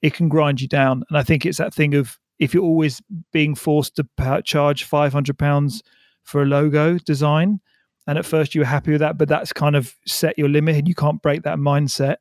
it 0.00 0.14
can 0.14 0.28
grind 0.28 0.60
you 0.60 0.68
down. 0.68 1.04
And 1.08 1.18
I 1.18 1.22
think 1.22 1.44
it's 1.44 1.58
that 1.58 1.74
thing 1.74 1.94
of 1.94 2.18
if 2.38 2.54
you're 2.54 2.62
always 2.62 3.02
being 3.32 3.54
forced 3.54 3.96
to 3.96 4.42
charge 4.44 4.84
five 4.84 5.12
hundred 5.12 5.38
pounds 5.38 5.82
for 6.22 6.42
a 6.42 6.46
logo 6.46 6.98
design, 6.98 7.60
and 8.06 8.18
at 8.18 8.24
first 8.24 8.54
you 8.54 8.60
were 8.60 8.66
happy 8.66 8.92
with 8.92 9.00
that, 9.00 9.18
but 9.18 9.28
that's 9.28 9.52
kind 9.52 9.76
of 9.76 9.94
set 10.06 10.38
your 10.38 10.48
limit, 10.48 10.76
and 10.76 10.88
you 10.88 10.94
can't 10.94 11.20
break 11.22 11.42
that 11.42 11.58
mindset. 11.58 12.16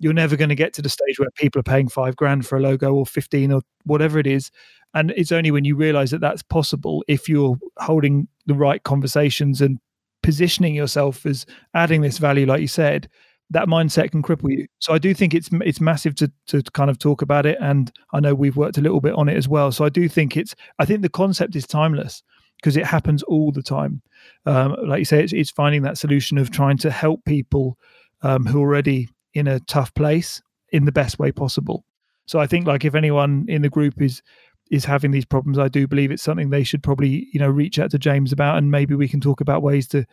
You're 0.00 0.12
never 0.12 0.36
going 0.36 0.48
to 0.48 0.56
get 0.56 0.72
to 0.74 0.82
the 0.82 0.88
stage 0.88 1.18
where 1.18 1.30
people 1.36 1.60
are 1.60 1.62
paying 1.62 1.88
five 1.88 2.16
grand 2.16 2.44
for 2.46 2.58
a 2.58 2.60
logo 2.60 2.92
or 2.92 3.06
fifteen 3.06 3.52
or 3.52 3.62
whatever 3.84 4.18
it 4.18 4.26
is. 4.26 4.50
And 4.92 5.12
it's 5.16 5.32
only 5.32 5.50
when 5.50 5.64
you 5.64 5.74
realize 5.74 6.12
that 6.12 6.20
that's 6.20 6.42
possible 6.42 7.02
if 7.08 7.28
you're 7.28 7.56
holding 7.78 8.28
the 8.46 8.54
right 8.54 8.82
conversations 8.84 9.60
and 9.60 9.80
positioning 10.22 10.74
yourself 10.74 11.26
as 11.26 11.46
adding 11.74 12.00
this 12.00 12.18
value, 12.18 12.46
like 12.46 12.60
you 12.60 12.68
said, 12.68 13.08
that 13.50 13.68
mindset 13.68 14.10
can 14.10 14.22
cripple 14.22 14.50
you. 14.50 14.66
So 14.80 14.92
I 14.92 14.98
do 14.98 15.14
think 15.14 15.34
it's 15.34 15.50
it's 15.64 15.80
massive 15.80 16.14
to 16.16 16.32
to 16.48 16.62
kind 16.72 16.90
of 16.90 16.98
talk 16.98 17.22
about 17.22 17.46
it, 17.46 17.58
and 17.60 17.92
I 18.12 18.20
know 18.20 18.34
we've 18.34 18.56
worked 18.56 18.78
a 18.78 18.80
little 18.80 19.00
bit 19.00 19.14
on 19.14 19.28
it 19.28 19.36
as 19.36 19.48
well. 19.48 19.72
So 19.72 19.84
I 19.84 19.88
do 19.88 20.08
think 20.08 20.36
it's 20.36 20.54
I 20.78 20.84
think 20.84 21.02
the 21.02 21.08
concept 21.08 21.56
is 21.56 21.66
timeless 21.66 22.22
because 22.56 22.76
it 22.76 22.86
happens 22.86 23.22
all 23.24 23.52
the 23.52 23.62
time. 23.62 24.00
Um, 24.46 24.76
like 24.86 25.00
you 25.00 25.04
say, 25.04 25.22
it's, 25.22 25.32
it's 25.32 25.50
finding 25.50 25.82
that 25.82 25.98
solution 25.98 26.38
of 26.38 26.50
trying 26.50 26.78
to 26.78 26.90
help 26.90 27.24
people 27.24 27.76
um, 28.22 28.46
who 28.46 28.58
are 28.62 28.66
already 28.66 29.08
in 29.34 29.46
a 29.46 29.60
tough 29.60 29.92
place 29.94 30.40
in 30.72 30.84
the 30.86 30.92
best 30.92 31.18
way 31.18 31.30
possible. 31.30 31.84
So 32.26 32.40
I 32.40 32.46
think 32.46 32.66
like 32.66 32.84
if 32.84 32.94
anyone 32.94 33.44
in 33.48 33.62
the 33.62 33.68
group 33.68 34.00
is 34.00 34.22
is 34.70 34.84
having 34.84 35.10
these 35.10 35.26
problems, 35.26 35.58
I 35.58 35.68
do 35.68 35.86
believe 35.86 36.10
it's 36.10 36.22
something 36.22 36.48
they 36.48 36.64
should 36.64 36.82
probably 36.82 37.28
you 37.32 37.38
know 37.38 37.48
reach 37.48 37.78
out 37.78 37.90
to 37.90 37.98
James 37.98 38.32
about, 38.32 38.56
and 38.56 38.70
maybe 38.70 38.94
we 38.94 39.08
can 39.08 39.20
talk 39.20 39.40
about 39.40 39.62
ways 39.62 39.86
to 39.88 40.06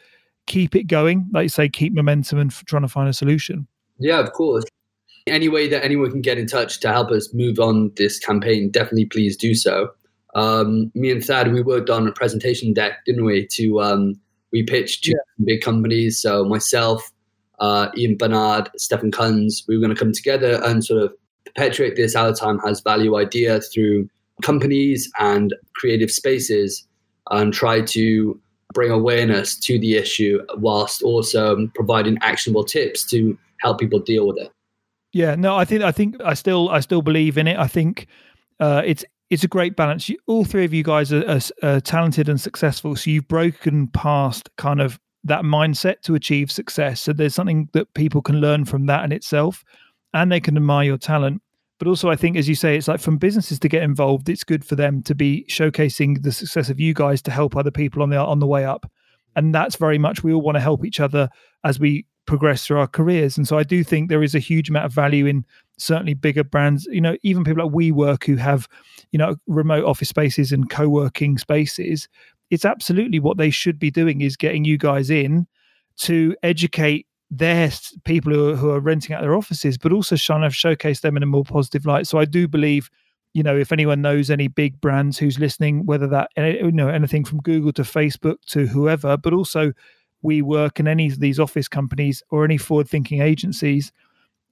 keep 0.48 0.76
it 0.76 0.84
going. 0.84 1.30
Like 1.34 1.44
you 1.44 1.50
say, 1.50 1.70
keep 1.70 1.94
momentum 1.94 2.40
and 2.40 2.52
trying 2.52 2.82
to 2.84 2.88
find 2.88 3.10
a 3.10 3.14
solution. 3.14 3.68
Yeah, 4.00 4.20
of 4.20 4.32
course. 4.34 4.66
Any 5.28 5.50
way 5.50 5.68
that 5.70 5.84
anyone 5.84 6.10
can 6.10 6.22
get 6.22 6.38
in 6.38 6.48
touch 6.48 6.80
to 6.80 6.88
help 6.88 7.12
us 7.12 7.34
move 7.34 7.60
on 7.60 7.92
this 7.96 8.20
campaign, 8.20 8.72
definitely 8.72 9.06
please 9.06 9.38
do 9.38 9.54
so. 9.54 9.92
Um, 10.34 10.92
me 10.96 11.12
and 11.12 11.24
Thad, 11.24 11.52
we 11.52 11.62
worked 11.62 11.90
on 11.90 12.08
a 12.08 12.12
presentation 12.12 12.74
deck, 12.74 13.06
didn't 13.06 13.26
we? 13.26 13.48
To 13.48 13.82
um, 13.82 14.20
we 14.52 14.64
pitched 14.64 15.04
to 15.06 15.16
big 15.46 15.62
companies. 15.62 16.20
So 16.20 16.46
myself, 16.46 17.12
uh, 17.60 17.90
Ian 17.96 18.18
Bernard, 18.18 18.70
Stefan 18.78 19.12
Kunz, 19.12 19.68
we 19.68 19.78
were 19.78 19.82
going 19.82 19.96
to 19.96 20.00
come 20.00 20.14
together 20.14 20.62
and 20.64 20.84
sort 20.84 21.04
of 21.04 21.14
perpetuate 21.46 21.96
this 21.96 22.16
Our 22.16 22.34
Time 22.34 22.60
Has 22.60 22.82
Value 22.82 23.18
idea 23.18 23.62
through 23.62 24.10
companies 24.42 25.12
and 25.20 25.54
creative 25.76 26.12
spaces 26.12 26.88
and 27.30 27.54
try 27.54 27.82
to 27.82 28.40
bring 28.74 28.92
awareness 28.92 29.56
to 29.60 29.80
the 29.80 29.96
issue 29.96 30.40
whilst 30.58 31.02
also 31.02 31.68
providing 31.76 32.18
actionable 32.22 32.64
tips 32.64 33.04
to 33.06 33.38
help 33.60 33.80
people 33.80 34.00
deal 34.00 34.28
with 34.28 34.38
it. 34.38 34.52
Yeah, 35.14 35.36
no, 35.36 35.56
I 35.58 35.66
think 35.66 35.84
I 35.84 35.92
think 35.92 36.16
I 36.24 36.34
still 36.34 36.70
I 36.70 36.80
still 36.80 37.02
believe 37.02 37.38
in 37.38 37.48
it. 37.48 37.58
I 37.58 37.68
think 37.68 38.08
uh, 38.60 38.82
it's 38.86 39.04
it's 39.30 39.44
a 39.44 39.48
great 39.48 39.76
balance. 39.76 40.08
You, 40.10 40.18
all 40.28 40.46
three 40.46 40.66
of 40.66 40.74
you 40.74 40.84
guys 40.84 41.12
are, 41.12 41.28
are, 41.30 41.40
are 41.64 41.82
talented 41.82 42.30
and 42.30 42.40
successful, 42.40 42.96
so 42.96 43.10
you've 43.10 43.28
broken 43.28 43.88
past 43.88 44.50
kind 44.58 44.82
of 44.82 45.00
that 45.24 45.44
mindset 45.44 46.02
to 46.02 46.16
achieve 46.16 46.52
success. 46.52 47.02
So 47.02 47.14
there's 47.14 47.36
something 47.36 47.70
that 47.74 47.94
people 47.94 48.22
can 48.22 48.38
learn 48.38 48.66
from 48.66 48.86
that 48.88 49.04
in 49.04 49.12
itself, 49.12 49.64
and 50.14 50.32
they 50.32 50.40
can 50.40 50.58
admire 50.58 50.86
your 50.86 50.98
talent. 50.98 51.42
But 51.82 51.88
also, 51.88 52.12
I 52.12 52.16
think, 52.16 52.38
as 52.38 52.48
you 52.48 52.54
say, 52.54 52.78
it's 52.78 52.88
like 52.88 53.00
from 53.00 53.18
businesses 53.18 53.58
to 53.58 53.68
get 53.68 53.82
involved. 53.82 54.30
It's 54.30 54.44
good 54.44 54.64
for 54.64 54.76
them 54.76 55.02
to 55.02 55.16
be 55.16 55.48
showcasing 55.50 56.22
the 56.22 56.32
success 56.32 56.70
of 56.70 56.80
you 56.80 56.94
guys 56.94 57.24
to 57.24 57.32
help 57.32 57.56
other 57.56 57.72
people 57.72 58.04
on 58.04 58.12
the 58.12 58.18
on 58.20 58.38
the 58.38 58.46
way 58.46 58.64
up, 58.66 58.86
and 59.36 59.56
that's 59.56 59.78
very 59.78 59.98
much 59.98 60.24
we 60.24 60.32
all 60.32 60.44
want 60.44 60.58
to 60.58 60.62
help 60.62 60.86
each 60.86 61.00
other 61.00 61.28
as 61.64 61.80
we 61.80 62.06
progress 62.28 62.68
through 62.68 62.78
our 62.78 62.86
careers. 62.86 63.36
And 63.36 63.48
so 63.48 63.58
I 63.58 63.64
do 63.64 63.84
think 63.84 64.10
there 64.10 64.22
is 64.22 64.36
a 64.36 64.40
huge 64.40 64.70
amount 64.70 64.86
of 64.86 64.94
value 64.94 65.26
in 65.26 65.44
certainly 65.80 66.14
bigger 66.14 66.44
brands, 66.44 66.86
you 66.92 67.02
know, 67.02 67.18
even 67.24 67.44
people 67.44 67.66
like 67.66 67.74
WeWork 67.74 68.26
who 68.26 68.36
have, 68.36 68.68
you 69.12 69.18
know, 69.18 69.38
remote 69.48 69.84
office 69.84 70.10
spaces 70.10 70.52
and 70.52 70.70
co-working 70.70 71.40
spaces. 71.40 72.08
It's 72.52 72.64
absolutely 72.64 73.20
what 73.20 73.38
they 73.38 73.50
should 73.50 73.80
be 73.80 73.90
doing 73.90 74.22
is 74.22 74.38
getting 74.38 74.66
you 74.66 74.78
guys 74.78 75.10
in 75.10 75.48
to 76.02 76.36
educate 76.44 77.08
their 77.32 77.72
people 78.04 78.34
who 78.34 78.50
are, 78.50 78.56
who 78.58 78.70
are 78.70 78.80
renting 78.82 79.16
out 79.16 79.22
their 79.22 79.34
offices, 79.34 79.78
but 79.78 79.94
also 79.94 80.18
trying 80.18 80.42
to 80.42 80.50
showcase 80.50 81.00
them 81.00 81.16
in 81.16 81.24
a 81.24 81.26
more 81.26 81.46
positive 81.46 81.86
light. 81.86 82.06
So 82.06 82.20
I 82.20 82.26
do 82.26 82.46
believe, 82.46 82.90
you 83.34 83.42
know, 83.42 83.58
if 83.58 83.72
anyone 83.72 84.02
knows 84.02 84.30
any 84.30 84.50
big 84.50 84.82
brands 84.82 85.18
who's 85.18 85.40
listening, 85.40 85.86
whether 85.86 86.08
that 86.08 86.30
eh, 86.36 86.58
you 86.62 86.74
know 86.74 86.90
anything 86.90 87.24
from 87.24 87.40
Google 87.40 87.72
to 87.74 87.84
Facebook 87.84 88.36
to 88.48 88.68
whoever, 88.68 89.16
but 89.16 89.34
also 89.34 89.72
WeWork 90.26 90.80
in 90.82 90.90
any 90.90 91.08
of 91.08 91.22
these 91.22 91.40
office 91.40 91.70
companies 91.70 92.22
or 92.30 92.44
any 92.44 92.58
forward 92.58 92.90
thinking 92.90 93.22
agencies, 93.22 93.94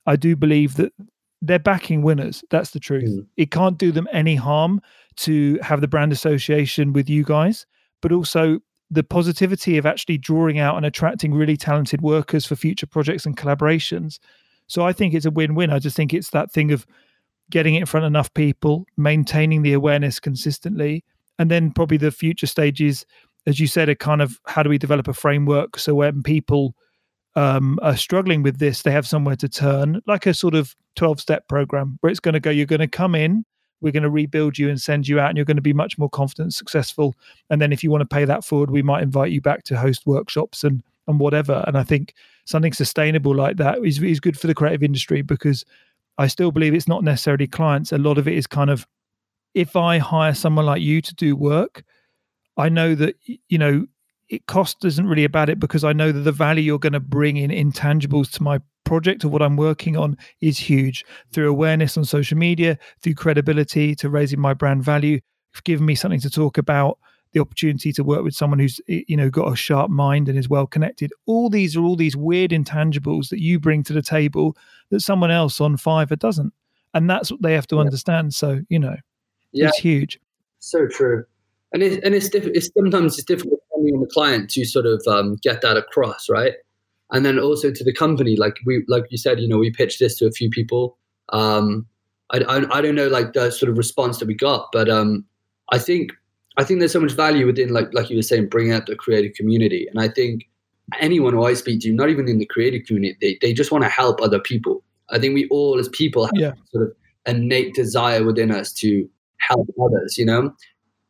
I 0.05 0.15
do 0.15 0.37
believe 0.37 0.75
that 0.77 0.93
they're 1.41 1.59
backing 1.59 2.01
winners. 2.01 2.45
That's 2.49 2.71
the 2.71 2.79
truth. 2.79 3.09
Mm. 3.09 3.27
It 3.35 3.51
can't 3.51 3.77
do 3.77 3.91
them 3.91 4.07
any 4.13 4.35
harm 4.35 4.81
to 5.17 5.59
have 5.61 5.81
the 5.81 5.87
brand 5.87 6.13
association 6.13 6.93
with 6.93 7.09
you 7.09 7.25
guys, 7.25 7.65
but 8.01 8.13
also 8.13 8.61
the 8.91 9.03
positivity 9.03 9.77
of 9.77 9.85
actually 9.85 10.17
drawing 10.17 10.59
out 10.59 10.75
and 10.75 10.85
attracting 10.85 11.33
really 11.33 11.57
talented 11.57 12.01
workers 12.01 12.45
for 12.45 12.55
future 12.55 12.87
projects 12.87 13.25
and 13.25 13.37
collaborations. 13.37 14.19
So 14.67 14.85
I 14.85 14.93
think 14.93 15.13
it's 15.13 15.25
a 15.25 15.31
win 15.31 15.55
win. 15.55 15.71
I 15.71 15.79
just 15.79 15.95
think 15.95 16.13
it's 16.13 16.31
that 16.31 16.51
thing 16.51 16.71
of 16.71 16.85
getting 17.51 17.75
it 17.75 17.81
in 17.81 17.85
front 17.85 18.05
of 18.05 18.09
enough 18.09 18.33
people, 18.33 18.85
maintaining 18.97 19.61
the 19.61 19.73
awareness 19.73 20.19
consistently, 20.19 21.03
and 21.37 21.49
then 21.49 21.71
probably 21.71 21.97
the 21.97 22.11
future 22.11 22.47
stages 22.47 23.05
as 23.45 23.59
you 23.59 23.67
said, 23.67 23.89
are 23.89 23.95
kind 23.95 24.21
of 24.21 24.39
how 24.45 24.63
do 24.63 24.69
we 24.69 24.77
develop 24.77 25.07
a 25.07 25.13
framework 25.13 25.77
so 25.79 25.95
when 25.95 26.21
people 26.23 26.75
um, 27.35 27.79
are 27.81 27.95
struggling 27.97 28.43
with 28.43 28.59
this, 28.59 28.81
they 28.81 28.91
have 28.91 29.07
somewhere 29.07 29.35
to 29.37 29.47
turn, 29.47 30.01
like 30.07 30.25
a 30.25 30.33
sort 30.33 30.55
of 30.55 30.75
12 30.95 31.19
step 31.19 31.47
program 31.47 31.97
where 32.01 32.11
it's 32.11 32.19
going 32.19 32.33
to 32.33 32.39
go, 32.39 32.49
you're 32.49 32.65
going 32.65 32.79
to 32.79 32.87
come 32.87 33.15
in, 33.15 33.45
we're 33.81 33.91
going 33.91 34.03
to 34.03 34.09
rebuild 34.09 34.57
you 34.57 34.69
and 34.69 34.79
send 34.79 35.07
you 35.07 35.19
out, 35.19 35.29
and 35.29 35.37
you're 35.37 35.45
going 35.45 35.57
to 35.57 35.61
be 35.61 35.73
much 35.73 35.97
more 35.97 36.09
confident 36.09 36.45
and 36.47 36.53
successful. 36.53 37.15
And 37.49 37.61
then 37.61 37.71
if 37.71 37.83
you 37.83 37.91
want 37.91 38.01
to 38.01 38.15
pay 38.15 38.25
that 38.25 38.43
forward, 38.43 38.71
we 38.71 38.81
might 38.81 39.03
invite 39.03 39.31
you 39.31 39.41
back 39.41 39.63
to 39.65 39.77
host 39.77 40.05
workshops 40.05 40.63
and 40.63 40.83
and 41.09 41.19
whatever. 41.19 41.63
And 41.67 41.77
I 41.77 41.83
think 41.83 42.13
something 42.45 42.71
sustainable 42.71 43.35
like 43.35 43.57
that 43.57 43.79
is, 43.83 44.01
is 44.01 44.19
good 44.19 44.39
for 44.39 44.47
the 44.47 44.53
creative 44.53 44.83
industry 44.83 45.21
because 45.21 45.65
I 46.19 46.27
still 46.27 46.51
believe 46.51 46.73
it's 46.73 46.87
not 46.87 47.03
necessarily 47.03 47.47
clients. 47.47 47.91
A 47.91 47.97
lot 47.97 48.17
of 48.17 48.27
it 48.27 48.35
is 48.35 48.45
kind 48.45 48.69
of 48.69 48.87
if 49.55 49.75
I 49.75 49.97
hire 49.97 50.35
someone 50.35 50.65
like 50.65 50.81
you 50.81 51.01
to 51.01 51.15
do 51.15 51.35
work, 51.35 51.83
I 52.57 52.69
know 52.69 52.93
that 52.95 53.15
you 53.25 53.57
know 53.57 53.87
it 54.29 54.45
cost 54.45 54.85
isn't 54.85 55.07
really 55.07 55.23
about 55.23 55.49
it 55.49 55.59
because 55.59 55.83
I 55.83 55.93
know 55.93 56.11
that 56.11 56.19
the 56.19 56.31
value 56.31 56.61
you're 56.61 56.79
going 56.79 56.93
to 56.93 56.99
bring 56.99 57.37
in 57.37 57.49
intangibles 57.49 58.31
to 58.33 58.43
my 58.43 58.59
project 58.85 59.23
or 59.23 59.29
what 59.29 59.41
I'm 59.41 59.55
working 59.57 59.97
on 59.97 60.17
is 60.41 60.57
huge 60.57 61.05
through 61.31 61.49
awareness 61.49 61.97
on 61.97 62.05
social 62.05 62.37
media, 62.37 62.77
through 63.01 63.15
credibility, 63.15 63.95
to 63.95 64.09
raising 64.09 64.39
my 64.39 64.53
brand 64.53 64.83
value, 64.83 65.19
giving 65.63 65.85
me 65.85 65.95
something 65.95 66.19
to 66.21 66.29
talk 66.29 66.57
about, 66.57 66.97
the 67.33 67.39
opportunity 67.39 67.91
to 67.93 68.03
work 68.03 68.23
with 68.23 68.33
someone 68.33 68.57
who's 68.57 68.81
you 68.87 69.15
know 69.15 69.29
got 69.29 69.51
a 69.53 69.55
sharp 69.55 69.91
mind 69.91 70.27
and 70.29 70.37
is 70.37 70.49
well 70.49 70.65
connected. 70.65 71.11
All 71.27 71.49
these 71.49 71.77
are 71.77 71.81
all 71.81 71.95
these 71.95 72.15
weird 72.17 72.51
intangibles 72.51 73.29
that 73.29 73.39
you 73.39 73.59
bring 73.59 73.83
to 73.83 73.93
the 73.93 74.01
table 74.01 74.55
that 74.89 75.01
someone 75.01 75.29
else 75.29 75.61
on 75.61 75.77
Fiverr 75.77 76.17
doesn't, 76.17 76.51
and 76.95 77.07
that's 77.09 77.31
what 77.31 77.41
they 77.43 77.53
have 77.53 77.67
to 77.67 77.75
Yeah. 77.75 77.81
understand. 77.81 78.33
So 78.33 78.61
you 78.69 78.79
know, 78.79 78.95
Yeah, 79.51 79.67
it's 79.67 79.77
huge. 79.77 80.19
so 80.59 80.87
true. 80.87 81.23
And 81.71 81.83
it, 81.83 82.03
and 82.03 82.15
it's, 82.15 82.29
diff- 82.29 82.47
it's 82.55 82.71
sometimes 82.75 83.19
it's 83.19 83.25
difficult 83.27 83.59
depending 83.69 83.93
on 83.93 84.01
the 84.01 84.07
client 84.07 84.49
to 84.51 84.65
sort 84.65 84.87
of 84.87 85.03
um, 85.07 85.35
get 85.43 85.61
that 85.61 85.77
across, 85.77 86.27
right? 86.27 86.53
And 87.11 87.25
then 87.25 87.39
also 87.39 87.71
to 87.71 87.83
the 87.83 87.93
company, 87.93 88.35
like 88.35 88.57
we 88.65 88.83
like 88.87 89.05
you 89.09 89.17
said, 89.17 89.39
you 89.39 89.47
know, 89.47 89.57
we 89.57 89.71
pitched 89.71 89.99
this 89.99 90.17
to 90.19 90.27
a 90.27 90.31
few 90.31 90.49
people. 90.49 90.97
Um, 91.33 91.87
I, 92.31 92.39
I 92.39 92.77
I 92.77 92.81
don't 92.81 92.95
know 92.95 93.07
like 93.07 93.33
the 93.33 93.49
sort 93.51 93.69
of 93.71 93.77
response 93.77 94.19
that 94.19 94.27
we 94.27 94.35
got, 94.35 94.67
but 94.71 94.89
um, 94.89 95.25
I 95.71 95.79
think 95.79 96.11
I 96.57 96.63
think 96.63 96.79
there's 96.79 96.91
so 96.91 96.99
much 96.99 97.13
value 97.13 97.45
within 97.45 97.69
like 97.73 97.93
like 97.93 98.09
you 98.09 98.15
were 98.17 98.21
saying, 98.23 98.49
bringing 98.49 98.73
out 98.73 98.85
the 98.85 98.95
creative 98.95 99.33
community. 99.33 99.87
And 99.89 99.99
I 99.99 100.07
think 100.07 100.47
anyone 100.99 101.33
who 101.33 101.45
I 101.45 101.53
speak 101.53 101.81
to, 101.81 101.93
not 101.93 102.09
even 102.09 102.27
in 102.27 102.37
the 102.39 102.45
creative 102.45 102.85
community, 102.85 103.17
they, 103.21 103.37
they 103.41 103.53
just 103.53 103.71
want 103.71 103.83
to 103.83 103.89
help 103.89 104.21
other 104.21 104.39
people. 104.39 104.83
I 105.11 105.19
think 105.19 105.33
we 105.33 105.47
all 105.49 105.79
as 105.79 105.89
people 105.89 106.25
have 106.25 106.31
Yeah. 106.35 106.53
sort 106.71 106.87
of 106.87 106.95
innate 107.25 107.73
desire 107.75 108.23
within 108.23 108.51
us 108.51 108.73
to 108.73 109.07
help 109.37 109.67
others, 109.83 110.17
you 110.17 110.25
know? 110.25 110.53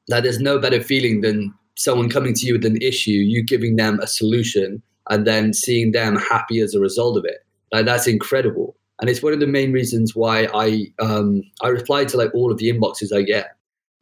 That 0.07 0.23
there's 0.23 0.39
no 0.39 0.59
better 0.59 0.81
feeling 0.81 1.21
than 1.21 1.53
someone 1.75 2.09
coming 2.09 2.33
to 2.33 2.45
you 2.45 2.53
with 2.53 2.65
an 2.65 2.77
issue, 2.81 3.11
you 3.11 3.43
giving 3.43 3.77
them 3.77 3.99
a 4.01 4.07
solution, 4.07 4.81
and 5.09 5.25
then 5.25 5.53
seeing 5.53 5.91
them 5.91 6.15
happy 6.15 6.59
as 6.59 6.73
a 6.73 6.79
result 6.79 7.17
of 7.17 7.25
it. 7.25 7.39
Like 7.71 7.85
that's 7.85 8.07
incredible. 8.07 8.75
And 8.99 9.09
it's 9.09 9.23
one 9.23 9.33
of 9.33 9.39
the 9.39 9.47
main 9.47 9.71
reasons 9.71 10.15
why 10.15 10.47
I 10.53 10.87
um, 10.99 11.41
I 11.61 11.69
reply 11.69 12.05
to 12.05 12.17
like 12.17 12.33
all 12.33 12.51
of 12.51 12.57
the 12.57 12.71
inboxes 12.71 13.15
I 13.15 13.21
get. 13.21 13.55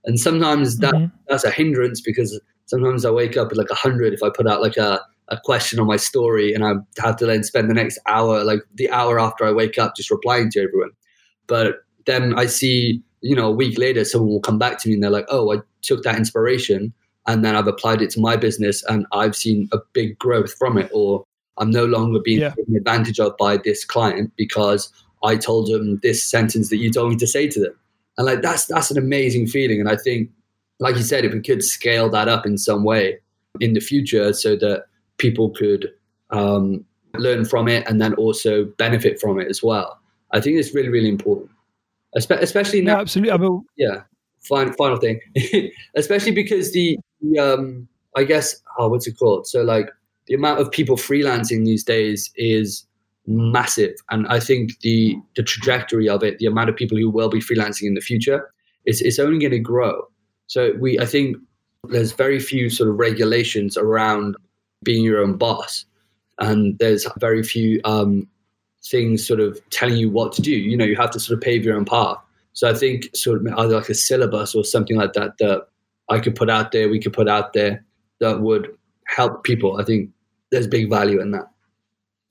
And 0.05 0.20
sometimes 0.20 0.78
that 0.80 0.93
Mhm. 0.93 1.12
that's 1.28 1.43
a 1.43 1.51
hindrance 1.51 2.01
because 2.01 2.39
sometimes 2.66 3.05
I 3.05 3.12
wake 3.12 3.38
up 3.38 3.49
with 3.49 3.58
like 3.58 3.70
a 3.72 3.76
hundred 3.76 4.14
if 4.14 4.24
I 4.24 4.30
put 4.30 4.47
out 4.47 4.62
like 4.62 4.78
a, 4.78 5.01
a 5.30 5.38
question 5.43 5.80
on 5.80 5.88
my 5.88 5.97
story 5.97 6.53
and 6.53 6.66
I 6.66 6.74
have 6.99 7.18
to 7.18 7.26
then 7.26 7.43
spend 7.43 7.70
the 7.70 7.74
next 7.74 7.99
hour, 8.08 8.43
like 8.43 8.62
the 8.76 8.89
hour 8.89 9.20
after 9.20 9.45
I 9.45 9.51
wake 9.51 9.78
up, 9.78 9.95
just 9.95 10.10
replying 10.12 10.49
to 10.51 10.62
everyone. 10.62 10.91
But 11.47 11.84
then 12.05 12.38
I 12.38 12.45
see, 12.47 13.01
you 13.22 13.36
know, 13.36 13.47
a 13.47 13.51
week 13.55 13.78
later, 13.78 14.03
someone 14.05 14.30
will 14.32 14.39
come 14.41 14.58
back 14.58 14.80
to 14.80 14.88
me 14.88 14.95
and 14.95 15.03
they're 15.03 15.10
like, 15.12 15.28
oh, 15.30 15.53
I 15.53 15.58
took 15.82 16.03
that 16.03 16.18
inspiration 16.18 16.93
and 17.28 17.43
then 17.43 17.55
I've 17.55 17.67
applied 17.67 18.01
it 18.01 18.09
to 18.11 18.19
my 18.19 18.36
business 18.36 18.84
and 18.86 19.05
I've 19.11 19.36
seen 19.36 19.69
a 19.71 19.78
big 19.93 20.17
growth 20.17 20.53
from 20.53 20.78
it. 20.78 20.89
Or 20.93 21.23
I'm 21.57 21.71
no 21.71 21.86
longer 21.86 22.19
being 22.19 22.39
Yeah. 22.39 22.53
taken 22.53 22.75
advantage 22.75 23.19
of 23.19 23.36
by 23.38 23.57
this 23.57 23.84
client 23.86 24.32
because 24.38 24.91
I 25.23 25.36
told 25.36 25.67
them 25.69 25.99
this 26.03 26.23
sentence 26.23 26.69
that 26.69 26.78
you 26.78 26.91
told 26.91 27.09
me 27.11 27.17
to 27.17 27.28
say 27.28 27.47
to 27.49 27.59
them. 27.59 27.73
And 28.17 28.25
like 28.25 28.41
that's 28.41 28.65
that's 28.65 28.91
an 28.91 28.97
amazing 28.97 29.47
feeling. 29.47 29.80
And 29.80 29.89
I 29.89 29.95
think, 29.95 30.30
like 30.80 30.95
you 30.95 31.03
said, 31.03 31.25
if 31.25 31.34
we 31.34 31.41
could 31.41 31.63
scale 31.63 32.09
that 32.09 32.28
up 32.28 32.45
in 32.45 32.57
some 32.57 32.84
way 32.84 33.19
in 33.59 33.73
the 33.73 33.80
future 33.80 34.34
so 34.34 34.55
that 34.55 34.86
people 35.17 35.49
could 35.49 35.91
um, 36.30 36.86
learn 37.15 37.45
from 37.45 37.67
it 37.67 37.88
and 37.88 37.99
then 37.99 38.13
also 38.15 38.65
benefit 38.78 39.19
from 39.19 39.39
it 39.39 39.47
as 39.47 39.61
well. 39.63 39.99
I 40.32 40.39
think 40.39 40.57
it's 40.57 40.73
really, 40.73 40.89
really 40.89 41.09
important. 41.09 41.49
Espe- 42.15 42.41
Especially 42.41 42.82
No, 42.82 42.93
now, 42.95 43.01
absolutely. 43.01 43.32
I 43.32 43.38
mean, 43.38 43.65
yeah. 43.78 44.01
Final, 44.48 44.74
final 44.74 44.98
thing, 44.98 45.20
especially 45.95 46.32
because 46.32 46.72
the, 46.72 46.98
the 47.22 47.39
um, 47.39 47.88
I 48.16 48.24
guess, 48.24 48.56
oh, 48.78 48.89
what's 48.89 49.08
it 49.08 49.18
called? 49.18 49.48
So 49.48 49.62
like 49.62 49.89
the 50.28 50.36
amount 50.36 50.60
of 50.60 50.72
people 50.72 50.98
freelancing 50.98 51.66
these 51.66 51.84
days 51.84 52.32
is 52.36 52.86
massive, 53.26 53.93
and 54.10 54.28
I 54.28 54.39
think 54.39 54.80
the 54.80 55.16
the 55.36 55.43
trajectory 55.43 56.10
of 56.10 56.24
it, 56.24 56.39
the 56.39 56.45
amount 56.45 56.70
of 56.70 56.76
people 56.76 56.98
who 56.98 57.10
will 57.10 57.30
be 57.30 57.39
freelancing 57.39 57.84
in 57.84 57.93
the 57.93 58.02
future, 58.02 58.52
is 58.86 59.02
it's 59.02 59.20
only 59.20 59.39
going 59.39 59.52
to 59.52 59.60
grow. 59.60 60.08
So 60.48 60.74
we, 60.80 61.00
I 61.00 61.06
think, 61.06 61.38
there's 61.89 62.14
very 62.14 62.39
few 62.39 62.70
sort 62.70 62.89
of 62.89 62.98
regulations 62.98 63.78
around 63.78 64.36
being 64.84 65.04
your 65.04 65.22
own 65.22 65.38
boss, 65.38 65.86
and 66.39 66.78
there's 66.80 67.08
very 67.20 67.43
few 67.43 67.82
um, 67.84 68.28
things 68.84 69.26
sort 69.26 69.39
of 69.39 69.60
telling 69.70 69.98
you 69.98 70.10
what 70.10 70.32
to 70.34 70.41
do. 70.41 70.52
You 70.52 70.78
know, 70.78 70.86
you 70.86 70.95
have 70.95 71.12
to 71.12 71.20
sort 71.20 71.38
of 71.38 71.41
pave 71.41 71.64
your 71.66 71.76
own 71.76 71.86
path. 71.86 72.18
So 72.58 72.68
I 72.68 72.74
think 72.74 73.16
sort 73.16 73.39
of 73.39 73.53
either 73.55 73.76
like 73.76 73.88
a 73.88 73.93
syllabus 73.93 74.55
or 74.55 74.66
something 74.66 74.97
like 74.97 75.14
that 75.14 75.38
that 75.38 75.68
I 76.10 76.20
could 76.20 76.34
put 76.34 76.49
out 76.49 76.72
there, 76.72 76.89
we 76.89 76.99
could 76.99 77.14
put 77.14 77.30
out 77.30 77.53
there 77.53 77.86
that 78.20 78.41
would 78.41 78.76
help 79.05 79.43
people. 79.43 79.80
I 79.80 79.84
think 79.84 80.10
there's 80.49 80.66
big 80.66 80.89
value 80.89 81.22
in 81.22 81.30
that. 81.32 81.51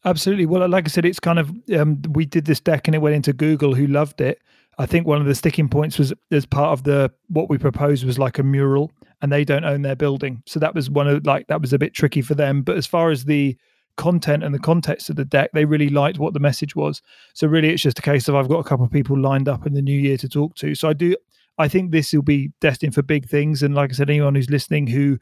Absolutely. 0.04 0.44
Well, 0.46 0.68
like 0.68 0.86
I 0.86 0.88
said, 0.88 1.04
it's 1.04 1.20
kind 1.20 1.38
of 1.38 1.52
um, 1.72 2.02
we 2.10 2.26
did 2.26 2.46
this 2.46 2.58
deck 2.58 2.88
and 2.88 2.96
it 2.96 2.98
went 2.98 3.14
into 3.14 3.32
Google, 3.32 3.76
who 3.76 3.86
loved 3.86 4.20
it. 4.20 4.40
I 4.78 4.86
think 4.86 5.06
one 5.06 5.20
of 5.20 5.28
the 5.28 5.34
sticking 5.36 5.68
points 5.68 5.96
was 5.96 6.12
as 6.32 6.44
part 6.44 6.72
of 6.72 6.82
the 6.82 7.12
what 7.28 7.48
we 7.48 7.56
proposed 7.56 8.04
was 8.04 8.18
like 8.18 8.40
a 8.40 8.42
mural, 8.42 8.90
and 9.22 9.30
they 9.30 9.44
don't 9.44 9.64
own 9.64 9.82
their 9.82 9.94
building, 9.94 10.42
so 10.44 10.58
that 10.58 10.74
was 10.74 10.90
one 10.90 11.06
of 11.06 11.24
like 11.24 11.46
that 11.46 11.60
was 11.60 11.72
a 11.72 11.78
bit 11.78 11.94
tricky 11.94 12.20
for 12.20 12.34
them. 12.34 12.62
But 12.62 12.76
as 12.76 12.86
far 12.86 13.12
as 13.12 13.26
the 13.26 13.56
content 13.96 14.44
and 14.44 14.54
the 14.54 14.58
context 14.58 15.10
of 15.10 15.16
the 15.16 15.24
deck, 15.24 15.50
they 15.52 15.64
really 15.64 15.88
liked 15.88 16.18
what 16.18 16.34
the 16.34 16.40
message 16.40 16.76
was. 16.76 17.02
So 17.34 17.46
really, 17.46 17.70
it's 17.70 17.82
just 17.82 17.98
a 17.98 18.02
case 18.02 18.28
of 18.28 18.34
I've 18.34 18.48
got 18.48 18.58
a 18.58 18.64
couple 18.64 18.84
of 18.84 18.92
people 18.92 19.18
lined 19.18 19.48
up 19.48 19.66
in 19.66 19.74
the 19.74 19.82
new 19.82 19.98
year 19.98 20.16
to 20.18 20.28
talk 20.28 20.54
to. 20.56 20.74
So 20.74 20.88
I 20.88 20.92
do, 20.92 21.16
I 21.58 21.68
think 21.68 21.90
this 21.90 22.12
will 22.12 22.22
be 22.22 22.52
destined 22.60 22.94
for 22.94 23.02
big 23.02 23.28
things. 23.28 23.62
And 23.62 23.74
like 23.74 23.90
I 23.90 23.94
said, 23.94 24.10
anyone 24.10 24.34
who's 24.34 24.50
listening 24.50 24.86
who 24.86 25.18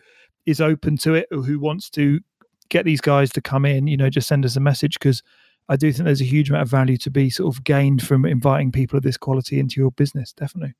is 0.46 0.60
open 0.60 0.96
to 0.98 1.14
it 1.14 1.28
or 1.30 1.42
who 1.42 1.58
wants 1.58 1.88
to 1.90 2.20
get 2.68 2.84
these 2.84 3.00
guys 3.00 3.30
to 3.32 3.40
come 3.40 3.64
in, 3.64 3.86
you 3.86 3.96
know, 3.96 4.10
just 4.10 4.28
send 4.28 4.44
us 4.44 4.56
a 4.56 4.60
message 4.60 4.98
because 4.98 5.22
I 5.68 5.76
do 5.76 5.92
think 5.92 6.04
there's 6.04 6.20
a 6.20 6.24
huge 6.24 6.50
amount 6.50 6.62
of 6.62 6.70
value 6.70 6.96
to 6.98 7.10
be 7.10 7.30
sort 7.30 7.54
of 7.54 7.64
gained 7.64 8.06
from 8.06 8.26
inviting 8.26 8.72
people 8.72 8.96
of 8.96 9.02
this 9.02 9.16
quality 9.16 9.58
into 9.58 9.80
your 9.80 9.92
business. 9.92 10.32
Definitely. 10.32 10.74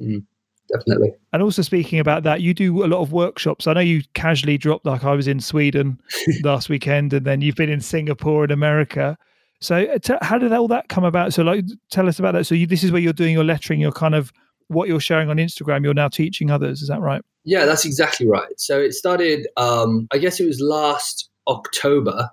Mm. 0.00 0.24
Definitely. 0.72 1.12
And 1.32 1.42
also 1.42 1.62
speaking 1.62 1.98
about 1.98 2.22
that, 2.22 2.40
you 2.40 2.54
do 2.54 2.84
a 2.84 2.86
lot 2.86 3.00
of 3.00 3.12
workshops. 3.12 3.66
I 3.66 3.72
know 3.72 3.80
you 3.80 4.02
casually 4.14 4.58
dropped 4.58 4.86
like 4.86 5.04
I 5.04 5.14
was 5.14 5.26
in 5.26 5.40
Sweden 5.40 6.00
last 6.44 6.68
weekend, 6.68 7.12
and 7.12 7.26
then 7.26 7.40
you've 7.40 7.56
been 7.56 7.70
in 7.70 7.80
Singapore 7.80 8.44
and 8.44 8.52
America. 8.52 9.16
So 9.60 9.82
uh, 9.82 9.98
t- 9.98 10.14
how 10.22 10.38
did 10.38 10.52
all 10.52 10.68
that 10.68 10.88
come 10.88 11.04
about? 11.04 11.34
So 11.34 11.42
like, 11.42 11.64
tell 11.90 12.08
us 12.08 12.18
about 12.18 12.32
that. 12.32 12.44
So 12.44 12.54
you, 12.54 12.66
this 12.66 12.84
is 12.84 12.92
where 12.92 13.00
you're 13.00 13.12
doing 13.12 13.32
your 13.32 13.44
lettering. 13.44 13.80
You're 13.80 13.92
kind 13.92 14.14
of 14.14 14.32
what 14.68 14.88
you're 14.88 15.00
sharing 15.00 15.28
on 15.28 15.36
Instagram. 15.36 15.82
You're 15.82 15.94
now 15.94 16.08
teaching 16.08 16.50
others. 16.50 16.82
Is 16.82 16.88
that 16.88 17.00
right? 17.00 17.22
Yeah, 17.44 17.66
that's 17.66 17.84
exactly 17.84 18.26
right. 18.26 18.58
So 18.58 18.80
it 18.80 18.92
started, 18.92 19.48
um, 19.56 20.06
I 20.12 20.18
guess 20.18 20.40
it 20.40 20.46
was 20.46 20.60
last 20.60 21.28
October 21.48 22.30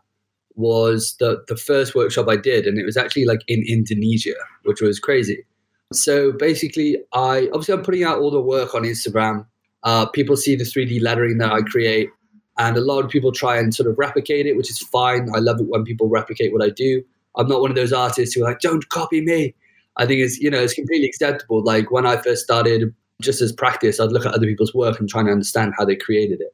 was 0.55 1.15
the, 1.19 1.43
the 1.47 1.55
first 1.55 1.95
workshop 1.95 2.27
I 2.29 2.35
did. 2.35 2.65
And 2.65 2.77
it 2.77 2.85
was 2.85 2.97
actually 2.97 3.25
like 3.25 3.41
in 3.47 3.63
Indonesia, 3.67 4.35
which 4.63 4.81
was 4.81 4.99
crazy. 4.99 5.45
So 5.93 6.31
basically, 6.33 6.97
I 7.13 7.47
obviously 7.53 7.73
I'm 7.73 7.83
putting 7.83 8.03
out 8.03 8.19
all 8.19 8.31
the 8.31 8.41
work 8.41 8.75
on 8.75 8.83
Instagram. 8.83 9.45
Uh, 9.83 10.05
people 10.05 10.35
see 10.35 10.55
the 10.55 10.63
3D 10.65 11.01
lettering 11.01 11.37
that 11.37 11.51
I 11.51 11.61
create, 11.61 12.09
and 12.57 12.75
a 12.75 12.81
lot 12.81 13.05
of 13.05 13.09
people 13.11 13.31
try 13.31 13.57
and 13.57 13.73
sort 13.73 13.89
of 13.89 13.97
replicate 13.97 14.45
it, 14.45 14.57
which 14.57 14.69
is 14.69 14.79
fine. 14.79 15.29
I 15.33 15.39
love 15.39 15.59
it 15.59 15.67
when 15.67 15.83
people 15.83 16.09
replicate 16.09 16.51
what 16.51 16.63
I 16.63 16.69
do. 16.69 17.03
I'm 17.37 17.47
not 17.47 17.61
one 17.61 17.69
of 17.69 17.75
those 17.75 17.93
artists 17.93 18.35
who 18.35 18.41
are 18.43 18.49
like, 18.49 18.59
don't 18.59 18.87
copy 18.89 19.21
me. 19.21 19.53
I 19.95 20.05
think 20.05 20.21
it's 20.21 20.39
you 20.39 20.49
know 20.49 20.59
it's 20.59 20.73
completely 20.73 21.07
acceptable. 21.07 21.63
Like 21.63 21.89
when 21.91 22.05
I 22.05 22.17
first 22.17 22.43
started, 22.43 22.93
just 23.21 23.41
as 23.41 23.53
practice, 23.53 23.99
I'd 23.99 24.11
look 24.11 24.25
at 24.25 24.33
other 24.33 24.45
people's 24.45 24.73
work 24.73 24.99
and 24.99 25.09
try 25.09 25.21
and 25.21 25.29
understand 25.29 25.73
how 25.77 25.85
they 25.85 25.95
created 25.95 26.41
it. 26.41 26.53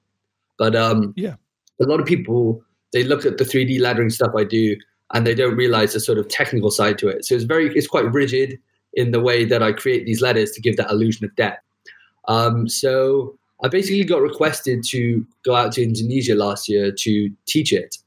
But 0.58 0.76
um, 0.76 1.14
Yeah. 1.18 1.36
a 1.82 1.86
lot 1.86 2.00
of 2.00 2.06
people 2.06 2.64
they 2.94 3.04
look 3.04 3.26
at 3.26 3.38
the 3.40 3.44
3D 3.44 3.80
lettering 3.80 4.12
stuff 4.12 4.34
I 4.38 4.44
do 4.44 4.78
and 5.16 5.26
they 5.26 5.34
don't 5.34 5.56
realize 5.56 5.94
the 5.94 6.00
sort 6.00 6.20
of 6.20 6.28
technical 6.28 6.70
side 6.70 7.00
to 7.00 7.08
it. 7.08 7.26
So 7.26 7.34
it's 7.34 7.44
very 7.44 7.76
it's 7.76 7.88
quite 7.88 8.12
rigid 8.14 8.60
in 8.94 9.12
the 9.12 9.20
way 9.20 9.46
that 9.46 9.64
I 9.64 9.72
create 9.72 10.06
these 10.06 10.22
letters 10.22 10.52
to 10.52 10.62
give 10.62 10.78
that 10.78 10.90
illusion 10.90 11.26
of 11.26 11.36
depth. 11.36 11.62
Um, 12.28 12.68
so 12.68 13.38
I 13.64 13.68
basically 13.68 14.04
got 14.04 14.22
requested 14.22 14.84
to 14.90 15.26
go 15.44 15.56
out 15.56 15.72
to 15.74 15.84
Indonesia 15.84 16.36
last 16.36 16.70
year 16.70 16.92
to 16.92 17.30
teach 17.46 17.72
it. 17.74 17.98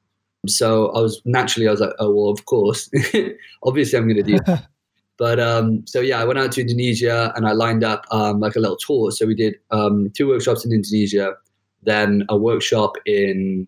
So 0.46 0.88
I 0.88 1.00
was 1.00 1.20
naturally 1.24 1.66
I 1.66 1.72
was 1.72 1.80
like, 1.80 1.94
oh 1.98 2.12
well, 2.14 2.30
of 2.30 2.44
course, 2.44 2.88
obviously 3.62 3.98
I'm 3.98 4.04
going 4.04 4.16
to 4.16 4.22
do 4.22 4.38
that. 4.46 4.68
But 5.18 5.40
um, 5.40 5.86
so 5.86 6.00
yeah, 6.00 6.20
I 6.20 6.24
went 6.24 6.38
out 6.38 6.52
to 6.52 6.60
Indonesia 6.60 7.32
and 7.34 7.48
I 7.48 7.52
lined 7.52 7.82
up 7.82 8.04
um, 8.10 8.40
like 8.40 8.54
a 8.54 8.60
little 8.60 8.76
tour. 8.76 9.10
So 9.10 9.24
we 9.24 9.34
did 9.34 9.54
um, 9.70 10.10
two 10.14 10.28
workshops 10.28 10.64
in 10.64 10.72
Indonesia, 10.72 11.34
then 11.82 12.26
a 12.28 12.36
workshop 12.36 12.96
in 13.06 13.66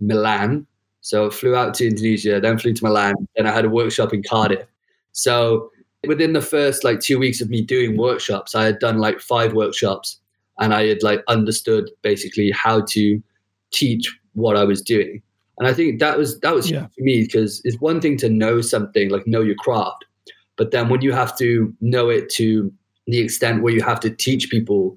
Milan. 0.00 0.66
So 1.00 1.28
I 1.28 1.30
flew 1.30 1.54
out 1.54 1.74
to 1.74 1.86
Indonesia, 1.86 2.40
then 2.40 2.58
flew 2.58 2.74
to 2.74 2.84
Milan, 2.84 3.14
then 3.36 3.46
I 3.46 3.52
had 3.52 3.64
a 3.64 3.68
workshop 3.68 4.12
in 4.12 4.24
Cardiff. 4.24 4.66
So 5.12 5.70
within 6.06 6.32
the 6.32 6.40
first 6.40 6.84
like 6.84 7.00
two 7.00 7.18
weeks 7.18 7.40
of 7.40 7.50
me 7.50 7.60
doing 7.62 7.96
workshops, 7.96 8.54
I 8.54 8.64
had 8.64 8.78
done 8.78 8.98
like 8.98 9.20
five 9.20 9.52
workshops 9.52 10.18
and 10.58 10.72
I 10.74 10.86
had 10.86 11.02
like 11.02 11.22
understood 11.28 11.90
basically 12.02 12.50
how 12.50 12.82
to 12.90 13.22
teach 13.72 14.16
what 14.34 14.56
I 14.56 14.64
was 14.64 14.80
doing. 14.82 15.22
And 15.58 15.66
I 15.66 15.74
think 15.74 15.98
that 16.00 16.16
was 16.16 16.38
that 16.40 16.54
was 16.54 16.70
Yeah. 16.70 16.86
for 16.86 17.00
me 17.02 17.22
because 17.24 17.60
it's 17.64 17.80
one 17.80 18.00
thing 18.00 18.16
to 18.18 18.28
know 18.28 18.60
something, 18.60 19.10
like 19.10 19.26
know 19.26 19.40
your 19.42 19.56
craft, 19.56 20.04
but 20.56 20.70
then 20.70 20.88
when 20.88 21.00
you 21.02 21.12
have 21.12 21.36
to 21.38 21.74
know 21.80 22.08
it 22.08 22.28
to 22.30 22.72
the 23.06 23.18
extent 23.18 23.62
where 23.62 23.72
you 23.72 23.82
have 23.82 24.00
to 24.00 24.10
teach 24.10 24.50
people 24.50 24.96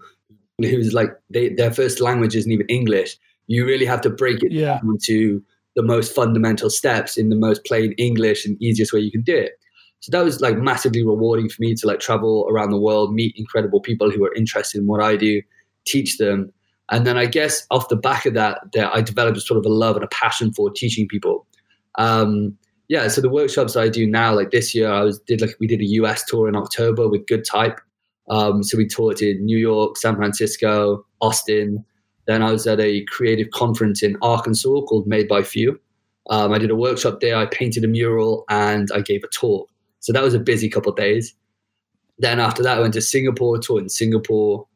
who's 0.60 0.93
like 0.93 1.10
they, 1.32 1.49
their 1.49 1.72
first 1.72 1.99
language 1.99 2.36
isn't 2.36 2.52
even 2.52 2.68
English, 2.68 3.18
you 3.47 3.66
really 3.66 3.86
have 3.86 4.02
to 4.02 4.10
break 4.10 4.43
it 4.43 4.52
Yeah. 4.52 4.80
down 4.80 4.91
into 4.91 5.41
the 5.76 5.82
most 5.82 6.14
fundamental 6.14 6.70
steps 6.70 7.18
in 7.18 7.30
the 7.30 7.36
most 7.36 7.66
plain 7.66 7.93
English 7.93 8.45
and 8.45 8.62
easiest 8.62 8.93
way 8.93 8.99
you 8.99 9.10
can 9.12 9.22
do 9.24 9.36
it. 9.36 9.54
So 10.02 10.10
that 10.12 10.24
was 10.24 10.41
like 10.41 10.58
massively 10.58 11.04
rewarding 11.04 11.47
for 11.47 11.62
me 11.62 11.76
to 11.76 11.88
like 11.88 11.99
travel 11.99 12.47
around 12.49 12.72
the 12.72 12.80
world, 12.80 13.14
meet 13.14 13.36
incredible 13.38 13.80
people 13.80 14.10
who 14.10 14.26
are 14.26 14.34
interested 14.34 14.80
in 14.80 14.88
what 14.88 15.02
I 15.02 15.16
do, 15.16 15.41
teach 15.86 16.18
them. 16.18 16.52
And 16.89 17.06
then 17.06 17.18
I 17.18 17.28
guess 17.28 17.66
off 17.70 17.88
the 17.88 17.95
back 17.95 18.26
of 18.26 18.34
that, 18.34 18.60
that 18.74 18.93
I 18.93 19.02
developed 19.02 19.39
sort 19.41 19.60
of 19.60 19.66
a 19.66 19.70
love 19.74 19.95
and 19.95 20.04
a 20.04 20.10
passion 20.10 20.54
for 20.54 20.72
teaching 20.72 21.08
people. 21.08 21.45
Um, 21.99 22.58
yeah, 22.89 23.08
so 23.08 23.22
the 23.22 23.30
workshops 23.30 23.78
I 23.78 23.89
do 23.89 24.06
now, 24.08 24.36
like 24.36 24.52
this 24.52 24.74
year, 24.74 24.91
I 24.91 25.04
was 25.04 25.20
did 25.20 25.39
like 25.39 25.52
we 25.60 25.68
did 25.68 25.80
a 25.80 25.86
US 25.86 26.26
tour 26.26 26.49
in 26.49 26.56
October 26.56 27.08
with 27.08 27.26
Good 27.28 27.45
Type. 27.45 27.80
Um, 28.30 28.64
so 28.64 28.78
we 28.78 28.88
taught 28.88 29.22
in 29.22 29.45
New 29.45 29.58
York, 29.58 29.97
San 29.97 30.16
Francisco, 30.16 31.06
Austin. 31.22 31.86
Then 32.28 32.41
I 32.41 32.52
was 32.52 32.66
at 32.66 32.80
a 32.80 33.06
creative 33.06 33.52
conference 33.52 34.02
in 34.02 34.18
Arkansas 34.22 34.82
called 34.82 35.08
Made 35.08 35.28
by 35.28 35.43
Few. 35.43 35.80
Um, 36.30 36.54
I 36.54 36.58
did 36.58 36.72
a 36.72 36.76
workshop 36.76 37.20
there. 37.20 37.36
I 37.36 37.45
painted 37.45 37.84
a 37.84 37.88
mural 37.88 38.45
and 38.49 38.89
I 38.93 39.02
gave 39.02 39.24
a 39.24 39.28
talk. 39.28 39.70
So 40.02 40.12
that 40.14 40.24
was 40.24 40.34
a 40.34 40.39
busy 40.39 40.70
couple 40.70 40.91
of 40.91 40.97
days. 40.97 41.34
Then 42.20 42.39
after 42.39 42.62
that, 42.64 42.78
I 42.78 42.82
went 42.82 42.93
to 42.95 43.02
Singapore, 43.02 43.58
taught 43.60 43.82
in 43.82 43.89
Singapore. 43.89 44.68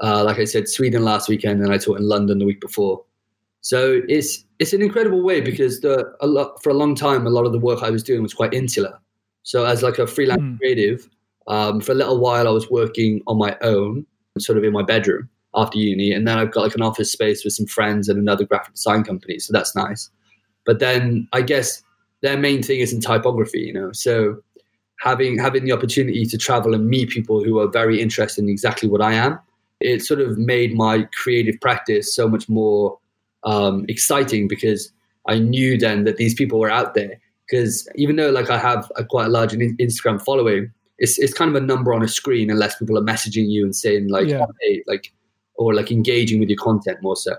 Uh, 0.00 0.24
like 0.24 0.38
I 0.38 0.44
said, 0.44 0.68
Sweden 0.68 1.04
last 1.04 1.28
weekend, 1.28 1.62
and 1.62 1.72
I 1.72 1.78
taught 1.78 1.98
in 1.98 2.08
London 2.08 2.38
the 2.38 2.46
week 2.46 2.60
before. 2.60 3.04
So 3.60 4.02
it's 4.08 4.44
it's 4.58 4.72
an 4.72 4.82
incredible 4.82 5.22
way 5.22 5.40
because 5.40 5.80
the 5.80 6.12
a 6.20 6.26
lot 6.26 6.62
for 6.62 6.70
a 6.70 6.74
long 6.74 6.94
time, 6.94 7.26
a 7.26 7.30
lot 7.30 7.46
of 7.46 7.52
the 7.52 7.58
work 7.58 7.82
I 7.82 7.90
was 7.90 8.02
doing 8.02 8.22
was 8.22 8.34
quite 8.34 8.52
insular. 8.54 8.98
So 9.42 9.64
as 9.64 9.82
like 9.82 9.98
a 9.98 10.06
freelance 10.06 10.42
Mm. 10.42 10.58
creative, 10.58 11.08
um, 11.48 11.80
for 11.80 11.92
a 11.92 11.94
little 11.94 12.18
while 12.18 12.46
I 12.46 12.50
was 12.50 12.70
working 12.70 13.22
on 13.26 13.38
my 13.38 13.56
own, 13.62 14.06
sort 14.38 14.58
of 14.58 14.64
in 14.64 14.72
my 14.72 14.82
bedroom 14.82 15.28
after 15.54 15.78
uni, 15.78 16.12
and 16.12 16.26
then 16.26 16.38
I've 16.38 16.50
got 16.50 16.62
like 16.62 16.74
an 16.74 16.82
office 16.82 17.12
space 17.12 17.44
with 17.44 17.52
some 17.52 17.66
friends 17.66 18.08
and 18.08 18.18
another 18.18 18.44
graphic 18.44 18.74
design 18.74 19.04
company. 19.04 19.38
So 19.38 19.52
that's 19.52 19.74
nice. 19.76 20.10
But 20.66 20.78
then 20.78 21.28
I 21.32 21.42
guess 21.42 21.82
their 22.22 22.36
main 22.36 22.62
thing 22.62 22.80
is 22.80 22.92
in 22.92 23.00
typography, 23.00 23.60
you 23.60 23.72
know. 23.72 23.92
So 23.92 24.42
having 25.04 25.38
having 25.38 25.64
the 25.64 25.72
opportunity 25.72 26.24
to 26.24 26.38
travel 26.38 26.74
and 26.74 26.88
meet 26.88 27.10
people 27.10 27.44
who 27.44 27.58
are 27.58 27.68
very 27.68 28.00
interested 28.00 28.42
in 28.42 28.48
exactly 28.48 28.88
what 28.88 29.02
I 29.02 29.12
am, 29.12 29.38
it 29.80 30.02
sort 30.02 30.20
of 30.20 30.38
made 30.38 30.74
my 30.74 31.06
creative 31.22 31.60
practice 31.60 32.14
so 32.14 32.26
much 32.26 32.48
more 32.48 32.98
um, 33.44 33.84
exciting 33.86 34.48
because 34.48 34.90
I 35.28 35.38
knew 35.38 35.76
then 35.76 36.04
that 36.04 36.16
these 36.16 36.34
people 36.34 36.58
were 36.58 36.70
out 36.70 36.94
there. 36.94 37.20
Because 37.46 37.86
even 37.96 38.16
though 38.16 38.30
like 38.30 38.48
I 38.48 38.56
have 38.56 38.90
a 38.96 39.04
quite 39.04 39.26
a 39.26 39.28
large 39.28 39.52
Instagram 39.52 40.24
following, 40.24 40.72
it's 40.96 41.18
it's 41.18 41.34
kind 41.34 41.54
of 41.54 41.62
a 41.62 41.66
number 41.66 41.92
on 41.92 42.02
a 42.02 42.08
screen 42.08 42.50
unless 42.50 42.78
people 42.78 42.96
are 42.96 43.02
messaging 43.02 43.50
you 43.50 43.62
and 43.62 43.76
saying 43.76 44.08
like, 44.08 44.26
yeah. 44.26 44.46
hey, 44.62 44.82
like, 44.86 45.12
or 45.56 45.74
like 45.74 45.92
engaging 45.92 46.40
with 46.40 46.48
your 46.48 46.58
content 46.58 47.02
more 47.02 47.16
so. 47.16 47.36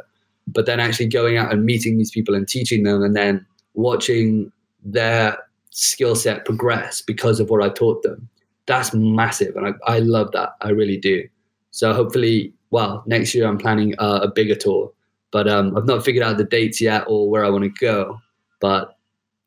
But 0.48 0.68
then 0.68 0.80
actually 0.80 1.08
going 1.08 1.38
out 1.38 1.52
and 1.52 1.66
meeting 1.66 1.98
these 1.98 2.12
people 2.12 2.36
and 2.36 2.48
teaching 2.48 2.84
them, 2.84 3.02
and 3.02 3.16
then 3.16 3.44
watching 3.74 4.52
their 4.84 5.40
skill 5.76 6.16
set 6.16 6.46
progress 6.46 7.02
because 7.02 7.42
of 7.42 7.50
what 7.50 7.62
I 7.62 7.70
taught 7.70 8.02
them. 8.02 8.30
That's 8.66 8.94
massive, 8.94 9.56
and 9.56 9.68
I, 9.68 9.96
I 9.96 10.00
love 10.00 10.32
that. 10.32 10.56
I 10.62 10.70
really 10.70 10.98
do. 10.98 11.28
So 11.72 11.94
hopefully, 11.94 12.54
well, 12.72 13.04
next 13.06 13.36
year 13.36 13.46
I'm 13.46 13.58
planning 13.58 13.94
a, 14.00 14.22
a 14.22 14.32
bigger 14.32 14.56
tour, 14.56 14.92
but 15.32 15.48
um, 15.48 15.78
I've 15.78 15.86
not 15.86 16.04
figured 16.04 16.24
out 16.24 16.38
the 16.38 16.46
dates 16.46 16.82
yet 16.82 17.04
or 17.08 17.30
where 17.30 17.46
I 17.46 17.50
want 17.50 17.66
to 17.66 17.70
go. 17.70 18.20
But 18.62 18.98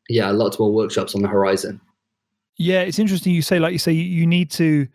yeah, 0.09 0.31
lots 0.31 0.59
more 0.59 0.71
workshops 0.71 1.15
on 1.15 1.23
the 1.23 1.29
horizon. 1.29 1.81
Yeah, 2.59 2.83
it's 2.83 2.99
interesting. 2.99 3.33
You 3.35 3.43
say, 3.43 3.59
like 3.59 3.73
you 3.73 3.79
say, 3.79 3.93
you 3.93 4.27
need 4.27 4.51
to 4.53 4.87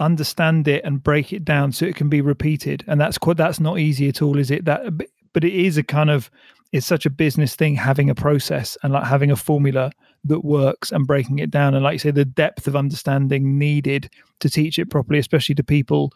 understand 0.00 0.66
it 0.66 0.82
and 0.84 1.02
break 1.02 1.32
it 1.32 1.44
down 1.44 1.72
so 1.72 1.84
it 1.84 1.94
can 1.94 2.08
be 2.08 2.22
repeated, 2.22 2.82
and 2.88 3.00
that's 3.00 3.18
quite 3.18 3.36
that's 3.36 3.60
not 3.60 3.78
easy 3.78 4.08
at 4.08 4.22
all, 4.22 4.38
is 4.38 4.50
it? 4.50 4.64
That, 4.64 4.96
but 5.32 5.44
it 5.44 5.52
is 5.52 5.76
a 5.76 5.82
kind 5.82 6.10
of 6.10 6.30
it's 6.72 6.86
such 6.86 7.04
a 7.04 7.10
business 7.10 7.54
thing 7.54 7.74
having 7.74 8.08
a 8.10 8.14
process 8.14 8.78
and 8.82 8.92
like 8.92 9.04
having 9.04 9.30
a 9.30 9.36
formula 9.36 9.92
that 10.24 10.44
works 10.44 10.92
and 10.92 11.06
breaking 11.06 11.38
it 11.38 11.50
down 11.50 11.74
and 11.74 11.82
like 11.82 11.94
you 11.94 11.98
say 11.98 12.10
the 12.10 12.24
depth 12.24 12.66
of 12.66 12.76
understanding 12.76 13.58
needed 13.58 14.10
to 14.38 14.50
teach 14.50 14.78
it 14.78 14.90
properly 14.90 15.18
especially 15.18 15.54
to 15.54 15.64
people 15.64 16.12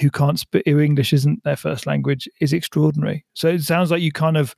who 0.00 0.08
can't 0.10 0.38
speak 0.38 0.62
who 0.66 0.78
english 0.78 1.12
isn't 1.12 1.42
their 1.42 1.56
first 1.56 1.84
language 1.84 2.28
is 2.40 2.52
extraordinary 2.52 3.24
so 3.34 3.48
it 3.48 3.62
sounds 3.62 3.90
like 3.90 4.00
you 4.00 4.12
kind 4.12 4.36
of 4.36 4.54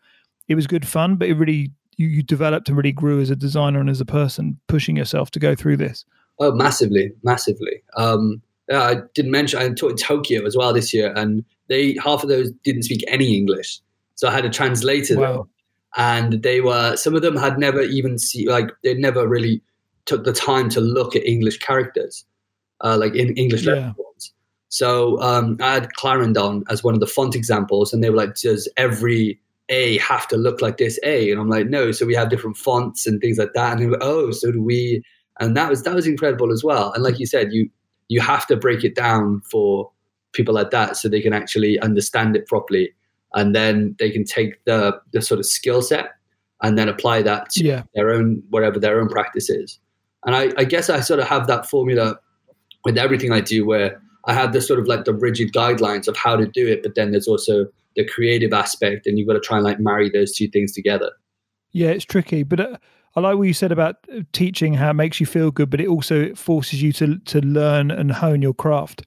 it 0.49 0.55
was 0.55 0.67
good 0.67 0.87
fun 0.87 1.17
but 1.17 1.29
it 1.29 1.35
really 1.35 1.71
you, 1.97 2.09
you 2.09 2.23
developed 2.23 2.69
and 2.69 2.77
really 2.77 2.93
grew 2.93 3.21
as 3.21 3.31
a 3.31 3.37
designer 3.37 3.81
and 3.81 3.91
as 3.91 4.01
a 4.01 4.05
person, 4.05 4.59
pushing 4.69 4.97
yourself 4.97 5.31
to 5.33 5.39
go 5.39 5.55
through 5.55 5.77
this? 5.77 6.05
Oh, 6.39 6.53
massively, 6.53 7.13
massively. 7.23 7.83
Um, 7.97 8.43
yeah, 8.69 8.83
I 8.83 8.97
didn't 9.15 9.31
mention 9.31 9.61
I 9.61 9.69
taught 9.71 9.93
in 9.93 9.97
Tokyo 9.97 10.45
as 10.47 10.57
well 10.57 10.73
this 10.73 10.95
year, 10.95 11.13
and 11.15 11.45
they 11.69 11.97
half 12.03 12.23
of 12.23 12.29
those 12.29 12.51
didn't 12.65 12.85
speak 12.85 13.05
any 13.07 13.37
English, 13.37 13.81
so 14.15 14.29
I 14.29 14.33
had 14.33 14.45
a 14.45 14.51
translator. 14.51 15.19
Wow. 15.19 15.49
And 15.97 16.43
they 16.43 16.61
were 16.61 16.97
some 16.97 17.15
of 17.15 17.23
them 17.23 17.37
had 17.37 17.59
never 17.59 17.83
even 17.83 18.19
see 18.19 18.49
like 18.49 18.71
they 18.83 18.95
never 18.95 19.29
really 19.29 19.63
took 20.07 20.25
the 20.25 20.33
time 20.33 20.69
to 20.71 20.81
look 20.81 21.15
at 21.15 21.27
English 21.27 21.59
characters, 21.59 22.25
uh, 22.81 22.97
like 22.99 23.15
in 23.15 23.35
English 23.37 23.67
yeah. 23.67 23.93
So 24.69 25.21
um, 25.21 25.59
I 25.61 25.75
had 25.75 25.93
Clarendon 25.93 26.65
as 26.71 26.83
one 26.83 26.95
of 26.95 27.01
the 27.01 27.07
font 27.07 27.35
examples, 27.35 27.93
and 27.93 28.03
they 28.03 28.09
were 28.09 28.17
like, 28.17 28.37
"Does 28.37 28.71
every 28.79 29.39
a 29.69 29.99
have 29.99 30.29
to 30.29 30.37
look 30.37 30.61
like 30.61 30.77
this 30.77 30.99
A? 31.03 31.31
And 31.31 31.41
I'm 31.41 31.49
like, 31.49 31.69
no. 31.69 31.93
So 31.93 32.07
we 32.07 32.15
have 32.15 32.31
different 32.31 32.57
fonts 32.57 33.07
and 33.07 33.21
things 33.21 33.39
like 33.39 33.55
that. 33.55 33.79
And 33.79 33.91
like, 33.91 34.03
oh, 34.03 34.31
so 34.31 34.53
do 34.53 34.63
we? 34.63 35.03
And 35.41 35.57
that 35.57 35.71
was 35.71 35.83
that 35.83 35.95
was 35.95 36.07
incredible 36.07 36.53
as 36.53 36.63
well. 36.63 36.93
And 36.93 37.03
like 37.03 37.19
you 37.19 37.27
said, 37.27 37.53
you 37.53 37.69
you 38.09 38.21
have 38.21 38.47
to 38.49 38.57
break 38.57 38.85
it 38.85 38.95
down 38.95 39.41
for 39.51 39.91
people 40.33 40.55
like 40.55 40.71
that 40.71 40.97
so 40.97 41.09
they 41.09 41.21
can 41.21 41.33
actually 41.33 41.81
understand 41.81 42.37
it 42.37 42.47
properly, 42.47 42.93
and 43.35 43.55
then 43.55 43.97
they 43.99 44.11
can 44.11 44.25
take 44.25 44.65
the 44.65 45.01
the 45.13 45.23
sort 45.23 45.41
of 45.41 45.47
skill 45.47 45.83
set 45.83 46.11
and 46.63 46.79
then 46.79 46.89
apply 46.89 47.23
that 47.23 47.51
to 47.51 47.65
yeah. 47.65 47.83
their 47.95 48.11
own 48.11 48.43
whatever 48.51 48.79
their 48.79 49.01
own 49.01 49.09
practice 49.09 49.51
is. 49.51 49.79
And 50.25 50.37
I, 50.37 50.53
I 50.57 50.65
guess 50.65 50.89
I 50.89 51.01
sort 51.01 51.19
of 51.19 51.27
have 51.27 51.49
that 51.49 51.69
formula 51.69 52.19
with 52.85 52.97
everything 52.97 53.33
I 53.33 53.41
do, 53.41 53.67
where 53.67 54.01
I 54.27 54.35
have 54.35 54.53
the 54.53 54.61
sort 54.61 54.79
of 54.79 54.87
like 54.87 55.05
the 55.05 55.15
rigid 55.15 55.53
guidelines 55.53 56.07
of 56.07 56.17
how 56.17 56.37
to 56.37 56.47
do 56.47 56.67
it, 56.67 56.83
but 56.83 56.95
then 56.95 57.11
there's 57.11 57.29
also 57.29 57.67
the 57.97 58.07
creative 58.07 58.53
aspect, 58.53 59.07
and 59.07 59.19
you've 59.19 59.27
got 59.27 59.35
to 59.35 59.41
try 59.41 59.57
and 59.57 59.65
like 59.65 59.81
marry 59.81 60.09
those 60.09 60.35
two 60.35 60.49
things 60.49 60.73
together. 60.73 61.11
Yeah, 61.73 61.89
it's 61.89 62.05
tricky, 62.05 62.43
but 62.43 62.61
uh, 62.61 62.77
I 63.17 63.21
like 63.21 63.37
what 63.37 63.45
you 63.49 63.55
said 63.55 63.73
about 63.73 63.97
uh, 64.15 64.21
teaching 64.33 64.75
how 64.75 64.91
it 64.91 64.95
makes 64.95 65.21
you 65.21 65.27
feel 65.27 65.51
good, 65.51 65.71
but 65.71 65.81
it 65.81 65.89
also 65.89 66.35
forces 66.35 66.83
you 66.83 66.93
to 66.95 67.19
to 67.19 67.41
learn 67.41 67.91
and 67.91 68.13
hone 68.13 68.43
your 68.43 68.55
craft. 68.55 69.05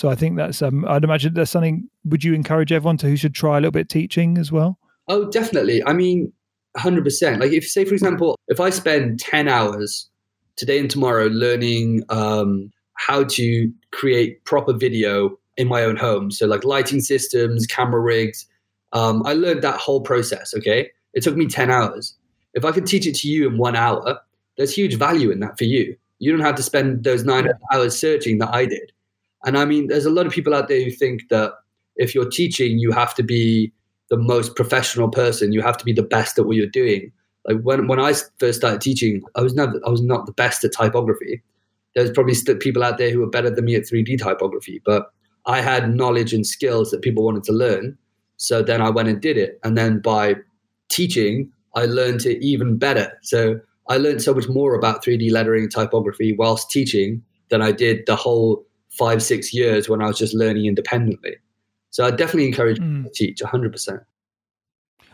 So 0.00 0.08
I 0.08 0.14
think 0.14 0.38
that's 0.38 0.62
um, 0.62 0.86
I'd 0.88 1.04
imagine 1.04 1.34
there's 1.34 1.50
something. 1.50 1.86
Would 2.06 2.24
you 2.24 2.32
encourage 2.32 2.72
everyone 2.72 2.96
to 2.98 3.06
who 3.06 3.18
should 3.18 3.34
try 3.34 3.58
a 3.58 3.60
little 3.60 3.70
bit 3.70 3.90
teaching 3.90 4.38
as 4.38 4.50
well? 4.50 4.78
Oh, 5.08 5.28
definitely. 5.28 5.84
I 5.84 5.92
mean, 5.92 6.32
hundred 6.74 7.04
percent. 7.04 7.38
Like 7.38 7.52
if 7.52 7.68
say 7.68 7.84
for 7.84 7.92
example, 7.92 8.38
if 8.48 8.60
I 8.60 8.70
spend 8.70 9.20
ten 9.20 9.46
hours 9.46 10.08
today 10.56 10.78
and 10.78 10.90
tomorrow 10.90 11.26
learning 11.26 12.04
um, 12.08 12.70
how 12.94 13.24
to 13.24 13.70
create 13.92 14.42
proper 14.46 14.72
video 14.72 15.38
in 15.58 15.68
my 15.68 15.82
own 15.82 15.98
home. 15.98 16.30
So 16.30 16.46
like 16.46 16.64
lighting 16.64 17.00
systems, 17.00 17.66
camera 17.66 18.00
rigs. 18.00 18.46
Um, 18.94 19.22
I 19.26 19.34
learned 19.34 19.60
that 19.60 19.78
whole 19.78 20.00
process. 20.00 20.54
Okay, 20.54 20.88
it 21.12 21.22
took 21.22 21.36
me 21.36 21.46
ten 21.46 21.70
hours. 21.70 22.16
If 22.54 22.64
I 22.64 22.72
could 22.72 22.86
teach 22.86 23.06
it 23.06 23.16
to 23.16 23.28
you 23.28 23.48
in 23.50 23.58
one 23.58 23.76
hour, 23.76 24.18
there's 24.56 24.74
huge 24.74 24.94
value 24.94 25.30
in 25.30 25.40
that 25.40 25.58
for 25.58 25.64
you. 25.64 25.94
You 26.20 26.32
don't 26.32 26.40
have 26.40 26.54
to 26.54 26.62
spend 26.62 27.04
those 27.04 27.22
nine 27.22 27.50
hours 27.70 28.00
searching 28.00 28.38
that 28.38 28.54
I 28.54 28.64
did. 28.64 28.92
And 29.44 29.56
I 29.56 29.64
mean, 29.64 29.88
there's 29.88 30.06
a 30.06 30.10
lot 30.10 30.26
of 30.26 30.32
people 30.32 30.54
out 30.54 30.68
there 30.68 30.82
who 30.82 30.90
think 30.90 31.28
that 31.30 31.52
if 31.96 32.14
you're 32.14 32.28
teaching, 32.28 32.78
you 32.78 32.92
have 32.92 33.14
to 33.14 33.22
be 33.22 33.72
the 34.10 34.16
most 34.16 34.56
professional 34.56 35.08
person. 35.08 35.52
You 35.52 35.62
have 35.62 35.76
to 35.78 35.84
be 35.84 35.92
the 35.92 36.02
best 36.02 36.38
at 36.38 36.46
what 36.46 36.56
you're 36.56 36.66
doing. 36.66 37.12
Like 37.46 37.62
when, 37.62 37.86
when 37.86 38.00
I 38.00 38.14
first 38.38 38.58
started 38.58 38.80
teaching, 38.80 39.22
I 39.34 39.42
was 39.42 39.54
never 39.54 39.80
I 39.86 39.90
was 39.90 40.02
not 40.02 40.26
the 40.26 40.32
best 40.32 40.64
at 40.64 40.72
typography. 40.72 41.42
There's 41.94 42.10
probably 42.10 42.34
people 42.60 42.84
out 42.84 42.98
there 42.98 43.10
who 43.10 43.22
are 43.22 43.30
better 43.30 43.50
than 43.50 43.64
me 43.64 43.74
at 43.74 43.82
3D 43.82 44.18
typography, 44.22 44.80
but 44.84 45.10
I 45.46 45.60
had 45.60 45.94
knowledge 45.94 46.32
and 46.32 46.46
skills 46.46 46.90
that 46.90 47.02
people 47.02 47.24
wanted 47.24 47.44
to 47.44 47.52
learn. 47.52 47.96
So 48.36 48.62
then 48.62 48.80
I 48.80 48.90
went 48.90 49.08
and 49.08 49.20
did 49.20 49.36
it. 49.36 49.58
And 49.64 49.76
then 49.76 50.00
by 50.00 50.36
teaching, 50.88 51.50
I 51.74 51.86
learned 51.86 52.26
it 52.26 52.42
even 52.42 52.78
better. 52.78 53.12
So 53.22 53.58
I 53.88 53.96
learned 53.96 54.22
so 54.22 54.34
much 54.34 54.48
more 54.48 54.74
about 54.74 55.04
3D 55.04 55.32
lettering 55.32 55.64
and 55.64 55.72
typography 55.72 56.34
whilst 56.36 56.70
teaching 56.70 57.22
than 57.48 57.62
I 57.62 57.72
did 57.72 58.06
the 58.06 58.16
whole 58.16 58.64
five, 58.90 59.22
six 59.22 59.52
years 59.54 59.88
when 59.88 60.02
I 60.02 60.06
was 60.06 60.18
just 60.18 60.34
learning 60.34 60.66
independently. 60.66 61.36
So 61.90 62.04
I 62.04 62.10
definitely 62.10 62.46
encourage 62.46 62.78
mm. 62.78 63.04
to 63.04 63.10
teach 63.10 63.40
100%. 63.40 64.04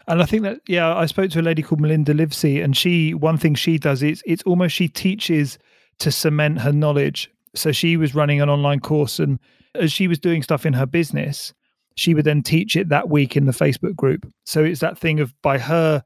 And 0.08 0.22
I 0.22 0.24
think 0.24 0.44
that, 0.44 0.60
yeah, 0.68 0.94
I 0.94 1.06
spoke 1.06 1.30
to 1.32 1.40
a 1.40 1.42
lady 1.42 1.62
called 1.62 1.80
Melinda 1.80 2.14
Livesey, 2.14 2.60
and 2.60 2.76
she, 2.76 3.12
one 3.12 3.38
thing 3.38 3.54
she 3.54 3.76
does 3.76 4.02
is 4.02 4.22
it's 4.24 4.42
almost 4.44 4.74
she 4.74 4.88
teaches 4.88 5.58
to 5.98 6.12
cement 6.12 6.60
her 6.60 6.72
knowledge. 6.72 7.30
So 7.54 7.72
she 7.72 7.96
was 7.96 8.14
running 8.14 8.40
an 8.40 8.48
online 8.48 8.80
course 8.80 9.18
and 9.18 9.38
as 9.74 9.92
she 9.92 10.08
was 10.08 10.18
doing 10.18 10.42
stuff 10.42 10.66
in 10.66 10.72
her 10.72 10.86
business, 10.86 11.52
she 11.96 12.14
would 12.14 12.24
then 12.24 12.42
teach 12.42 12.76
it 12.76 12.88
that 12.88 13.08
week 13.08 13.36
in 13.36 13.46
the 13.46 13.52
Facebook 13.52 13.94
group. 13.94 14.30
So 14.44 14.62
it's 14.62 14.80
that 14.80 14.98
thing 14.98 15.20
of 15.20 15.34
by 15.42 15.58
her 15.58 16.02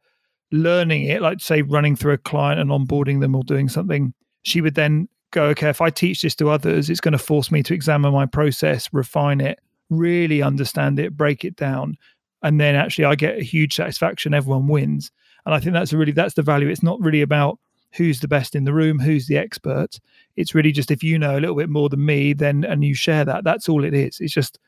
learning 0.52 1.04
it, 1.04 1.22
like 1.22 1.40
say 1.40 1.62
running 1.62 1.96
through 1.96 2.12
a 2.12 2.18
client 2.18 2.60
and 2.60 2.70
onboarding 2.70 3.20
them 3.20 3.34
or 3.34 3.42
doing 3.42 3.68
something, 3.68 4.14
she 4.42 4.60
would 4.60 4.74
then 4.74 5.08
go, 5.30 5.44
okay, 5.46 5.68
if 5.68 5.80
I 5.80 5.90
teach 5.90 6.22
this 6.22 6.34
to 6.36 6.50
others, 6.50 6.90
it's 6.90 7.00
going 7.00 7.12
to 7.12 7.18
force 7.18 7.50
me 7.50 7.62
to 7.64 7.74
examine 7.74 8.12
my 8.12 8.26
process, 8.26 8.88
refine 8.92 9.40
it, 9.40 9.60
really 9.88 10.42
understand 10.42 10.98
it, 10.98 11.16
break 11.16 11.44
it 11.44 11.56
down. 11.56 11.96
And 12.42 12.60
then 12.60 12.74
actually 12.74 13.04
I 13.04 13.14
get 13.14 13.38
a 13.38 13.42
huge 13.42 13.74
satisfaction. 13.74 14.34
Everyone 14.34 14.66
wins. 14.66 15.10
And 15.44 15.54
I 15.54 15.60
think 15.60 15.72
that's 15.72 15.92
really 15.92 16.12
that's 16.12 16.34
the 16.34 16.42
value. 16.42 16.68
It's 16.68 16.82
not 16.82 17.00
really 17.00 17.22
about 17.22 17.58
who's 17.92 18.20
the 18.20 18.28
best 18.28 18.54
in 18.54 18.64
the 18.64 18.72
room, 18.72 18.98
who's 18.98 19.26
the 19.26 19.36
expert. 19.36 19.98
It's 20.36 20.54
really 20.54 20.72
just 20.72 20.90
if 20.90 21.02
you 21.02 21.18
know 21.18 21.38
a 21.38 21.40
little 21.40 21.56
bit 21.56 21.68
more 21.68 21.88
than 21.88 22.04
me, 22.04 22.32
then 22.32 22.64
and 22.64 22.84
you 22.84 22.94
share 22.94 23.24
that. 23.24 23.44
That's 23.44 23.68
all 23.68 23.84
it 23.84 23.94
is. 23.94 24.20
It's 24.20 24.32
just 24.32 24.58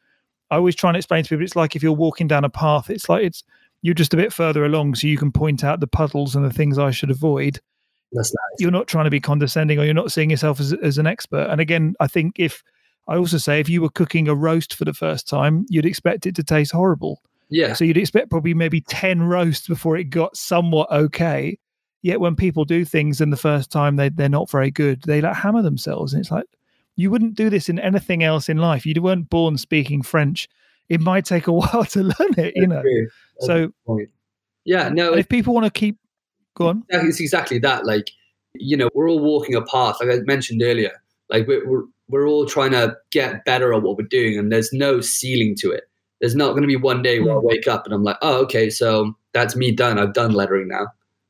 I 0.51 0.57
always 0.57 0.75
try 0.75 0.91
and 0.91 0.97
explain 0.97 1.25
to 1.25 1.29
people. 1.29 1.45
It's 1.45 1.57
like 1.57 1.77
if 1.77 1.83
you're 1.83 1.93
walking 1.93 2.29
down 2.29 2.45
a 2.45 2.51
path. 2.51 2.91
It's 2.91 3.09
like 3.09 3.25
it's 3.25 3.43
you're 3.83 3.95
just 3.95 4.15
a 4.15 4.19
bit 4.19 4.33
further 4.33 4.65
along, 4.65 4.95
so 4.95 5.07
you 5.07 5.19
can 5.19 5.33
point 5.33 5.65
out 5.65 5.81
the 5.81 5.87
puddles 5.87 6.37
and 6.37 6.45
the 6.45 6.53
things 6.53 6.79
I 6.79 6.91
should 6.91 7.11
avoid. 7.11 7.61
That's 8.13 8.33
nice. 8.33 8.61
You're 8.61 8.71
not 8.71 8.89
trying 8.89 9.05
to 9.05 9.11
be 9.11 9.21
condescending, 9.21 9.79
or 9.79 9.85
you're 9.85 9.95
not 9.95 10.13
seeing 10.13 10.31
yourself 10.31 10.61
as 10.61 10.73
as 10.75 10.99
an 10.99 11.07
expert. 11.07 11.49
And 11.51 11.61
again, 11.61 11.95
I 12.01 12.07
think 12.07 12.39
if 12.39 12.63
I 13.09 13.17
also 13.17 13.39
say 13.39 13.61
if 13.61 13.69
you 13.69 13.83
were 13.83 13.91
cooking 13.91 14.29
a 14.29 14.35
roast 14.35 14.75
for 14.75 14.85
the 14.85 14.93
first 14.93 15.29
time, 15.29 15.67
you'd 15.69 15.87
expect 15.87 16.27
it 16.27 16.35
to 16.37 16.43
taste 16.43 16.73
horrible. 16.73 17.23
Yeah. 17.49 17.75
So 17.75 17.85
you'd 17.85 17.99
expect 17.99 18.31
probably 18.31 18.55
maybe 18.55 18.81
10 18.81 19.25
roasts 19.25 19.69
before 19.69 19.97
it 19.97 20.05
got 20.05 20.37
somewhat 20.37 20.91
okay. 20.91 21.59
Yet 22.01 22.19
when 22.19 22.35
people 22.35 22.65
do 22.65 22.85
things 22.85 23.21
and 23.21 23.33
the 23.33 23.37
first 23.37 23.71
time 23.71 23.97
they 23.97 24.09
they're 24.09 24.29
not 24.29 24.51
very 24.51 24.71
good, 24.71 25.03
they 25.03 25.21
like 25.21 25.37
hammer 25.37 25.63
themselves, 25.63 26.13
and 26.13 26.21
it's 26.21 26.33
like 26.33 26.47
you 26.97 27.11
wouldn't 27.11 27.37
do 27.37 27.49
this 27.49 27.69
in 27.69 27.79
anything 27.79 28.25
else 28.25 28.49
in 28.49 28.57
life. 28.57 28.85
You 28.85 29.01
weren't 29.01 29.31
born 29.31 29.57
speaking 29.57 30.03
French. 30.03 30.49
It 30.89 31.01
might 31.01 31.25
take 31.25 31.47
a 31.47 31.53
while 31.53 31.85
to 31.85 32.03
learn 32.03 32.35
it, 32.39 32.55
you 32.57 32.67
know. 32.67 32.83
So 33.41 33.73
yeah, 34.65 34.89
no. 34.89 35.13
If 35.15 35.29
people 35.29 35.55
want 35.55 35.67
to 35.67 35.71
keep, 35.71 35.99
go 36.55 36.69
on. 36.69 36.85
It's 36.89 37.21
exactly 37.21 37.59
that. 37.61 37.87
Like 37.87 38.11
you 38.55 38.77
know, 38.77 38.91
we're 38.95 39.09
all 39.09 39.21
walking 39.21 39.55
a 39.55 39.63
path, 39.63 39.97
like 40.01 40.11
I 40.11 40.21
mentioned 40.25 40.63
earlier. 40.63 41.03
Like 41.31 41.47
we're 41.47 41.67
we're, 41.69 41.85
we're 42.09 42.29
all 42.29 42.47
trying 42.47 42.73
to 42.73 42.97
get 43.11 43.45
better 43.45 43.73
at 43.73 43.83
what 43.83 43.97
we're 43.97 44.07
doing, 44.07 44.39
and 44.39 44.53
there's 44.53 44.73
no 44.73 45.01
ceiling 45.01 45.55
to 45.61 45.71
it. 45.71 45.85
There's 46.21 46.37
not 46.37 46.51
going 46.51 46.63
to 46.63 46.69
be 46.69 46.77
one 46.77 47.03
day 47.03 47.19
where 47.21 47.35
I 47.35 47.41
hmm. 47.41 47.47
wake 47.47 47.67
up 47.67 47.85
and 47.85 47.93
I'm 47.93 48.05
like, 48.05 48.19
oh, 48.23 48.43
okay, 48.43 48.71
so 48.71 49.17
that's 49.33 49.57
me 49.57 49.73
done. 49.73 49.99
I've 49.99 50.13
done 50.13 50.33
lettering 50.33 50.69
now 50.69 50.87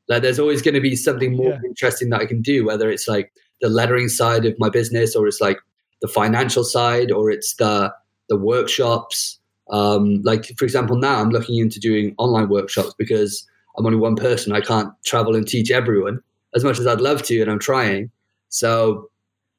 Like 0.07 0.21
there's 0.21 0.39
always 0.39 0.61
going 0.61 0.75
to 0.75 0.81
be 0.81 0.95
something 0.95 1.35
more 1.35 1.51
Yeah. 1.51 1.59
interesting 1.65 2.09
that 2.09 2.21
I 2.21 2.25
can 2.25 2.41
do, 2.41 2.65
whether 2.65 2.91
it's 2.91 3.07
like 3.07 3.31
the 3.61 3.69
lettering 3.69 4.07
side 4.09 4.45
of 4.45 4.53
my 4.59 4.69
business, 4.69 5.15
or 5.15 5.27
it's 5.27 5.41
like 5.41 5.57
the 6.01 6.07
financial 6.07 6.63
side, 6.63 7.11
or 7.11 7.31
it's 7.31 7.55
the 7.55 7.93
the 8.29 8.37
workshops. 8.37 9.39
Um, 9.69 10.21
like 10.23 10.45
for 10.57 10.65
example, 10.65 10.97
now 10.97 11.19
I'm 11.19 11.29
looking 11.29 11.57
into 11.57 11.79
doing 11.79 12.13
online 12.17 12.49
workshops 12.49 12.93
because 12.97 13.47
I'm 13.77 13.85
only 13.85 13.97
one 13.97 14.15
person. 14.15 14.53
I 14.53 14.61
can't 14.61 14.91
travel 15.03 15.35
and 15.35 15.47
teach 15.47 15.71
everyone 15.71 16.19
as 16.55 16.63
much 16.63 16.79
as 16.79 16.87
I'd 16.87 17.01
love 17.01 17.23
to, 17.23 17.41
and 17.41 17.49
I'm 17.49 17.59
trying. 17.59 18.11
So 18.49 19.09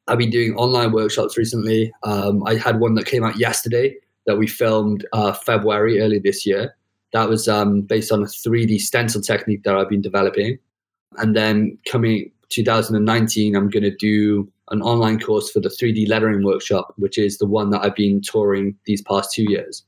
I've 0.06 0.18
been 0.18 0.30
doing 0.30 0.54
online 0.54 0.92
workshops 0.92 1.36
recently. 1.36 1.92
Um, 2.02 2.44
I 2.46 2.54
had 2.56 2.80
one 2.80 2.94
that 2.94 3.06
came 3.06 3.24
out 3.24 3.38
yesterday 3.38 3.96
that 4.26 4.36
we 4.36 4.46
filmed 4.46 5.06
uh, 5.12 5.32
February 5.32 6.00
early 6.00 6.18
this 6.18 6.46
year. 6.46 6.74
That 7.12 7.28
was 7.28 7.48
um, 7.48 7.82
based 7.82 8.12
on 8.12 8.22
a 8.22 8.26
3D 8.26 8.80
stencil 8.80 9.20
technique 9.20 9.62
that 9.64 9.76
I've 9.76 9.88
been 9.88 10.02
developing. 10.02 10.58
And 11.18 11.36
then 11.36 11.78
coming 11.86 12.30
2019, 12.50 13.54
I'm 13.54 13.68
going 13.68 13.82
to 13.82 13.94
do 13.94 14.50
an 14.70 14.82
online 14.82 15.20
course 15.20 15.50
for 15.50 15.60
the 15.60 15.68
3D 15.68 16.08
lettering 16.08 16.44
workshop, 16.44 16.94
which 16.96 17.18
is 17.18 17.38
the 17.38 17.46
one 17.46 17.70
that 17.70 17.82
I've 17.82 17.94
been 17.94 18.20
touring 18.20 18.76
these 18.86 19.02
past 19.02 19.32
two 19.32 19.44
years. 19.48 19.84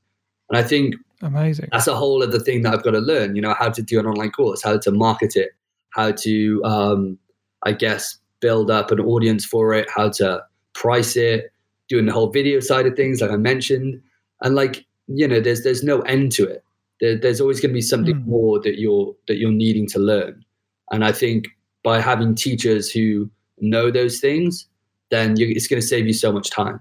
And 0.49 0.57
I 0.57 0.63
think 0.63 0.95
Amazing. 1.21 1.69
that's 1.71 1.87
a 1.87 1.95
whole 1.95 2.23
other 2.23 2.39
thing 2.39 2.61
that 2.61 2.73
I've 2.73 2.83
got 2.83 2.91
to 2.91 2.99
learn. 2.99 3.35
You 3.35 3.41
know, 3.41 3.53
how 3.53 3.69
to 3.69 3.81
do 3.81 3.99
an 3.99 4.05
online 4.05 4.31
course, 4.31 4.63
how 4.63 4.77
to 4.77 4.91
market 4.91 5.35
it, 5.35 5.51
how 5.91 6.11
to, 6.11 6.63
um, 6.63 7.17
I 7.63 7.71
guess, 7.73 8.17
build 8.39 8.69
up 8.69 8.91
an 8.91 8.99
audience 8.99 9.45
for 9.45 9.73
it, 9.73 9.89
how 9.93 10.09
to 10.09 10.43
price 10.73 11.15
it, 11.17 11.51
doing 11.89 12.05
the 12.05 12.13
whole 12.13 12.29
video 12.29 12.59
side 12.59 12.85
of 12.85 12.95
things, 12.95 13.21
like 13.21 13.31
I 13.31 13.37
mentioned, 13.37 14.01
and 14.41 14.55
like 14.55 14.85
you 15.07 15.27
know, 15.27 15.39
there's 15.39 15.63
there's 15.63 15.83
no 15.83 16.01
end 16.01 16.33
to 16.33 16.45
it. 16.45 16.63
There, 16.99 17.17
there's 17.17 17.39
always 17.41 17.59
going 17.59 17.69
to 17.69 17.73
be 17.73 17.81
something 17.81 18.15
Mm. 18.15 18.25
more 18.25 18.59
that 18.61 18.79
you're 18.79 19.15
that 19.27 19.37
you're 19.37 19.51
needing 19.51 19.87
to 19.87 19.99
learn, 19.99 20.43
and 20.91 21.03
I 21.05 21.11
think 21.11 21.47
by 21.83 22.01
having 22.01 22.35
teachers 22.35 22.91
who 22.91 23.29
know 23.59 23.89
those 23.89 24.19
things, 24.19 24.67
then 25.09 25.35
you, 25.37 25.47
it's 25.47 25.67
going 25.67 25.81
to 25.81 25.87
save 25.87 26.05
you 26.07 26.13
so 26.13 26.31
much 26.31 26.49
time. 26.49 26.79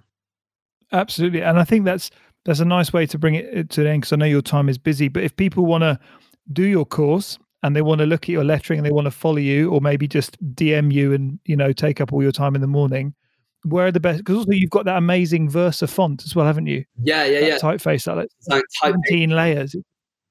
Absolutely, 0.92 1.42
and 1.42 1.58
I 1.58 1.64
think 1.64 1.84
that's 1.84 2.10
that's 2.46 2.60
a 2.60 2.64
nice 2.64 2.92
way 2.92 3.04
to 3.06 3.18
bring 3.18 3.34
it 3.34 3.68
to 3.70 3.80
an 3.82 3.86
end 3.86 4.00
because 4.02 4.12
I 4.12 4.16
know 4.16 4.24
your 4.26 4.40
time 4.40 4.68
is 4.68 4.78
busy. 4.78 5.08
But 5.08 5.24
if 5.24 5.36
people 5.36 5.66
want 5.66 5.82
to 5.82 5.98
do 6.52 6.62
your 6.64 6.86
course 6.86 7.38
and 7.62 7.74
they 7.76 7.82
want 7.82 7.98
to 7.98 8.06
look 8.06 8.22
at 8.24 8.28
your 8.30 8.44
lettering 8.44 8.78
and 8.78 8.86
they 8.86 8.92
want 8.92 9.06
to 9.06 9.10
follow 9.10 9.36
you, 9.38 9.70
or 9.70 9.80
maybe 9.80 10.06
just 10.08 10.42
DM 10.54 10.92
you 10.92 11.12
and 11.12 11.38
you 11.44 11.56
know 11.56 11.72
take 11.72 12.00
up 12.00 12.12
all 12.12 12.22
your 12.22 12.32
time 12.32 12.54
in 12.54 12.60
the 12.60 12.66
morning, 12.66 13.14
where 13.64 13.86
are 13.86 13.92
the 13.92 14.00
best? 14.00 14.18
Because 14.18 14.36
also 14.36 14.52
you've 14.52 14.70
got 14.70 14.84
that 14.84 14.96
amazing 14.96 15.50
Versa 15.50 15.86
font 15.86 16.24
as 16.24 16.34
well, 16.36 16.46
haven't 16.46 16.66
you? 16.66 16.84
Yeah, 17.02 17.24
yeah, 17.24 17.40
that 17.40 17.46
yeah. 17.48 17.58
typeface, 17.58 18.04
that 18.04 18.16
like 18.16 18.28
typing. 18.48 18.64
seventeen 18.80 19.30
layers. 19.30 19.74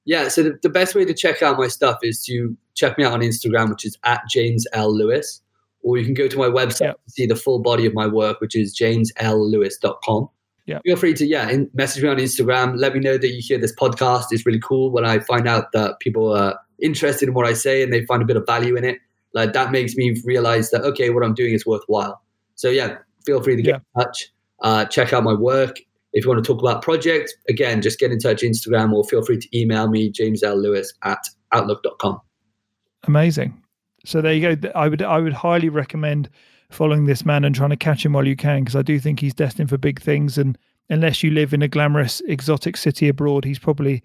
Yeah, 0.06 0.28
so 0.30 0.44
the, 0.44 0.60
the 0.62 0.70
best 0.70 0.94
way 0.96 1.04
to 1.04 1.14
check 1.14 1.42
out 1.42 1.58
my 1.58 1.68
stuff 1.68 1.98
is 2.04 2.24
to 2.26 2.56
check 2.76 2.98
me 2.98 3.04
out 3.04 3.14
on 3.14 3.22
Instagram, 3.22 3.70
which 3.72 3.86
is 3.86 3.98
at 4.04 4.22
James 4.30 4.66
L. 4.72 4.96
Lewis, 4.96 5.42
or 5.82 5.98
you 5.98 6.06
can 6.06 6.14
go 6.14 6.28
to 6.28 6.38
my 6.38 6.46
website 6.48 6.82
Yeah. 6.82 6.92
to 6.92 6.98
see 7.10 7.26
the 7.26 7.36
full 7.36 7.58
body 7.60 7.88
of 7.88 7.94
my 7.96 8.06
work, 8.06 8.40
which 8.40 8.56
is 8.56 8.78
jameslewis.com. 8.80 10.30
Yeah. 10.66 10.80
Feel 10.84 10.98
free 10.98 11.14
to, 11.14 11.26
yeah, 11.26 11.50
in, 11.50 11.70
message 11.74 12.02
me 12.02 12.10
on 12.10 12.18
Instagram. 12.18 12.78
Let 12.78 12.94
me 12.94 13.00
know 13.00 13.18
that 13.18 13.28
you 13.28 13.42
hear 13.42 13.60
this 13.60 13.76
podcast. 13.76 14.26
It's 14.32 14.46
really 14.46 14.60
cool 14.60 14.92
when 14.92 15.06
I 15.06 15.20
find 15.20 15.48
out 15.48 15.72
that 15.74 16.00
people 16.00 16.36
are 16.36 16.60
interested 16.82 17.30
in 17.30 17.36
what 17.36 17.46
I 17.46 17.54
say 17.54 17.84
and 17.84 17.94
they 17.94 18.06
find 18.06 18.22
a 18.22 18.26
bit 18.26 18.36
of 18.36 18.46
value 18.46 18.76
in 18.76 18.84
it. 18.84 18.98
Like 19.34 19.54
that 19.54 19.72
makes 19.72 19.96
me 19.96 20.20
realize 20.24 20.72
that, 20.72 20.82
okay, 20.82 21.10
what 21.10 21.24
I'm 21.24 21.34
doing 21.34 21.54
is 21.54 21.66
worthwhile. 21.66 22.22
So, 22.56 22.70
yeah, 22.70 22.98
feel 23.26 23.44
free 23.44 23.56
to 23.56 23.62
get 23.62 23.76
in 23.76 24.02
touch. 24.02 24.32
Uh, 24.62 24.86
check 24.86 25.14
out 25.14 25.24
my 25.24 25.34
work. 25.34 25.78
If 26.14 26.24
you 26.24 26.30
want 26.30 26.44
to 26.44 26.48
talk 26.48 26.62
about 26.62 26.82
projects, 26.82 27.34
again, 27.50 27.82
just 27.82 28.00
get 28.00 28.12
in 28.12 28.20
touch 28.20 28.42
Instagram 28.42 28.94
or 28.94 29.04
feel 29.04 29.22
free 29.22 29.38
to 29.38 29.58
email 29.58 29.90
me, 29.90 30.10
James 30.10 30.42
L. 30.42 30.56
Lewis 30.56 30.94
at 31.04 31.20
outlook.com. 31.52 32.22
Amazing. 33.04 33.62
So 34.06 34.22
there 34.22 34.34
you 34.34 34.56
go. 34.56 34.70
I 34.76 34.88
would 34.88 35.02
I 35.02 35.20
would 35.20 35.34
highly 35.34 35.70
recommend 35.70 36.30
following 36.70 37.06
this 37.06 37.26
man 37.26 37.44
and 37.44 37.56
trying 37.56 37.70
to 37.70 37.76
catch 37.76 38.06
him 38.06 38.14
while 38.14 38.28
you 38.28 38.36
can 38.36 38.64
because 38.64 38.76
I 38.76 38.82
do 38.82 39.00
think 39.00 39.20
he's 39.20 39.34
destined 39.34 39.70
for 39.70 39.78
big 39.78 40.02
things. 40.02 40.38
And 40.38 40.58
unless 40.90 41.24
you 41.24 41.32
live 41.32 41.54
in 41.54 41.62
a 41.62 41.68
glamorous 41.68 42.22
exotic 42.28 42.78
city 42.78 43.08
abroad, 43.08 43.46
he's 43.46 43.60
probably 43.60 44.04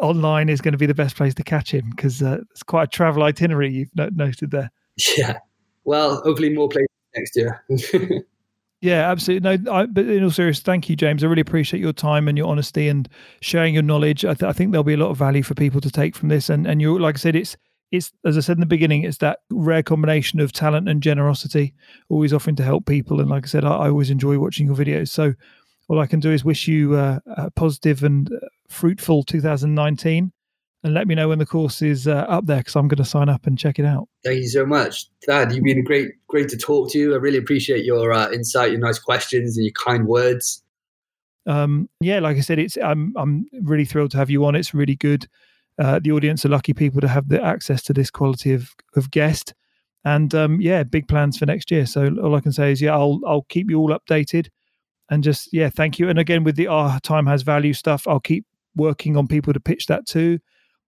online 0.00 0.48
is 0.48 0.60
going 0.60 0.72
to 0.72 0.78
be 0.78 0.86
the 0.86 0.94
best 0.94 1.16
place 1.16 1.34
to 1.34 1.42
catch 1.42 1.72
him 1.72 1.90
because 1.90 2.22
uh, 2.22 2.38
it's 2.50 2.62
quite 2.62 2.84
a 2.84 2.86
travel 2.88 3.22
itinerary 3.22 3.72
you've 3.72 3.94
no- 3.94 4.10
noted 4.12 4.50
there. 4.50 4.70
Yeah. 5.16 5.38
Well, 5.84 6.22
hopefully 6.22 6.50
more 6.50 6.68
places 6.68 6.88
next 7.14 7.36
year. 7.36 7.64
Yeah, 8.84 9.10
absolutely. 9.10 9.56
No, 9.56 9.72
I, 9.72 9.86
but 9.86 10.04
in 10.04 10.22
all 10.22 10.30
seriousness, 10.30 10.62
thank 10.62 10.90
you, 10.90 10.96
James. 10.96 11.24
I 11.24 11.26
really 11.26 11.40
appreciate 11.40 11.80
your 11.80 11.94
time 11.94 12.28
and 12.28 12.36
your 12.36 12.46
honesty 12.46 12.86
and 12.86 13.08
sharing 13.40 13.72
your 13.72 13.82
knowledge. 13.82 14.26
I, 14.26 14.34
th- 14.34 14.42
I 14.42 14.52
think 14.52 14.72
there'll 14.72 14.84
be 14.84 14.92
a 14.92 14.98
lot 14.98 15.08
of 15.08 15.16
value 15.16 15.42
for 15.42 15.54
people 15.54 15.80
to 15.80 15.90
take 15.90 16.14
from 16.14 16.28
this. 16.28 16.50
And 16.50 16.66
and 16.66 16.82
you, 16.82 16.98
like 16.98 17.14
I 17.14 17.18
said, 17.18 17.34
it's 17.34 17.56
it's 17.94 18.12
as 18.24 18.36
I 18.36 18.40
said 18.40 18.56
in 18.56 18.60
the 18.60 18.66
beginning, 18.66 19.04
it's 19.04 19.18
that 19.18 19.40
rare 19.50 19.82
combination 19.82 20.40
of 20.40 20.52
talent 20.52 20.88
and 20.88 21.02
generosity, 21.02 21.74
always 22.08 22.32
offering 22.32 22.56
to 22.56 22.62
help 22.62 22.86
people. 22.86 23.20
And 23.20 23.30
like 23.30 23.44
I 23.44 23.46
said, 23.46 23.64
I, 23.64 23.70
I 23.70 23.88
always 23.88 24.10
enjoy 24.10 24.38
watching 24.38 24.66
your 24.66 24.76
videos. 24.76 25.08
So 25.08 25.34
all 25.88 26.00
I 26.00 26.06
can 26.06 26.20
do 26.20 26.30
is 26.32 26.44
wish 26.44 26.66
you 26.66 26.96
uh, 26.96 27.20
a 27.26 27.50
positive 27.50 28.02
and 28.02 28.30
uh, 28.32 28.46
fruitful 28.68 29.22
2019. 29.24 30.32
And 30.82 30.92
let 30.92 31.06
me 31.06 31.14
know 31.14 31.28
when 31.28 31.38
the 31.38 31.46
course 31.46 31.80
is 31.80 32.06
uh, 32.06 32.26
up 32.28 32.44
there 32.44 32.58
because 32.58 32.76
I'm 32.76 32.88
going 32.88 32.98
to 32.98 33.06
sign 33.06 33.30
up 33.30 33.46
and 33.46 33.58
check 33.58 33.78
it 33.78 33.86
out. 33.86 34.06
Thank 34.22 34.40
you 34.40 34.48
so 34.48 34.66
much, 34.66 35.06
Thad. 35.24 35.52
You've 35.52 35.64
been 35.64 35.82
great, 35.82 36.10
great 36.26 36.48
to 36.50 36.58
talk 36.58 36.90
to 36.92 36.98
you. 36.98 37.14
I 37.14 37.16
really 37.16 37.38
appreciate 37.38 37.86
your 37.86 38.12
uh, 38.12 38.30
insight, 38.30 38.70
your 38.72 38.80
nice 38.80 38.98
questions, 38.98 39.56
and 39.56 39.64
your 39.64 39.72
kind 39.72 40.06
words. 40.06 40.62
um 41.46 41.90
yeah 42.00 42.20
like 42.20 42.38
i 42.38 42.40
said 42.40 42.58
it's 42.58 42.78
i'm 42.82 43.12
i'm 43.18 43.44
really 43.62 43.84
thrilled 43.84 44.10
to 44.10 44.16
have 44.16 44.30
you 44.30 44.42
on 44.46 44.54
it's 44.54 44.72
really 44.72 44.96
good 44.96 45.28
uh 45.78 45.98
the 46.02 46.12
audience 46.12 46.44
are 46.44 46.48
lucky 46.50 46.74
people 46.74 47.00
to 47.00 47.08
have 47.08 47.28
the 47.28 47.42
access 47.42 47.82
to 47.82 47.92
this 47.92 48.10
quality 48.10 48.52
of 48.52 48.70
of 48.96 49.10
guest 49.10 49.54
and 50.04 50.34
um 50.34 50.60
yeah 50.60 50.82
big 50.82 51.08
plans 51.08 51.38
for 51.38 51.46
next 51.46 51.70
year 51.70 51.86
so 51.86 52.14
all 52.22 52.34
i 52.34 52.40
can 52.40 52.52
say 52.52 52.72
is 52.72 52.80
yeah 52.80 52.92
i'll 52.92 53.20
i'll 53.26 53.46
keep 53.48 53.70
you 53.70 53.78
all 53.78 53.90
updated 53.90 54.48
and 55.10 55.24
just 55.24 55.52
yeah 55.52 55.68
thank 55.68 55.98
you 55.98 56.08
and 56.08 56.18
again 56.18 56.44
with 56.44 56.56
the 56.56 56.66
our 56.66 57.00
time 57.00 57.26
has 57.26 57.42
value 57.42 57.72
stuff 57.72 58.06
i'll 58.06 58.20
keep 58.20 58.44
working 58.76 59.16
on 59.16 59.26
people 59.26 59.52
to 59.52 59.60
pitch 59.60 59.86
that 59.86 60.06
too 60.06 60.38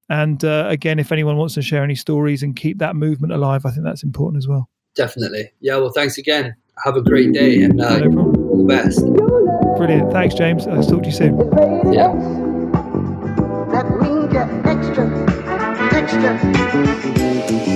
and 0.09 0.45
uh, 0.45 0.66
again 0.68 0.99
if 0.99 1.12
anyone 1.12 1.37
wants 1.37 1.55
to 1.55 1.62
share 1.62 1.82
any 1.82 1.95
stories 1.95 2.43
and 2.43 2.57
keep 2.57 2.78
that 2.78 2.97
movement 2.97 3.32
alive 3.32 3.64
i 3.66 3.70
think 3.70 3.84
that's 3.84 4.03
important 4.05 4.39
as 4.43 4.49
well 4.49 4.68
Definitely. 4.95 5.53
Yeah. 5.61 5.76
Well, 5.76 5.91
thanks 5.91 6.16
again. 6.16 6.57
Have 6.82 6.97
a 6.97 7.03
great 7.03 7.34
day 7.34 7.61
and 7.61 7.78
uh, 7.78 7.99
no 7.99 8.11
problem 8.11 8.49
all 8.49 8.57
the 8.57 8.64
best. 8.64 8.99
brilliant 9.76 10.11
thanks 10.11 10.34
james 10.34 10.66
i'll 10.66 10.82
talk 10.82 11.03
to 11.03 11.09
you 11.11 11.14
soon 11.14 11.39
It's 11.39 11.55
rated 11.55 11.95
Yeah. 11.95 14.07
X. 16.09 17.76